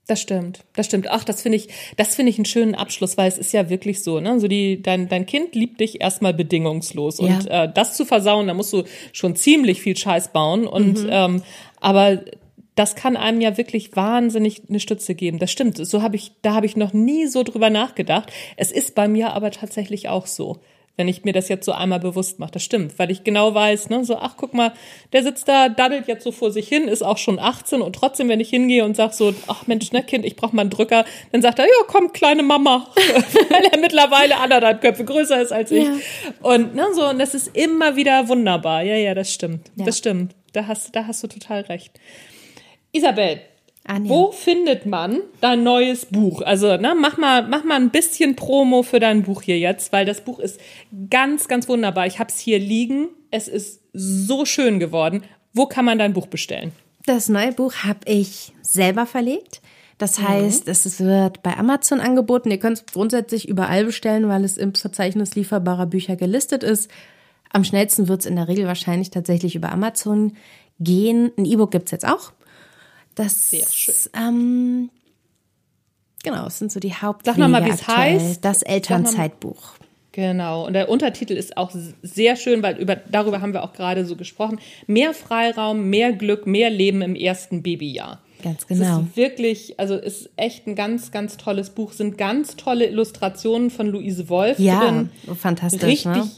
Das 0.08 0.22
stimmt, 0.22 0.60
das 0.76 0.86
stimmt. 0.86 1.08
Ach, 1.10 1.24
das 1.24 1.42
finde 1.42 1.56
ich, 1.58 1.68
das 1.98 2.16
finde 2.16 2.30
ich 2.30 2.38
einen 2.38 2.46
schönen 2.46 2.76
Abschluss, 2.76 3.18
weil 3.18 3.28
es 3.28 3.40
ist 3.40 3.54
ja 3.54 3.70
wirklich 3.70 4.04
so, 4.04 4.20
ne? 4.20 4.40
So 4.40 4.48
die, 4.48 4.82
dein, 4.82 5.10
dein 5.10 5.26
Kind 5.26 5.56
liebt 5.56 5.80
dich 5.80 6.00
erstmal 6.00 6.34
bedingungslos. 6.34 7.18
Ja. 7.18 7.26
Und 7.26 7.48
äh, 7.48 7.72
das 7.74 7.96
zu 7.96 8.06
versauen, 8.06 8.46
da 8.48 8.54
musst 8.54 8.72
du 8.72 8.84
schon 9.14 9.36
ziemlich 9.36 9.82
viel 9.82 9.98
Scheiß 9.98 10.32
bauen. 10.32 10.68
Und 10.68 11.04
mhm. 11.04 11.10
ähm, 11.10 11.44
aber 11.82 12.22
das 12.76 12.96
kann 12.96 13.18
einem 13.18 13.42
ja 13.42 13.58
wirklich 13.58 13.96
wahnsinnig 13.96 14.64
eine 14.70 14.80
Stütze 14.80 15.16
geben. 15.16 15.40
Das 15.40 15.52
stimmt. 15.52 15.78
So 15.78 16.04
habe 16.04 16.18
ich, 16.18 16.34
da 16.44 16.54
habe 16.54 16.68
ich 16.68 16.76
noch 16.76 16.94
nie 16.94 17.26
so 17.26 17.42
drüber 17.42 17.72
nachgedacht. 17.72 18.32
Es 18.58 18.72
ist 18.72 18.94
bei 18.94 19.08
mir 19.08 19.34
aber 19.34 19.50
tatsächlich 19.50 20.10
auch 20.10 20.28
so 20.28 20.60
wenn 20.98 21.08
ich 21.08 21.24
mir 21.24 21.34
das 21.34 21.50
jetzt 21.50 21.66
so 21.66 21.72
einmal 21.72 22.00
bewusst 22.00 22.40
mache. 22.40 22.52
Das 22.52 22.64
stimmt, 22.64 22.98
weil 22.98 23.12
ich 23.12 23.24
genau 23.24 23.54
weiß, 23.54 23.90
ne, 23.90 24.06
so, 24.06 24.18
ach, 24.18 24.36
guck 24.38 24.54
mal, 24.54 24.74
der 25.14 25.24
sitzt 25.24 25.48
da, 25.48 25.70
daddelt 25.70 26.08
jetzt 26.08 26.24
so 26.24 26.32
vor 26.32 26.52
sich 26.52 26.68
hin, 26.68 26.88
ist 26.88 27.04
auch 27.04 27.18
schon 27.18 27.40
18 27.40 27.82
und 27.82 27.96
trotzdem, 27.96 28.30
wenn 28.30 28.40
ich 28.40 28.50
hingehe 28.50 28.86
und 28.86 28.96
sag 28.96 29.14
so, 29.14 29.34
ach 29.48 29.68
Mensch, 29.68 29.92
ne, 29.92 30.04
Kind, 30.04 30.26
ich 30.26 30.36
brauch 30.36 30.54
mal 30.54 30.62
einen 30.62 30.70
Drücker, 30.70 31.06
dann 31.32 31.42
sagt 31.42 31.60
er, 31.60 31.66
ja, 31.66 31.72
komm, 31.88 32.14
kleine 32.14 32.44
Mama, 32.44 32.88
weil 33.50 33.66
er 33.66 33.80
mittlerweile 33.80 34.38
anderthalb 34.38 34.82
Köpfe 34.82 35.04
größer 35.04 35.42
ist 35.42 35.52
als 35.52 35.72
ich. 35.72 35.86
Ja. 35.86 35.94
Und, 36.42 36.76
ne, 36.76 36.86
so, 36.94 37.10
und 37.10 37.20
das 37.20 37.34
ist 37.34 37.56
immer 37.56 37.96
wieder 37.96 38.28
wunderbar. 38.28 38.84
Ja, 38.84 38.96
ja, 38.96 39.14
das 39.14 39.34
stimmt. 39.34 39.70
Ja. 39.76 39.86
Das 39.86 39.98
stimmt. 39.98 40.36
Da 40.54 40.68
hast, 40.68 40.96
da 40.96 41.08
hast 41.08 41.22
du 41.24 41.28
total 41.28 41.62
recht. 41.62 42.00
Isabel, 42.94 43.42
Anja. 43.88 44.10
Wo 44.10 44.32
findet 44.32 44.86
man 44.86 45.22
dein 45.42 45.64
neues 45.64 46.08
Buch? 46.08 46.42
Also, 46.42 46.76
ne, 46.78 46.96
mach 47.00 47.18
mal, 47.18 47.48
mach 47.48 47.64
mal 47.64 47.76
ein 47.76 47.92
bisschen 47.92 48.36
Promo 48.36 48.84
für 48.84 49.00
dein 49.00 49.24
Buch 49.24 49.44
hier 49.44 49.60
jetzt, 49.60 49.94
weil 49.94 50.06
das 50.06 50.22
Buch 50.22 50.40
ist 50.40 50.60
ganz, 51.10 51.48
ganz 51.48 51.70
wunderbar. 51.70 52.08
Ich 52.08 52.20
habe 52.20 52.30
es 52.30 52.40
hier 52.40 52.60
liegen. 52.60 53.10
Es 53.32 53.48
ist 53.48 53.82
so 53.94 54.46
schön 54.46 54.80
geworden. 54.80 55.24
Wo 55.54 55.68
kann 55.68 55.86
man 55.86 56.00
dein 56.00 56.14
Buch 56.14 56.28
bestellen? 56.28 56.72
Das 57.06 57.30
neue 57.30 57.54
Buch 57.54 57.74
habe 57.84 58.00
ich 58.06 58.54
selber 58.62 59.06
verlegt. 59.06 59.62
Das 59.98 60.20
mhm. 60.20 60.28
heißt, 60.28 60.66
mhm. 60.66 60.72
es 60.72 61.00
wird 61.00 61.44
bei 61.44 61.56
Amazon 61.56 62.00
angeboten. 62.00 62.50
Ihr 62.50 62.60
könnt 62.60 62.78
es 62.80 62.86
grundsätzlich 62.88 63.48
überall 63.48 63.86
bestellen, 63.86 64.28
weil 64.28 64.44
es 64.44 64.58
im 64.58 64.74
Verzeichnis 64.74 65.36
lieferbarer 65.36 65.86
Bücher 65.86 66.16
gelistet 66.16 66.64
ist. 66.64 66.90
Am 67.52 67.64
schnellsten 67.64 68.08
wird 68.08 68.22
es 68.22 68.26
in 68.26 68.36
der 68.36 68.48
Regel 68.48 68.66
wahrscheinlich 68.66 69.12
tatsächlich 69.12 69.56
über 69.56 69.72
Amazon 69.72 70.36
gehen. 70.80 71.32
Ein 71.38 71.46
E-Book 71.46 71.72
gibt 71.72 71.86
es 71.86 71.92
jetzt 71.92 72.08
auch. 72.08 72.34
Das, 73.16 73.50
Sehr 73.50 73.68
schön. 73.68 73.96
Ähm, 74.14 74.90
genau, 76.24 76.48
es 76.48 76.60
sind 76.60 76.72
so 76.72 76.80
die 76.80 76.94
Haupt. 76.94 77.26
Sag 77.26 77.38
nochmal, 77.38 77.66
wie 77.66 77.70
es 77.70 77.88
heißt. 77.88 78.44
Das 78.44 78.62
Elternzeitbuch. 78.62 79.76
Genau. 80.12 80.66
Und 80.66 80.74
der 80.74 80.88
Untertitel 80.88 81.34
ist 81.34 81.58
auch 81.58 81.72
sehr 82.02 82.36
schön, 82.38 82.64
weil 82.64 82.78
über, 82.78 82.96
darüber 82.96 83.42
haben 83.42 83.52
wir 83.52 83.64
auch 83.64 83.74
gerade 83.74 84.06
so 84.06 84.16
gesprochen. 84.16 84.60
Mehr 84.88 85.14
Freiraum, 85.14 85.90
mehr 85.90 86.14
Glück, 86.14 86.48
mehr 86.48 86.70
Leben 86.70 87.02
im 87.02 87.16
ersten 87.16 87.62
Babyjahr. 87.62 88.22
Ganz 88.46 88.68
genau. 88.68 89.00
Es 89.00 89.08
ist 89.08 89.18
wirklich, 89.18 89.80
also 89.80 89.96
ist 89.96 90.30
echt 90.36 90.68
ein 90.68 90.76
ganz, 90.76 91.10
ganz 91.10 91.36
tolles 91.36 91.72
Buch. 91.72 91.94
Sind 91.94 92.16
ganz 92.16 92.56
tolle 92.56 92.86
Illustrationen 92.86 93.72
von 93.72 93.88
Luise 93.88 94.30
Wolf 94.30 94.60
ja, 94.60 94.82
drin. 94.82 95.10
fantastisch. 95.36 95.82
Richtig 95.82 96.06
ne? 96.06 96.30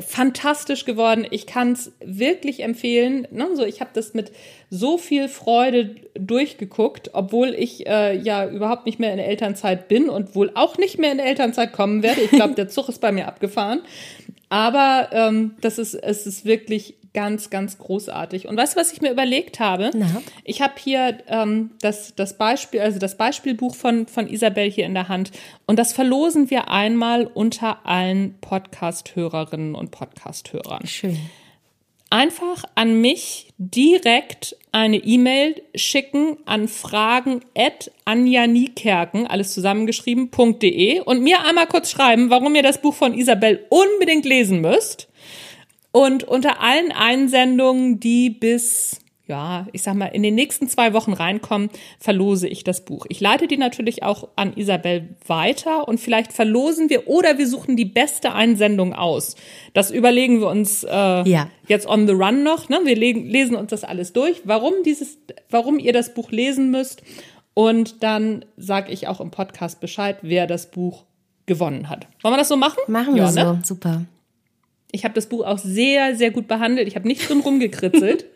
fantastisch 0.00 0.86
geworden. 0.86 1.26
Ich 1.30 1.46
kann 1.46 1.72
es 1.72 1.92
wirklich 2.02 2.62
empfehlen. 2.62 3.28
Ne? 3.30 3.48
So, 3.56 3.66
ich 3.66 3.82
habe 3.82 3.90
das 3.92 4.14
mit 4.14 4.32
so 4.70 4.96
viel 4.96 5.28
Freude 5.28 5.96
durchgeguckt, 6.14 7.10
obwohl 7.12 7.50
ich 7.50 7.86
äh, 7.86 8.16
ja 8.16 8.48
überhaupt 8.48 8.86
nicht 8.86 8.98
mehr 8.98 9.12
in 9.12 9.18
Elternzeit 9.18 9.86
bin 9.86 10.08
und 10.08 10.34
wohl 10.34 10.52
auch 10.54 10.78
nicht 10.78 10.98
mehr 10.98 11.12
in 11.12 11.18
Elternzeit 11.18 11.74
kommen 11.74 12.02
werde. 12.02 12.22
Ich 12.22 12.30
glaube, 12.30 12.54
der 12.54 12.70
Zug 12.70 12.88
ist 12.88 13.02
bei 13.02 13.12
mir 13.12 13.28
abgefahren. 13.28 13.82
Aber 14.48 15.10
ähm, 15.12 15.56
das 15.60 15.78
ist, 15.78 15.92
es 15.92 16.26
ist 16.26 16.46
wirklich 16.46 16.94
ganz, 17.12 17.50
ganz 17.50 17.78
großartig. 17.78 18.46
Und 18.46 18.56
weißt 18.56 18.74
du, 18.74 18.80
was 18.80 18.92
ich 18.92 19.00
mir 19.00 19.10
überlegt 19.10 19.60
habe? 19.60 19.90
Na? 19.94 20.22
Ich 20.44 20.62
habe 20.62 20.74
hier 20.78 21.18
ähm, 21.26 21.70
das, 21.80 22.14
das 22.14 22.38
Beispiel, 22.38 22.80
also 22.80 22.98
das 22.98 23.16
Beispielbuch 23.16 23.74
von, 23.74 24.06
von 24.06 24.28
Isabel 24.28 24.70
hier 24.70 24.86
in 24.86 24.94
der 24.94 25.08
Hand. 25.08 25.32
Und 25.66 25.78
das 25.78 25.92
verlosen 25.92 26.50
wir 26.50 26.68
einmal 26.68 27.26
unter 27.26 27.84
allen 27.84 28.34
Podcast-Hörerinnen 28.40 29.74
und 29.74 29.90
Podcast-Hörern. 29.90 30.86
Schön. 30.86 31.18
Einfach 32.12 32.64
an 32.74 33.00
mich 33.00 33.52
direkt 33.58 34.56
eine 34.72 34.96
E-Mail 34.96 35.62
schicken 35.76 36.38
an 36.44 36.66
fragen 36.66 37.40
at 37.56 37.92
anjanikerken, 38.04 39.28
alles 39.28 39.54
zusammengeschrieben.de 39.54 41.00
und 41.02 41.22
mir 41.22 41.44
einmal 41.44 41.68
kurz 41.68 41.92
schreiben, 41.92 42.28
warum 42.30 42.56
ihr 42.56 42.64
das 42.64 42.82
Buch 42.82 42.94
von 42.94 43.14
Isabel 43.14 43.64
unbedingt 43.68 44.24
lesen 44.24 44.60
müsst. 44.60 45.09
Und 45.92 46.24
unter 46.24 46.60
allen 46.60 46.92
Einsendungen, 46.92 47.98
die 47.98 48.30
bis 48.30 49.00
ja, 49.30 49.68
ich 49.70 49.82
sag 49.82 49.94
mal, 49.94 50.06
in 50.06 50.24
den 50.24 50.34
nächsten 50.34 50.68
zwei 50.68 50.92
Wochen 50.92 51.12
reinkommen, 51.12 51.70
verlose 52.00 52.48
ich 52.48 52.64
das 52.64 52.84
Buch. 52.84 53.06
Ich 53.08 53.20
leite 53.20 53.46
die 53.46 53.58
natürlich 53.58 54.02
auch 54.02 54.26
an 54.34 54.54
Isabel 54.56 55.14
weiter 55.24 55.86
und 55.86 56.00
vielleicht 56.00 56.32
verlosen 56.32 56.90
wir 56.90 57.06
oder 57.06 57.38
wir 57.38 57.46
suchen 57.46 57.76
die 57.76 57.84
beste 57.84 58.32
Einsendung 58.32 58.92
aus. 58.92 59.36
Das 59.72 59.92
überlegen 59.92 60.40
wir 60.40 60.48
uns 60.48 60.82
äh, 60.82 60.88
ja. 60.90 61.48
jetzt 61.68 61.86
on 61.86 62.08
the 62.08 62.12
run 62.12 62.42
noch. 62.42 62.68
Ne? 62.68 62.80
Wir 62.82 62.96
lesen 62.96 63.54
uns 63.54 63.70
das 63.70 63.84
alles 63.84 64.12
durch, 64.12 64.42
warum 64.44 64.74
dieses, 64.84 65.18
warum 65.48 65.78
ihr 65.78 65.92
das 65.92 66.12
Buch 66.12 66.32
lesen 66.32 66.72
müsst. 66.72 67.02
Und 67.54 68.02
dann 68.02 68.44
sage 68.56 68.90
ich 68.90 69.06
auch 69.06 69.20
im 69.20 69.30
Podcast 69.30 69.78
Bescheid, 69.78 70.18
wer 70.22 70.48
das 70.48 70.72
Buch 70.72 71.04
gewonnen 71.46 71.88
hat. 71.88 72.08
Wollen 72.22 72.34
wir 72.34 72.38
das 72.38 72.48
so 72.48 72.56
machen? 72.56 72.78
Machen 72.88 73.14
wir 73.14 73.22
ja, 73.22 73.30
so, 73.30 73.40
ne? 73.40 73.60
super. 73.64 74.02
Ich 74.92 75.04
habe 75.04 75.14
das 75.14 75.26
Buch 75.26 75.44
auch 75.44 75.58
sehr, 75.58 76.16
sehr 76.16 76.30
gut 76.30 76.48
behandelt. 76.48 76.88
Ich 76.88 76.96
habe 76.96 77.06
nicht 77.06 77.28
drin 77.28 77.40
rumgekritzelt. 77.40 78.26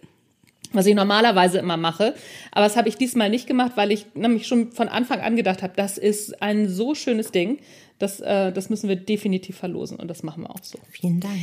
was 0.75 0.87
ich 0.87 0.95
normalerweise 0.95 1.59
immer 1.59 1.77
mache. 1.77 2.15
Aber 2.53 2.65
das 2.65 2.77
habe 2.77 2.89
ich 2.89 2.97
diesmal 2.97 3.31
nicht 3.31 3.47
gemacht, 3.47 3.73
weil 3.77 3.93
ich 3.93 4.07
nämlich 4.15 4.47
schon 4.47 4.73
von 4.73 4.89
Anfang 4.89 5.21
an 5.21 5.37
gedacht 5.37 5.63
habe, 5.63 5.73
das 5.77 5.99
ist 5.99 6.43
ein 6.43 6.69
so 6.69 6.95
schönes 6.95 7.31
Ding. 7.31 7.59
Das, 7.99 8.21
äh, 8.21 8.53
das 8.53 8.71
müssen 8.71 8.89
wir 8.89 8.97
definitiv 8.97 9.57
verlosen 9.57 9.99
und 9.99 10.09
das 10.09 10.23
machen 10.23 10.43
wir 10.43 10.51
auch 10.51 10.63
so. 10.63 10.79
Vielen 10.91 11.21
Dank. 11.21 11.39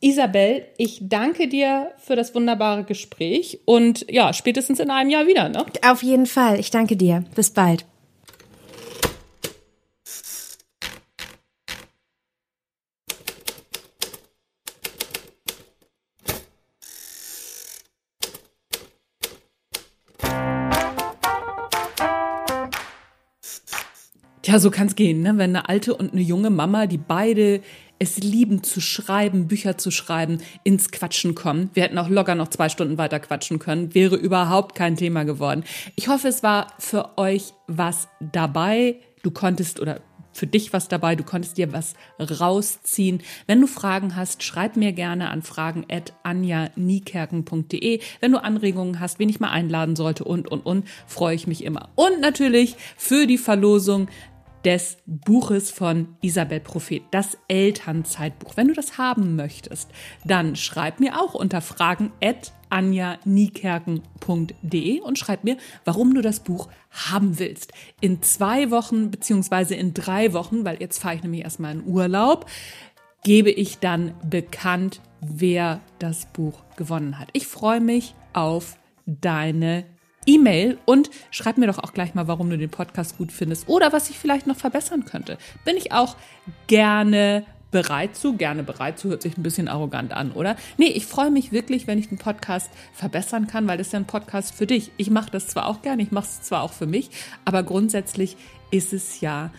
Isabel, 0.00 0.66
ich 0.76 0.98
danke 1.02 1.48
dir 1.48 1.92
für 1.98 2.16
das 2.16 2.34
wunderbare 2.34 2.84
Gespräch 2.84 3.60
und 3.64 4.10
ja, 4.10 4.32
spätestens 4.32 4.80
in 4.80 4.90
einem 4.90 5.10
Jahr 5.10 5.26
wieder, 5.26 5.48
ne? 5.48 5.64
Auf 5.86 6.02
jeden 6.02 6.26
Fall. 6.26 6.60
Ich 6.60 6.70
danke 6.70 6.96
dir. 6.96 7.24
Bis 7.34 7.50
bald. 7.50 7.86
Ja, 24.44 24.58
so 24.58 24.70
kann 24.70 24.88
es 24.88 24.96
gehen, 24.96 25.22
ne? 25.22 25.38
wenn 25.38 25.56
eine 25.56 25.68
alte 25.68 25.94
und 25.94 26.12
eine 26.12 26.20
junge 26.20 26.50
Mama, 26.50 26.86
die 26.86 26.98
beide 26.98 27.62
es 27.98 28.18
lieben 28.18 28.62
zu 28.62 28.80
schreiben, 28.80 29.48
Bücher 29.48 29.78
zu 29.78 29.90
schreiben, 29.90 30.38
ins 30.64 30.90
Quatschen 30.90 31.34
kommen. 31.34 31.70
Wir 31.72 31.84
hätten 31.84 31.96
auch 31.96 32.10
locker 32.10 32.34
noch 32.34 32.48
zwei 32.48 32.68
Stunden 32.68 32.98
weiter 32.98 33.20
quatschen 33.20 33.58
können. 33.58 33.94
Wäre 33.94 34.16
überhaupt 34.16 34.74
kein 34.74 34.96
Thema 34.96 35.24
geworden. 35.24 35.64
Ich 35.96 36.08
hoffe, 36.08 36.28
es 36.28 36.42
war 36.42 36.74
für 36.78 37.16
euch 37.16 37.54
was 37.68 38.08
dabei. 38.20 38.96
Du 39.22 39.30
konntest 39.30 39.80
oder 39.80 40.00
für 40.34 40.46
dich 40.46 40.72
was 40.72 40.88
dabei, 40.88 41.14
du 41.14 41.22
konntest 41.22 41.56
dir 41.56 41.72
was 41.72 41.94
rausziehen. 42.18 43.22
Wenn 43.46 43.60
du 43.60 43.68
Fragen 43.68 44.16
hast, 44.16 44.42
schreib 44.42 44.74
mir 44.76 44.90
gerne 44.92 45.30
an 45.30 45.42
fragen@anja-niekerken.de. 45.42 48.00
Wenn 48.20 48.32
du 48.32 48.42
Anregungen 48.42 48.98
hast, 49.00 49.20
wen 49.20 49.28
ich 49.28 49.38
mal 49.40 49.50
einladen 49.50 49.96
sollte 49.96 50.24
und 50.24 50.48
und 50.48 50.66
und, 50.66 50.88
freue 51.06 51.36
ich 51.36 51.46
mich 51.46 51.62
immer. 51.64 51.90
Und 51.94 52.20
natürlich 52.20 52.74
für 52.96 53.28
die 53.28 53.38
Verlosung 53.38 54.08
des 54.64 54.96
Buches 55.06 55.70
von 55.70 56.16
Isabel 56.20 56.58
Prophet, 56.60 57.04
das 57.10 57.38
Elternzeitbuch. 57.48 58.56
Wenn 58.56 58.68
du 58.68 58.74
das 58.74 58.98
haben 58.98 59.34
möchtest, 59.36 59.90
dann 60.24 60.56
schreib 60.56 61.00
mir 61.00 61.20
auch 61.20 61.34
unter 61.34 61.60
fragen 61.60 62.12
at 62.22 62.52
anjaniekerken.de 62.70 65.00
und 65.00 65.18
schreib 65.18 65.44
mir, 65.44 65.58
warum 65.84 66.14
du 66.14 66.22
das 66.22 66.40
Buch 66.40 66.68
haben 66.90 67.38
willst. 67.38 67.72
In 68.00 68.20
zwei 68.22 68.72
Wochen 68.72 69.12
beziehungsweise 69.12 69.76
in 69.76 69.94
drei 69.94 70.32
Wochen, 70.32 70.64
weil 70.64 70.80
jetzt 70.80 70.98
fahre 70.98 71.14
ich 71.14 71.22
nämlich 71.22 71.42
erstmal 71.42 71.74
in 71.74 71.86
Urlaub, 71.86 72.46
gebe 73.22 73.50
ich 73.50 73.78
dann 73.78 74.14
bekannt, 74.28 75.00
wer 75.20 75.80
das 75.98 76.26
Buch 76.32 76.64
gewonnen 76.76 77.18
hat. 77.18 77.28
Ich 77.32 77.46
freue 77.46 77.80
mich 77.80 78.14
auf 78.32 78.76
deine 79.06 79.84
E-Mail 80.26 80.78
und 80.84 81.10
schreib 81.30 81.58
mir 81.58 81.66
doch 81.66 81.78
auch 81.78 81.92
gleich 81.92 82.14
mal, 82.14 82.28
warum 82.28 82.50
du 82.50 82.58
den 82.58 82.70
Podcast 82.70 83.18
gut 83.18 83.32
findest 83.32 83.68
oder 83.68 83.92
was 83.92 84.10
ich 84.10 84.18
vielleicht 84.18 84.46
noch 84.46 84.56
verbessern 84.56 85.04
könnte. 85.04 85.38
Bin 85.64 85.76
ich 85.76 85.92
auch 85.92 86.16
gerne 86.66 87.44
bereit 87.70 88.14
zu, 88.14 88.36
gerne 88.36 88.62
bereit 88.62 89.00
zu, 89.00 89.08
hört 89.08 89.22
sich 89.22 89.36
ein 89.36 89.42
bisschen 89.42 89.66
arrogant 89.66 90.12
an, 90.12 90.30
oder? 90.30 90.54
Nee, 90.78 90.86
ich 90.86 91.06
freue 91.06 91.32
mich 91.32 91.50
wirklich, 91.50 91.88
wenn 91.88 91.98
ich 91.98 92.08
den 92.08 92.18
Podcast 92.18 92.70
verbessern 92.92 93.48
kann, 93.48 93.66
weil 93.66 93.78
das 93.78 93.88
ist 93.88 93.92
ja 93.92 93.98
ein 93.98 94.06
Podcast 94.06 94.54
für 94.54 94.66
dich. 94.66 94.92
Ich 94.96 95.10
mache 95.10 95.32
das 95.32 95.48
zwar 95.48 95.66
auch 95.66 95.82
gerne, 95.82 96.02
ich 96.02 96.12
mache 96.12 96.26
es 96.26 96.42
zwar 96.42 96.62
auch 96.62 96.72
für 96.72 96.86
mich, 96.86 97.10
aber 97.44 97.64
grundsätzlich 97.64 98.36
ist 98.70 98.92
es 98.92 99.20
ja 99.20 99.50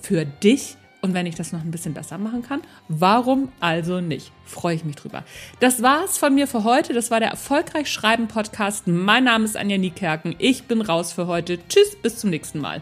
für 0.00 0.24
dich 0.24 0.76
und 1.02 1.14
wenn 1.14 1.26
ich 1.26 1.34
das 1.34 1.52
noch 1.52 1.60
ein 1.60 1.70
bisschen 1.70 1.94
besser 1.94 2.16
machen 2.16 2.42
kann, 2.42 2.62
warum 2.88 3.50
also 3.60 4.00
nicht? 4.00 4.32
Freue 4.44 4.76
ich 4.76 4.84
mich 4.84 4.96
drüber. 4.96 5.24
Das 5.60 5.82
war's 5.82 6.16
von 6.16 6.34
mir 6.34 6.46
für 6.46 6.64
heute. 6.64 6.94
Das 6.94 7.10
war 7.10 7.20
der 7.20 7.30
Erfolgreich 7.30 7.90
Schreiben 7.90 8.28
Podcast. 8.28 8.86
Mein 8.86 9.24
Name 9.24 9.44
ist 9.44 9.56
Anja 9.56 9.78
Niekerken. 9.78 10.36
Ich 10.38 10.64
bin 10.64 10.80
raus 10.80 11.12
für 11.12 11.26
heute. 11.26 11.58
Tschüss, 11.68 11.96
bis 12.00 12.18
zum 12.18 12.30
nächsten 12.30 12.60
Mal. 12.60 12.80